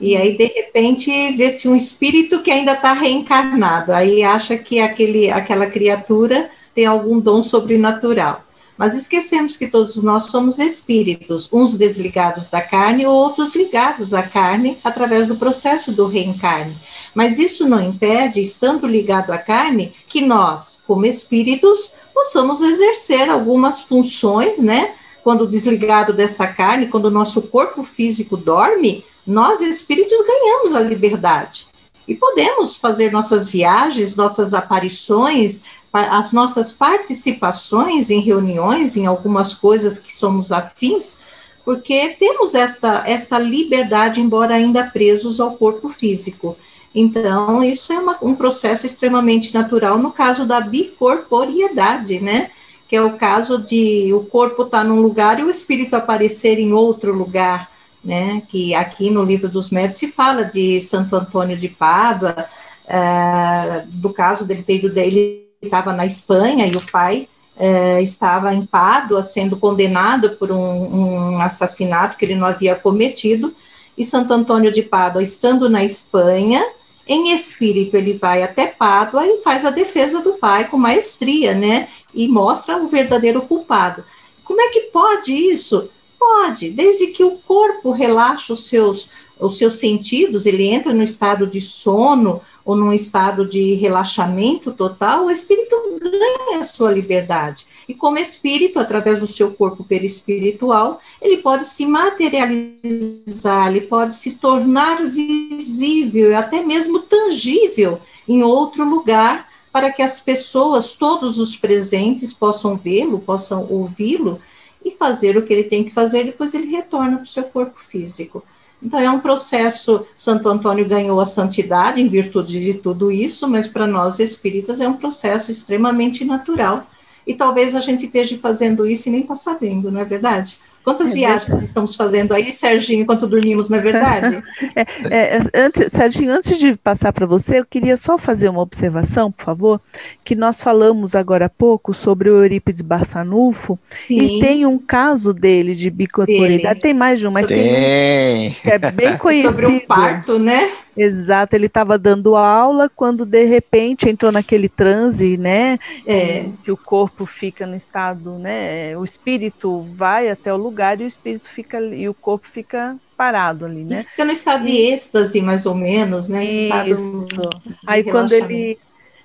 E 0.00 0.16
aí, 0.16 0.36
de 0.36 0.46
repente, 0.46 1.10
vê-se 1.36 1.68
um 1.68 1.76
espírito 1.76 2.42
que 2.42 2.50
ainda 2.50 2.72
está 2.72 2.92
reencarnado. 2.92 3.92
Aí 3.92 4.22
acha 4.24 4.58
que 4.58 4.80
aquele, 4.80 5.30
aquela 5.30 5.66
criatura 5.66 6.50
tem 6.74 6.86
algum 6.86 7.20
dom 7.20 7.42
sobrenatural. 7.42 8.44
Mas 8.76 8.94
esquecemos 8.94 9.56
que 9.56 9.68
todos 9.68 10.02
nós 10.02 10.24
somos 10.24 10.58
espíritos, 10.58 11.48
uns 11.52 11.76
desligados 11.76 12.48
da 12.48 12.60
carne, 12.60 13.06
outros 13.06 13.54
ligados 13.54 14.12
à 14.14 14.22
carne 14.22 14.78
através 14.82 15.28
do 15.28 15.36
processo 15.36 15.92
do 15.92 16.06
reencarne. 16.06 16.74
Mas 17.14 17.38
isso 17.38 17.68
não 17.68 17.80
impede, 17.80 18.40
estando 18.40 18.86
ligado 18.86 19.30
à 19.30 19.38
carne, 19.38 19.92
que 20.08 20.22
nós, 20.22 20.80
como 20.86 21.06
espíritos, 21.06 21.92
possamos 22.14 22.60
exercer 22.60 23.28
algumas 23.28 23.82
funções, 23.82 24.58
né? 24.58 24.94
Quando 25.22 25.46
desligado 25.46 26.12
dessa 26.12 26.46
carne, 26.46 26.88
quando 26.88 27.04
o 27.04 27.10
nosso 27.10 27.42
corpo 27.42 27.84
físico 27.84 28.36
dorme, 28.36 29.04
nós 29.26 29.60
espíritos 29.60 30.18
ganhamos 30.26 30.74
a 30.74 30.80
liberdade. 30.80 31.68
E 32.08 32.14
podemos 32.14 32.76
fazer 32.76 33.12
nossas 33.12 33.48
viagens, 33.48 34.16
nossas 34.16 34.52
aparições, 34.54 35.62
as 35.92 36.32
nossas 36.32 36.72
participações 36.72 38.08
em 38.10 38.20
reuniões, 38.20 38.96
em 38.96 39.06
algumas 39.06 39.52
coisas 39.52 39.98
que 39.98 40.12
somos 40.12 40.50
afins, 40.50 41.18
porque 41.64 42.16
temos 42.18 42.54
esta, 42.54 43.04
esta 43.06 43.38
liberdade, 43.38 44.20
embora 44.20 44.54
ainda 44.54 44.84
presos 44.84 45.38
ao 45.38 45.56
corpo 45.56 45.88
físico. 45.88 46.56
Então, 46.94 47.62
isso 47.62 47.92
é 47.92 47.98
uma, 47.98 48.18
um 48.22 48.34
processo 48.34 48.86
extremamente 48.86 49.54
natural 49.54 49.98
no 49.98 50.10
caso 50.10 50.44
da 50.44 50.60
bicorporiedade, 50.60 52.20
né? 52.20 52.50
Que 52.88 52.96
é 52.96 53.02
o 53.02 53.16
caso 53.16 53.58
de 53.58 54.12
o 54.12 54.24
corpo 54.24 54.62
estar 54.62 54.78
tá 54.78 54.84
num 54.84 55.00
lugar 55.00 55.38
e 55.38 55.42
o 55.42 55.50
espírito 55.50 55.94
aparecer 55.94 56.58
em 56.58 56.72
outro 56.72 57.14
lugar, 57.14 57.70
né? 58.04 58.42
Que 58.48 58.74
aqui 58.74 59.08
no 59.08 59.24
livro 59.24 59.48
dos 59.48 59.70
médios 59.70 59.98
se 59.98 60.08
fala 60.08 60.44
de 60.44 60.80
Santo 60.80 61.16
Antônio 61.16 61.56
de 61.56 61.68
Pádua, 61.68 62.46
uh, 62.84 63.86
do 63.86 64.12
caso 64.12 64.44
dele 64.44 64.62
ter 64.62 64.76
ido 64.76 64.90
dele 64.90 65.51
estava 65.62 65.92
na 65.92 66.04
Espanha 66.04 66.66
e 66.66 66.76
o 66.76 66.80
pai 66.90 67.28
uh, 67.56 68.02
estava 68.02 68.52
em 68.52 68.66
Pádua 68.66 69.22
sendo 69.22 69.56
condenado 69.56 70.30
por 70.30 70.50
um, 70.50 71.34
um 71.34 71.40
assassinato 71.40 72.16
que 72.16 72.24
ele 72.24 72.34
não 72.34 72.46
havia 72.46 72.74
cometido, 72.74 73.54
e 73.96 74.04
Santo 74.04 74.32
Antônio 74.32 74.72
de 74.72 74.82
Pádua, 74.82 75.22
estando 75.22 75.68
na 75.68 75.84
Espanha, 75.84 76.64
em 77.06 77.32
espírito, 77.32 77.96
ele 77.96 78.14
vai 78.14 78.42
até 78.42 78.66
Pádua 78.66 79.26
e 79.26 79.38
faz 79.42 79.64
a 79.64 79.70
defesa 79.70 80.20
do 80.20 80.32
pai 80.34 80.68
com 80.68 80.78
maestria, 80.78 81.54
né? 81.54 81.88
E 82.14 82.26
mostra 82.26 82.76
o 82.78 82.88
verdadeiro 82.88 83.42
culpado. 83.42 84.02
Como 84.44 84.60
é 84.60 84.68
que 84.68 84.82
pode 84.82 85.32
isso? 85.32 85.90
Pode, 86.18 86.70
desde 86.70 87.08
que 87.08 87.22
o 87.22 87.32
corpo 87.32 87.90
relaxa 87.90 88.52
os 88.52 88.66
seus, 88.66 89.10
os 89.38 89.58
seus 89.58 89.78
sentidos, 89.78 90.46
ele 90.46 90.68
entra 90.68 90.94
no 90.94 91.02
estado 91.02 91.46
de 91.46 91.60
sono 91.60 92.40
ou 92.64 92.76
num 92.76 92.92
estado 92.92 93.46
de 93.46 93.74
relaxamento 93.74 94.72
total, 94.72 95.26
o 95.26 95.30
espírito 95.30 95.74
ganha 96.00 96.60
a 96.60 96.64
sua 96.64 96.90
liberdade. 96.92 97.66
E 97.88 97.94
como 97.94 98.18
espírito, 98.18 98.78
através 98.78 99.20
do 99.20 99.26
seu 99.26 99.52
corpo 99.52 99.84
perispiritual, 99.84 101.00
ele 101.20 101.38
pode 101.38 101.66
se 101.66 101.84
materializar, 101.84 103.68
ele 103.68 103.82
pode 103.82 104.16
se 104.16 104.32
tornar 104.32 105.04
visível 105.06 106.30
e 106.30 106.34
até 106.34 106.62
mesmo 106.62 107.00
tangível 107.00 108.00
em 108.28 108.42
outro 108.42 108.88
lugar, 108.88 109.50
para 109.72 109.90
que 109.90 110.02
as 110.02 110.20
pessoas, 110.20 110.92
todos 110.92 111.38
os 111.38 111.56
presentes, 111.56 112.32
possam 112.32 112.76
vê-lo, 112.76 113.18
possam 113.18 113.66
ouvi-lo 113.70 114.38
e 114.84 114.90
fazer 114.90 115.36
o 115.36 115.42
que 115.42 115.52
ele 115.52 115.64
tem 115.64 115.82
que 115.82 115.90
fazer, 115.90 116.24
depois 116.24 116.52
ele 116.54 116.66
retorna 116.66 117.16
para 117.16 117.24
o 117.24 117.28
seu 117.28 117.44
corpo 117.44 117.80
físico. 117.80 118.44
Então, 118.82 118.98
é 118.98 119.10
um 119.10 119.20
processo. 119.20 120.04
Santo 120.16 120.48
Antônio 120.48 120.86
ganhou 120.86 121.20
a 121.20 121.26
santidade 121.26 122.00
em 122.00 122.08
virtude 122.08 122.58
de 122.58 122.74
tudo 122.74 123.12
isso, 123.12 123.48
mas 123.48 123.68
para 123.68 123.86
nós 123.86 124.18
espíritas 124.18 124.80
é 124.80 124.88
um 124.88 124.96
processo 124.96 125.50
extremamente 125.50 126.24
natural. 126.24 126.86
E 127.24 127.34
talvez 127.34 127.74
a 127.76 127.80
gente 127.80 128.06
esteja 128.06 128.36
fazendo 128.36 128.84
isso 128.84 129.08
e 129.08 129.12
nem 129.12 129.20
está 129.20 129.36
sabendo, 129.36 129.92
não 129.92 130.00
é 130.00 130.04
verdade? 130.04 130.58
Quantas 130.84 131.10
é 131.10 131.14
viagens 131.14 131.46
verdade. 131.46 131.64
estamos 131.64 131.94
fazendo 131.94 132.34
aí, 132.34 132.52
Serginho, 132.52 133.02
enquanto 133.02 133.26
dormimos, 133.26 133.68
não 133.68 133.78
é 133.78 133.80
verdade? 133.80 134.42
é, 134.76 135.36
é, 135.36 135.42
antes, 135.54 135.92
Serginho, 135.92 136.32
antes 136.32 136.58
de 136.58 136.74
passar 136.74 137.12
para 137.12 137.24
você, 137.24 137.60
eu 137.60 137.64
queria 137.64 137.96
só 137.96 138.18
fazer 138.18 138.48
uma 138.48 138.60
observação, 138.60 139.30
por 139.30 139.44
favor, 139.44 139.80
que 140.24 140.34
nós 140.34 140.60
falamos 140.60 141.14
agora 141.14 141.46
há 141.46 141.48
pouco 141.48 141.94
sobre 141.94 142.30
o 142.30 142.38
Eurípides 142.38 142.82
Barçanufo, 142.82 143.78
Sim. 143.90 144.38
e 144.38 144.40
tem 144.40 144.66
um 144.66 144.78
caso 144.78 145.32
dele 145.32 145.74
de 145.74 145.88
bicorporeidade, 145.88 146.80
tem 146.80 146.94
mais 146.94 147.20
de 147.20 147.28
um, 147.28 147.30
mas 147.30 147.46
tem, 147.46 147.62
tem 147.62 148.48
um 148.48 148.50
que 148.50 148.70
é 148.70 148.78
bem 148.78 149.16
conhecido. 149.16 149.52
sobre 149.54 149.66
um 149.66 149.80
parto, 149.80 150.38
né? 150.38 150.68
Exato, 150.96 151.56
ele 151.56 151.66
estava 151.66 151.98
dando 151.98 152.36
aula 152.36 152.90
quando 152.94 153.24
de 153.24 153.44
repente 153.44 154.08
entrou 154.08 154.30
naquele 154.30 154.68
transe, 154.68 155.36
né? 155.36 155.78
É. 156.06 156.46
Que 156.62 156.70
o 156.70 156.76
corpo 156.76 157.24
fica 157.24 157.66
no 157.66 157.74
estado, 157.74 158.38
né? 158.38 158.96
O 158.96 159.04
espírito 159.04 159.82
vai 159.94 160.28
até 160.28 160.52
o 160.52 160.56
lugar 160.56 161.00
e 161.00 161.04
o 161.04 161.06
espírito 161.06 161.48
fica 161.48 161.80
e 161.80 162.08
o 162.08 162.14
corpo 162.14 162.46
fica 162.52 162.96
parado 163.16 163.64
ali, 163.64 163.84
né? 163.84 164.00
E 164.00 164.10
fica 164.10 164.24
no 164.24 164.32
estado 164.32 164.64
de 164.66 164.76
êxtase, 164.76 165.40
mais 165.40 165.64
ou 165.64 165.74
menos, 165.74 166.28
né? 166.28 166.44
Isso. 166.44 167.26
Estado 167.30 167.50
Aí 167.86 168.04
quando 168.04 168.32
ele 168.32 168.78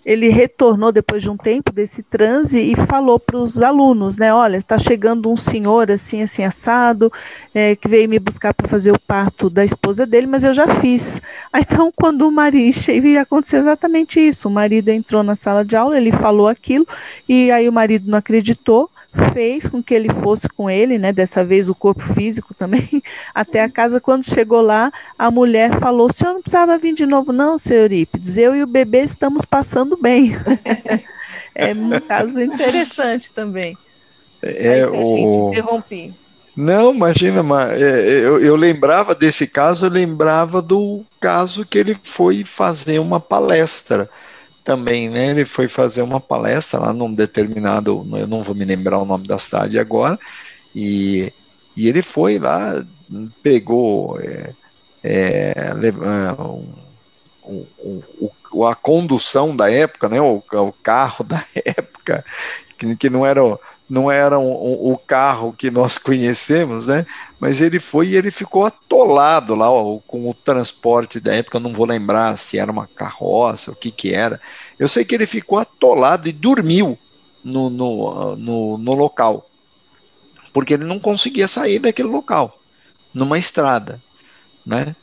ele 0.07 0.29
retornou 0.29 0.89
depois 0.89 1.21
de 1.21 1.29
um 1.29 1.35
tempo 1.35 1.69
desse 1.69 2.01
transe 2.01 2.57
e 2.61 2.77
falou 2.77 3.19
para 3.19 3.35
os 3.35 3.61
alunos, 3.61 4.15
né? 4.15 4.33
Olha, 4.33 4.55
está 4.55 4.77
chegando 4.77 5.29
um 5.29 5.35
senhor 5.35 5.91
assim, 5.91 6.21
assim, 6.21 6.45
assado, 6.45 7.11
é, 7.53 7.75
que 7.75 7.89
veio 7.89 8.07
me 8.07 8.17
buscar 8.17 8.53
para 8.53 8.69
fazer 8.69 8.93
o 8.93 8.99
parto 8.99 9.49
da 9.49 9.65
esposa 9.65 10.05
dele, 10.05 10.25
mas 10.25 10.45
eu 10.45 10.53
já 10.53 10.65
fiz. 10.75 11.19
Então, 11.53 11.91
quando 11.93 12.25
o 12.25 12.31
marido 12.31 12.71
chegou, 12.79 13.19
aconteceu 13.19 13.59
exatamente 13.59 14.25
isso. 14.25 14.47
O 14.47 14.51
marido 14.51 14.87
entrou 14.87 15.23
na 15.23 15.35
sala 15.35 15.65
de 15.65 15.75
aula, 15.75 15.97
ele 15.97 16.13
falou 16.13 16.47
aquilo, 16.47 16.87
e 17.27 17.51
aí 17.51 17.67
o 17.67 17.73
marido 17.73 18.09
não 18.09 18.17
acreditou, 18.17 18.89
fez 19.33 19.67
com 19.67 19.81
que 19.81 19.93
ele 19.93 20.09
fosse 20.09 20.47
com 20.49 20.69
ele, 20.69 20.97
né? 20.97 21.11
Dessa 21.11 21.43
vez 21.43 21.69
o 21.69 21.75
corpo 21.75 22.01
físico 22.01 22.53
também, 22.53 23.01
até 23.33 23.61
a 23.61 23.69
casa. 23.69 23.99
Quando 23.99 24.23
chegou 24.23 24.61
lá, 24.61 24.91
a 25.17 25.31
mulher 25.31 25.79
falou: 25.79 26.07
"O 26.07 26.13
senhor 26.13 26.33
não 26.33 26.41
precisava 26.41 26.77
vir 26.77 26.93
de 26.93 27.05
novo, 27.05 27.31
não, 27.31 27.57
senhor 27.57 27.81
Eurípides. 27.81 28.37
Eu 28.37 28.55
e 28.55 28.63
o 28.63 28.67
bebê 28.67 29.03
estamos 29.03 29.45
passando 29.45 29.97
bem." 29.97 30.35
é 31.55 31.73
um 31.73 31.99
caso 32.01 32.41
interessante 32.41 33.31
também. 33.31 33.77
É, 34.41 34.83
Aí, 34.83 34.85
o... 34.85 35.49
interrompi. 35.51 36.13
Não, 36.55 36.91
imagina, 36.91 37.43
mas 37.43 37.79
é, 37.79 38.25
eu, 38.25 38.41
eu, 38.41 38.55
lembrava 38.55 39.13
desse 39.13 39.45
caso, 39.45 39.85
eu 39.85 39.91
lembrava 39.91 40.59
do 40.59 41.03
caso 41.19 41.63
que 41.63 41.77
ele 41.77 41.95
foi 42.01 42.43
fazer 42.43 42.97
uma 42.97 43.19
palestra 43.19 44.09
também, 44.67 45.07
né? 45.07 45.29
Ele 45.29 45.45
foi 45.45 45.69
fazer 45.69 46.01
uma 46.01 46.19
palestra 46.19 46.81
lá 46.81 46.91
num 46.91 47.13
determinado, 47.13 48.05
eu 48.11 48.27
não 48.27 48.43
vou 48.43 48.53
me 48.53 48.65
lembrar 48.65 48.99
o 48.99 49.05
nome 49.05 49.25
da 49.25 49.39
cidade 49.39 49.79
agora, 49.79 50.19
e, 50.75 51.31
e 51.73 51.87
ele 51.87 52.01
foi 52.01 52.37
lá, 52.37 52.85
pegou 53.41 54.19
é, 54.19 54.53
é, 55.01 55.73
um, 56.37 57.63
o, 58.51 58.65
a 58.65 58.75
condução 58.75 59.55
da 59.55 59.71
época, 59.71 60.09
né? 60.09 60.19
O, 60.19 60.43
o 60.51 60.73
carro 60.83 61.23
da 61.23 61.41
época, 61.55 62.25
que, 62.77 62.93
que 62.97 63.09
não 63.09 63.25
era 63.25 63.39
não 63.89 64.11
era 64.11 64.37
um, 64.37 64.51
um, 64.51 64.91
o 64.91 64.97
carro 64.97 65.53
que 65.57 65.71
nós 65.71 65.97
conhecemos, 65.97 66.87
né? 66.87 67.05
Mas 67.39 67.61
ele 67.61 67.79
foi 67.79 68.09
e 68.09 68.15
ele 68.15 68.31
ficou 68.31 68.65
atolado 68.65 69.53
lá 69.53 69.69
ó, 69.69 69.99
com 70.07 70.27
o 70.29 70.33
transporte 70.33 71.19
da 71.19 71.35
época. 71.35 71.57
Eu 71.57 71.61
não 71.61 71.73
vou 71.73 71.85
lembrar 71.85 72.35
se 72.37 72.57
era 72.57 72.71
uma 72.71 72.87
carroça, 72.87 73.71
o 73.71 73.75
que 73.75 73.91
que 73.91 74.13
era. 74.13 74.41
Eu 74.79 74.87
sei 74.87 75.05
que 75.05 75.13
ele 75.13 75.25
ficou 75.25 75.59
atolado 75.59 76.27
e 76.27 76.31
dormiu 76.31 76.97
no, 77.43 77.69
no, 77.69 78.35
no, 78.35 78.77
no 78.77 78.93
local, 78.93 79.49
porque 80.51 80.73
ele 80.73 80.83
não 80.83 80.99
conseguia 80.99 81.47
sair 81.47 81.79
daquele 81.79 82.09
local, 82.09 82.59
numa 83.13 83.37
estrada, 83.37 84.01
né? 84.65 84.95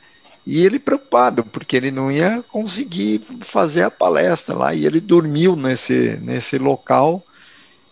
E 0.46 0.62
ele 0.62 0.78
preocupado, 0.78 1.42
porque 1.42 1.74
ele 1.74 1.90
não 1.90 2.12
ia 2.12 2.44
conseguir 2.48 3.22
fazer 3.40 3.82
a 3.82 3.90
palestra 3.90 4.54
lá, 4.54 4.74
e 4.74 4.84
ele 4.84 5.00
dormiu 5.00 5.56
nesse, 5.56 6.18
nesse 6.20 6.58
local 6.58 7.24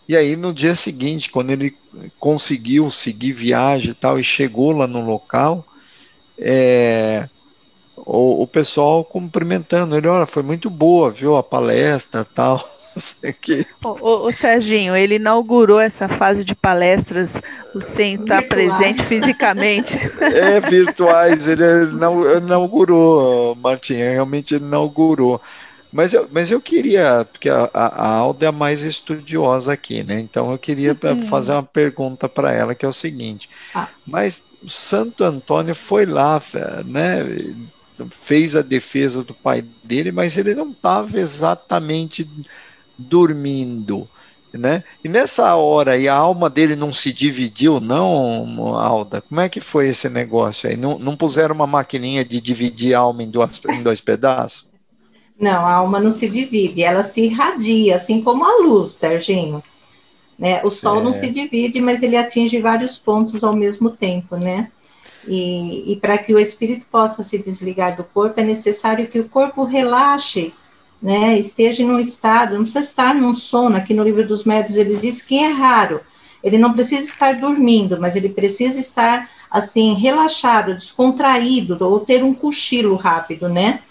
e 0.07 0.15
aí 0.17 0.35
no 0.35 0.53
dia 0.53 0.75
seguinte, 0.75 1.29
quando 1.29 1.51
ele 1.51 1.75
conseguiu 2.19 2.89
seguir 2.91 3.31
viagem 3.31 3.91
e 3.91 3.93
tal, 3.93 4.19
e 4.19 4.23
chegou 4.23 4.71
lá 4.71 4.87
no 4.87 5.05
local, 5.05 5.65
é, 6.37 7.27
o, 7.95 8.43
o 8.43 8.47
pessoal 8.47 9.03
cumprimentando 9.03 9.95
ele, 9.95 10.07
olha, 10.07 10.25
foi 10.25 10.43
muito 10.43 10.69
boa, 10.69 11.09
viu, 11.09 11.35
a 11.35 11.43
palestra 11.43 12.25
tal. 12.25 12.67
Que... 13.41 13.65
O, 13.83 13.89
o, 13.89 14.27
o, 14.27 14.31
Serginho, 14.31 14.95
ele 14.95 15.15
inaugurou 15.15 15.79
essa 15.79 16.07
fase 16.07 16.45
de 16.45 16.53
palestras 16.53 17.33
sem 17.81 18.13
estar 18.13 18.43
presente 18.43 19.01
fisicamente. 19.01 19.93
É, 20.21 20.59
virtuais, 20.59 21.47
ele 21.47 21.63
inaugurou, 22.37 23.55
Martim, 23.55 23.93
realmente 23.93 24.53
ele 24.53 24.65
inaugurou. 24.65 25.41
Mas 25.93 26.11
eu, 26.11 26.27
mas 26.31 26.49
eu 26.49 26.59
queria, 26.59 27.23
porque 27.31 27.47
a, 27.47 27.69
a 27.71 28.15
Alda 28.15 28.47
é 28.47 28.49
a 28.49 28.51
mais 28.51 28.81
estudiosa 28.81 29.73
aqui, 29.73 30.03
né? 30.03 30.19
Então 30.19 30.51
eu 30.51 30.57
queria 30.57 30.97
uhum. 31.03 31.23
fazer 31.23 31.51
uma 31.51 31.61
pergunta 31.61 32.27
para 32.27 32.51
ela, 32.51 32.73
que 32.73 32.83
é 32.83 32.89
o 32.89 32.93
seguinte: 32.93 33.47
ah. 33.75 33.87
mas 34.05 34.41
Santo 34.67 35.23
Antônio 35.23 35.75
foi 35.75 36.07
lá, 36.07 36.41
né? 36.83 37.19
Fez 38.09 38.55
a 38.55 38.63
defesa 38.63 39.23
do 39.23 39.35
pai 39.35 39.63
dele, 39.83 40.11
mas 40.11 40.35
ele 40.35 40.55
não 40.55 40.71
estava 40.71 41.19
exatamente 41.19 42.27
dormindo, 42.97 44.09
né? 44.51 44.83
E 45.03 45.07
nessa 45.07 45.55
hora 45.55 45.95
e 45.95 46.07
a 46.07 46.15
alma 46.15 46.49
dele 46.49 46.75
não 46.75 46.91
se 46.91 47.13
dividiu, 47.13 47.79
não, 47.79 48.75
Alda? 48.75 49.21
Como 49.21 49.39
é 49.39 49.47
que 49.47 49.61
foi 49.61 49.89
esse 49.89 50.09
negócio 50.09 50.67
aí? 50.67 50.75
Não, 50.75 50.97
não 50.97 51.15
puseram 51.15 51.53
uma 51.53 51.67
maquininha 51.67 52.25
de 52.25 52.41
dividir 52.41 52.95
a 52.95 52.99
alma 52.99 53.21
em, 53.21 53.29
duas, 53.29 53.61
em 53.69 53.83
dois 53.83 54.01
pedaços? 54.01 54.72
Não, 55.43 55.65
a 55.65 55.73
alma 55.73 55.99
não 55.99 56.09
se 56.09 56.29
divide, 56.29 56.83
ela 56.83 57.03
se 57.03 57.25
irradia, 57.25 57.97
assim 57.97 58.21
como 58.21 58.45
a 58.45 58.61
luz, 58.61 58.91
Serginho. 58.91 59.61
Né? 60.39 60.61
O 60.63 60.71
Sol 60.71 61.01
é. 61.01 61.03
não 61.03 61.11
se 61.11 61.29
divide, 61.29 61.81
mas 61.81 62.01
ele 62.01 62.15
atinge 62.15 62.61
vários 62.61 62.97
pontos 62.97 63.43
ao 63.43 63.53
mesmo 63.53 63.89
tempo, 63.89 64.37
né? 64.37 64.71
E, 65.27 65.91
e 65.91 65.95
para 65.97 66.17
que 66.17 66.33
o 66.33 66.39
espírito 66.39 66.85
possa 66.89 67.23
se 67.23 67.37
desligar 67.37 67.97
do 67.97 68.05
corpo, 68.05 68.39
é 68.39 68.43
necessário 68.43 69.07
que 69.07 69.19
o 69.19 69.27
corpo 69.27 69.65
relaxe, 69.65 70.53
né? 71.01 71.37
Esteja 71.37 71.85
num 71.85 71.99
estado, 71.99 72.55
não 72.55 72.61
precisa 72.63 72.79
estar 72.79 73.13
num 73.13 73.35
sono. 73.35 73.75
Aqui 73.75 73.93
no 73.93 74.03
livro 74.03 74.25
dos 74.25 74.45
médios 74.45 74.77
eles 74.77 75.01
diz 75.01 75.21
que 75.21 75.37
é 75.37 75.49
raro. 75.49 75.99
Ele 76.41 76.57
não 76.57 76.71
precisa 76.71 77.05
estar 77.05 77.37
dormindo, 77.37 77.99
mas 77.99 78.15
ele 78.15 78.29
precisa 78.29 78.79
estar 78.79 79.29
assim 79.51 79.93
relaxado, 79.93 80.73
descontraído 80.73 81.77
ou 81.81 81.99
ter 81.99 82.23
um 82.23 82.33
cochilo 82.33 82.95
rápido, 82.95 83.49
né? 83.49 83.81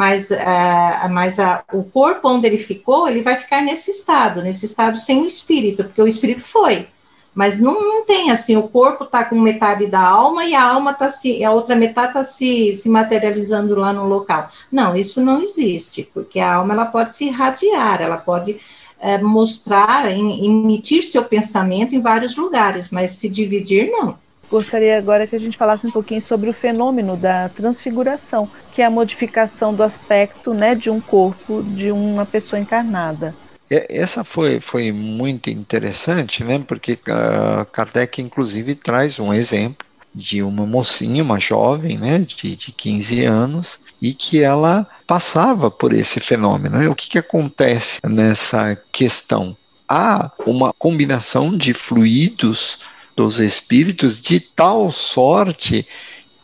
Mas, 0.00 0.30
uh, 0.30 1.10
mas 1.10 1.36
uh, 1.36 1.60
o 1.74 1.84
corpo 1.84 2.26
onde 2.26 2.46
ele 2.46 2.56
ficou, 2.56 3.06
ele 3.06 3.20
vai 3.20 3.36
ficar 3.36 3.60
nesse 3.60 3.90
estado, 3.90 4.40
nesse 4.40 4.64
estado 4.64 4.96
sem 4.96 5.20
o 5.20 5.26
espírito, 5.26 5.84
porque 5.84 6.00
o 6.00 6.08
espírito 6.08 6.42
foi. 6.42 6.88
Mas 7.34 7.60
não, 7.60 7.78
não 7.78 8.06
tem 8.06 8.30
assim, 8.30 8.56
o 8.56 8.66
corpo 8.66 9.04
está 9.04 9.22
com 9.26 9.38
metade 9.38 9.86
da 9.88 10.00
alma 10.00 10.46
e 10.46 10.54
a 10.54 10.64
alma 10.64 10.92
está 10.92 11.10
se, 11.10 11.44
a 11.44 11.50
outra 11.52 11.76
metade 11.76 12.08
está 12.08 12.24
se, 12.24 12.72
se 12.72 12.88
materializando 12.88 13.74
lá 13.74 13.92
no 13.92 14.08
local. 14.08 14.48
Não, 14.72 14.96
isso 14.96 15.20
não 15.20 15.42
existe, 15.42 16.08
porque 16.14 16.40
a 16.40 16.54
alma 16.54 16.72
ela 16.72 16.86
pode 16.86 17.12
se 17.12 17.26
irradiar, 17.26 18.00
ela 18.00 18.16
pode 18.16 18.52
uh, 18.52 19.22
mostrar, 19.22 20.10
em, 20.10 20.46
emitir 20.46 21.04
seu 21.04 21.24
pensamento 21.26 21.94
em 21.94 22.00
vários 22.00 22.36
lugares, 22.36 22.88
mas 22.88 23.10
se 23.10 23.28
dividir, 23.28 23.90
não. 23.90 24.16
Gostaria 24.50 24.98
agora 24.98 25.28
que 25.28 25.36
a 25.36 25.38
gente 25.38 25.56
falasse 25.56 25.86
um 25.86 25.90
pouquinho 25.90 26.20
sobre 26.20 26.50
o 26.50 26.52
fenômeno 26.52 27.16
da 27.16 27.48
transfiguração, 27.50 28.50
que 28.72 28.82
é 28.82 28.84
a 28.84 28.90
modificação 28.90 29.72
do 29.72 29.82
aspecto 29.84 30.52
né, 30.52 30.74
de 30.74 30.90
um 30.90 31.00
corpo 31.00 31.62
de 31.62 31.92
uma 31.92 32.26
pessoa 32.26 32.58
encarnada. 32.58 33.32
É, 33.70 33.86
essa 33.88 34.24
foi, 34.24 34.58
foi 34.58 34.90
muito 34.90 35.48
interessante, 35.48 36.42
né? 36.42 36.60
Porque 36.66 36.94
uh, 36.94 37.64
Kardec, 37.66 38.20
inclusive, 38.20 38.74
traz 38.74 39.20
um 39.20 39.32
exemplo 39.32 39.86
de 40.12 40.42
uma 40.42 40.66
mocinha, 40.66 41.22
uma 41.22 41.38
jovem, 41.38 41.96
né, 41.96 42.18
de, 42.18 42.56
de 42.56 42.72
15 42.72 43.24
anos, 43.24 43.80
e 44.02 44.12
que 44.12 44.42
ela 44.42 44.84
passava 45.06 45.70
por 45.70 45.92
esse 45.92 46.18
fenômeno. 46.18 46.90
O 46.90 46.96
que, 46.96 47.10
que 47.10 47.18
acontece 47.18 48.00
nessa 48.04 48.76
questão? 48.90 49.56
Há 49.88 50.32
uma 50.44 50.72
combinação 50.72 51.56
de 51.56 51.72
fluidos 51.72 52.80
dos 53.20 53.38
espíritos 53.38 54.18
de 54.18 54.40
tal 54.40 54.90
sorte 54.90 55.86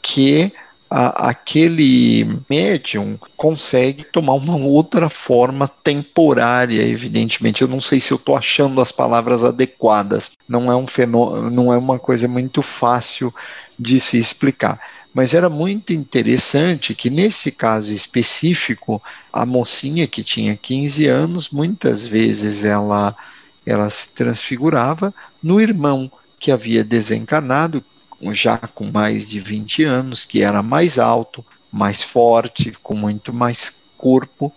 que 0.02 0.52
a, 0.90 1.30
aquele 1.30 2.38
médium 2.50 3.18
consegue 3.34 4.04
tomar 4.04 4.34
uma 4.34 4.58
outra 4.58 5.08
forma 5.08 5.66
temporária, 5.66 6.82
evidentemente. 6.82 7.62
Eu 7.62 7.68
não 7.68 7.80
sei 7.80 7.98
se 7.98 8.12
eu 8.12 8.16
estou 8.16 8.36
achando 8.36 8.78
as 8.82 8.92
palavras 8.92 9.42
adequadas. 9.42 10.34
Não 10.46 10.70
é 10.70 10.76
um 10.76 10.86
fenômeno, 10.86 11.50
não 11.50 11.72
é 11.72 11.78
uma 11.78 11.98
coisa 11.98 12.28
muito 12.28 12.60
fácil 12.60 13.34
de 13.78 13.98
se 13.98 14.18
explicar. 14.18 14.78
Mas 15.14 15.32
era 15.32 15.48
muito 15.48 15.94
interessante 15.94 16.94
que, 16.94 17.08
nesse 17.08 17.50
caso 17.50 17.90
específico, 17.90 19.02
a 19.32 19.46
mocinha 19.46 20.06
que 20.06 20.22
tinha 20.22 20.54
15 20.54 21.06
anos, 21.06 21.48
muitas 21.48 22.06
vezes 22.06 22.64
ela, 22.64 23.16
ela 23.64 23.88
se 23.88 24.12
transfigurava 24.12 25.14
no 25.42 25.58
irmão 25.58 26.12
que 26.38 26.50
havia 26.50 26.84
desencarnado 26.84 27.84
já 28.32 28.56
com 28.58 28.86
mais 28.90 29.28
de 29.28 29.40
20 29.40 29.84
anos, 29.84 30.24
que 30.24 30.42
era 30.42 30.62
mais 30.62 30.98
alto, 30.98 31.44
mais 31.70 32.02
forte, 32.02 32.72
com 32.82 32.94
muito 32.94 33.32
mais 33.32 33.84
corpo. 33.96 34.52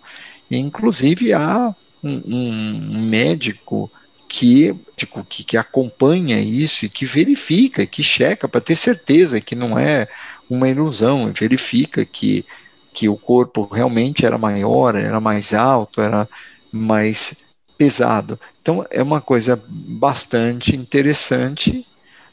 E, 0.50 0.56
inclusive 0.56 1.32
há 1.32 1.74
um, 2.02 2.22
um 2.26 3.02
médico 3.08 3.90
que, 4.28 4.74
tipo, 4.96 5.24
que, 5.24 5.42
que 5.42 5.56
acompanha 5.56 6.38
isso 6.40 6.84
e 6.84 6.88
que 6.88 7.04
verifica, 7.04 7.84
que 7.84 8.02
checa 8.02 8.48
para 8.48 8.60
ter 8.60 8.76
certeza 8.76 9.40
que 9.40 9.56
não 9.56 9.78
é 9.78 10.06
uma 10.48 10.68
ilusão, 10.68 11.32
verifica 11.32 12.04
que, 12.04 12.44
que 12.92 13.08
o 13.08 13.16
corpo 13.16 13.68
realmente 13.70 14.24
era 14.24 14.38
maior, 14.38 14.94
era 14.94 15.20
mais 15.20 15.52
alto, 15.52 16.00
era 16.00 16.28
mais 16.72 17.49
pesado. 17.80 18.38
Então 18.60 18.84
é 18.90 19.02
uma 19.02 19.22
coisa 19.22 19.58
bastante 19.66 20.76
interessante, 20.76 21.86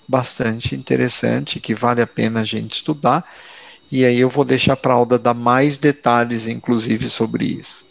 bastante 0.05 0.75
interessante, 0.75 1.61
que 1.61 1.73
vale 1.73 2.01
a 2.01 2.07
pena 2.07 2.41
a 2.41 2.43
gente 2.43 2.73
estudar. 2.73 3.23
E 3.89 4.03
aí 4.03 4.19
eu 4.19 4.27
vou 4.27 4.43
deixar 4.43 4.75
para 4.75 4.91
a 4.91 4.97
Alda 4.97 5.17
dar 5.17 5.33
mais 5.33 5.77
detalhes, 5.77 6.47
inclusive, 6.47 7.07
sobre 7.07 7.45
isso. 7.45 7.87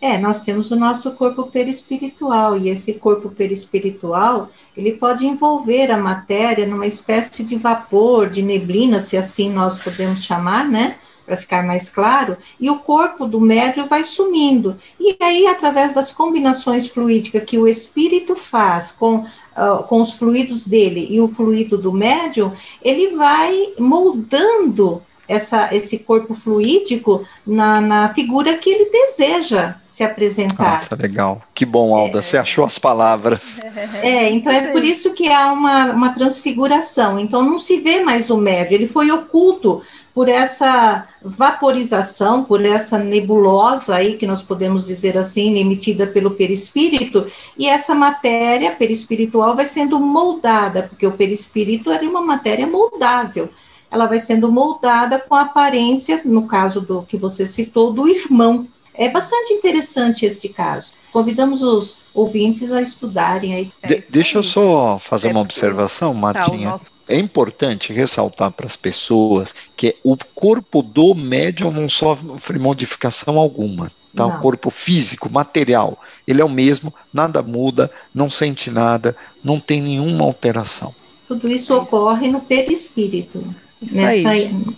É, 0.00 0.16
nós 0.18 0.40
temos 0.40 0.70
o 0.70 0.76
nosso 0.76 1.10
corpo 1.16 1.48
perispiritual, 1.48 2.56
e 2.56 2.68
esse 2.68 2.92
corpo 2.92 3.30
perispiritual, 3.30 4.50
ele 4.76 4.92
pode 4.92 5.26
envolver 5.26 5.90
a 5.90 5.96
matéria 5.96 6.64
numa 6.64 6.86
espécie 6.86 7.42
de 7.42 7.56
vapor, 7.56 8.30
de 8.30 8.40
neblina, 8.40 9.00
se 9.00 9.16
assim 9.16 9.50
nós 9.50 9.78
podemos 9.78 10.22
chamar, 10.22 10.64
né? 10.64 10.96
Para 11.32 11.36
ficar 11.38 11.64
mais 11.64 11.88
claro, 11.88 12.36
e 12.60 12.68
o 12.68 12.78
corpo 12.78 13.26
do 13.26 13.40
médium 13.40 13.86
vai 13.86 14.04
sumindo. 14.04 14.76
E 15.00 15.16
aí, 15.18 15.46
através 15.46 15.94
das 15.94 16.12
combinações 16.12 16.86
fluídicas 16.88 17.44
que 17.44 17.58
o 17.58 17.66
espírito 17.66 18.36
faz 18.36 18.90
com, 18.90 19.20
uh, 19.20 19.82
com 19.88 20.02
os 20.02 20.12
fluidos 20.12 20.66
dele 20.66 21.06
e 21.10 21.20
o 21.20 21.28
fluido 21.28 21.78
do 21.78 21.90
médium, 21.90 22.52
ele 22.82 23.16
vai 23.16 23.72
moldando 23.78 25.00
essa, 25.26 25.74
esse 25.74 26.00
corpo 26.00 26.34
fluídico 26.34 27.26
na, 27.46 27.80
na 27.80 28.12
figura 28.12 28.58
que 28.58 28.68
ele 28.68 28.90
deseja 28.90 29.76
se 29.86 30.04
apresentar. 30.04 30.74
Nossa, 30.74 30.94
legal. 30.94 31.40
Que 31.54 31.64
bom, 31.64 31.96
Alda, 31.96 32.18
é, 32.18 32.22
você 32.22 32.36
achou 32.36 32.64
as 32.64 32.78
palavras. 32.78 33.60
É, 34.02 34.30
então 34.30 34.52
é 34.52 34.72
por 34.72 34.82
isso 34.82 35.12
que 35.14 35.30
há 35.32 35.52
uma, 35.52 35.92
uma 35.92 36.10
transfiguração. 36.10 37.18
Então 37.18 37.42
não 37.42 37.58
se 37.58 37.80
vê 37.80 38.00
mais 38.00 38.30
o 38.30 38.36
médium, 38.36 38.74
ele 38.74 38.86
foi 38.86 39.10
oculto 39.10 39.82
por 40.14 40.28
essa 40.28 41.06
vaporização, 41.22 42.44
por 42.44 42.64
essa 42.64 42.98
nebulosa 42.98 43.96
aí, 43.96 44.16
que 44.16 44.26
nós 44.26 44.42
podemos 44.42 44.86
dizer 44.86 45.16
assim, 45.16 45.56
emitida 45.56 46.06
pelo 46.06 46.32
perispírito, 46.32 47.26
e 47.56 47.66
essa 47.66 47.94
matéria 47.94 48.72
perispiritual 48.72 49.56
vai 49.56 49.66
sendo 49.66 49.98
moldada, 49.98 50.82
porque 50.82 51.06
o 51.06 51.12
perispírito 51.12 51.90
era 51.90 52.06
uma 52.08 52.20
matéria 52.20 52.66
moldável. 52.66 53.48
Ela 53.90 54.06
vai 54.06 54.20
sendo 54.20 54.50
moldada 54.50 55.18
com 55.18 55.34
a 55.34 55.42
aparência, 55.42 56.20
no 56.24 56.46
caso 56.46 56.80
do 56.80 57.02
que 57.02 57.16
você 57.16 57.46
citou, 57.46 57.92
do 57.92 58.08
irmão. 58.08 58.66
É 58.94 59.08
bastante 59.08 59.54
interessante 59.54 60.26
este 60.26 60.48
caso. 60.48 60.92
Convidamos 61.12 61.62
os 61.62 61.98
ouvintes 62.14 62.72
a 62.72 62.80
estudarem 62.80 63.54
aí. 63.54 63.72
De, 63.84 64.02
deixa 64.08 64.38
eu 64.38 64.42
só 64.42 64.98
fazer 64.98 65.28
uma 65.28 65.40
observação, 65.40 66.12
Martinha. 66.14 66.72
Tá, 66.72 66.80
é 67.12 67.18
importante 67.18 67.92
ressaltar 67.92 68.50
para 68.50 68.66
as 68.66 68.76
pessoas 68.76 69.54
que 69.76 69.96
o 70.02 70.16
corpo 70.34 70.82
do 70.82 71.14
médium 71.14 71.70
não 71.70 71.88
sofre 71.88 72.58
modificação 72.58 73.38
alguma. 73.38 73.90
Tá? 74.14 74.26
O 74.26 74.40
corpo 74.40 74.68
físico, 74.68 75.32
material, 75.32 75.98
ele 76.26 76.42
é 76.42 76.44
o 76.44 76.48
mesmo, 76.48 76.92
nada 77.12 77.42
muda, 77.42 77.90
não 78.14 78.28
sente 78.28 78.70
nada, 78.70 79.16
não 79.42 79.58
tem 79.58 79.80
nenhuma 79.80 80.24
alteração. 80.24 80.94
Tudo 81.26 81.48
isso, 81.48 81.72
isso. 81.72 81.76
ocorre 81.76 82.28
no 82.28 82.40
perispírito, 82.40 83.42
nessa, 83.80 84.30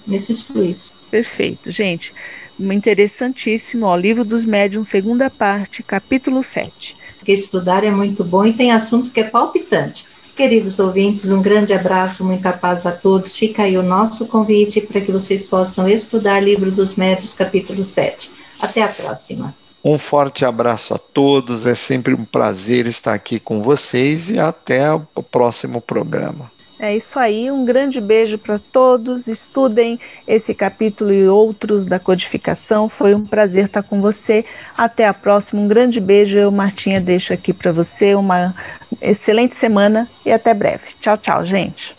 nesses 0.07 0.41
fluidos. 0.43 0.93
Perfeito, 1.11 1.71
gente. 1.73 2.13
Interessantíssimo, 2.59 3.87
ó, 3.87 3.97
Livro 3.97 4.25
dos 4.25 4.45
Médiuns, 4.45 4.89
segunda 4.89 5.29
parte, 5.29 5.83
capítulo 5.83 6.45
7. 6.45 6.97
Porque 7.19 7.33
estudar 7.33 7.83
é 7.83 7.91
muito 7.91 8.23
bom 8.23 8.45
e 8.45 8.53
tem 8.53 8.71
assunto 8.71 9.11
que 9.11 9.19
é 9.19 9.25
palpitante. 9.25 10.07
Queridos 10.37 10.81
ouvintes, 10.81 11.31
um 11.31 11.41
grande 11.41 11.73
abraço, 11.73 12.25
muita 12.25 12.53
paz 12.53 12.85
a 12.87 12.91
todos. 12.91 13.37
Fica 13.37 13.63
aí 13.63 13.79
o 13.79 13.83
nosso 13.83 14.27
convite 14.27 14.81
para 14.81 15.01
que 15.01 15.13
vocês 15.13 15.43
possam 15.43 15.89
estudar 15.89 16.41
Livro 16.41 16.73
dos 16.73 16.97
Médios, 16.97 17.33
capítulo 17.33 17.85
7. 17.85 18.33
Até 18.61 18.83
a 18.83 18.89
próxima. 18.89 19.55
Um 19.85 19.97
forte 19.97 20.45
abraço 20.45 20.95
a 20.95 20.99
todos, 20.99 21.67
é 21.67 21.75
sempre 21.75 22.15
um 22.15 22.25
prazer 22.25 22.87
estar 22.87 23.13
aqui 23.13 23.39
com 23.39 23.63
vocês 23.63 24.31
e 24.31 24.39
até 24.39 24.93
o 24.93 25.23
próximo 25.23 25.81
programa. 25.81 26.51
É 26.79 26.95
isso 26.97 27.21
aí, 27.21 27.51
um 27.51 27.65
grande 27.65 28.01
beijo 28.01 28.37
para 28.37 28.59
todos. 28.59 29.29
Estudem 29.29 29.99
esse 30.27 30.53
capítulo 30.53 31.13
e 31.13 31.29
outros 31.29 31.87
da 31.87 32.01
codificação. 32.01 32.89
Foi 32.89 33.15
um 33.15 33.25
prazer 33.25 33.67
estar 33.67 33.83
com 33.83 34.01
você. 34.01 34.45
Até 34.77 35.07
a 35.07 35.15
próxima. 35.15 35.63
Um 35.63 35.69
grande 35.69 36.01
beijo. 36.01 36.37
Eu, 36.37 36.51
Martinha, 36.51 37.01
deixo 37.01 37.33
aqui 37.33 37.53
para 37.53 37.71
você 37.71 38.15
uma 38.15 38.55
excelente 39.01 39.55
semana 39.55 40.09
e 40.27 40.33
até 40.33 40.53
breve. 40.53 40.95
Tchau, 41.01 41.17
tchau, 41.17 41.45
gente. 41.45 41.95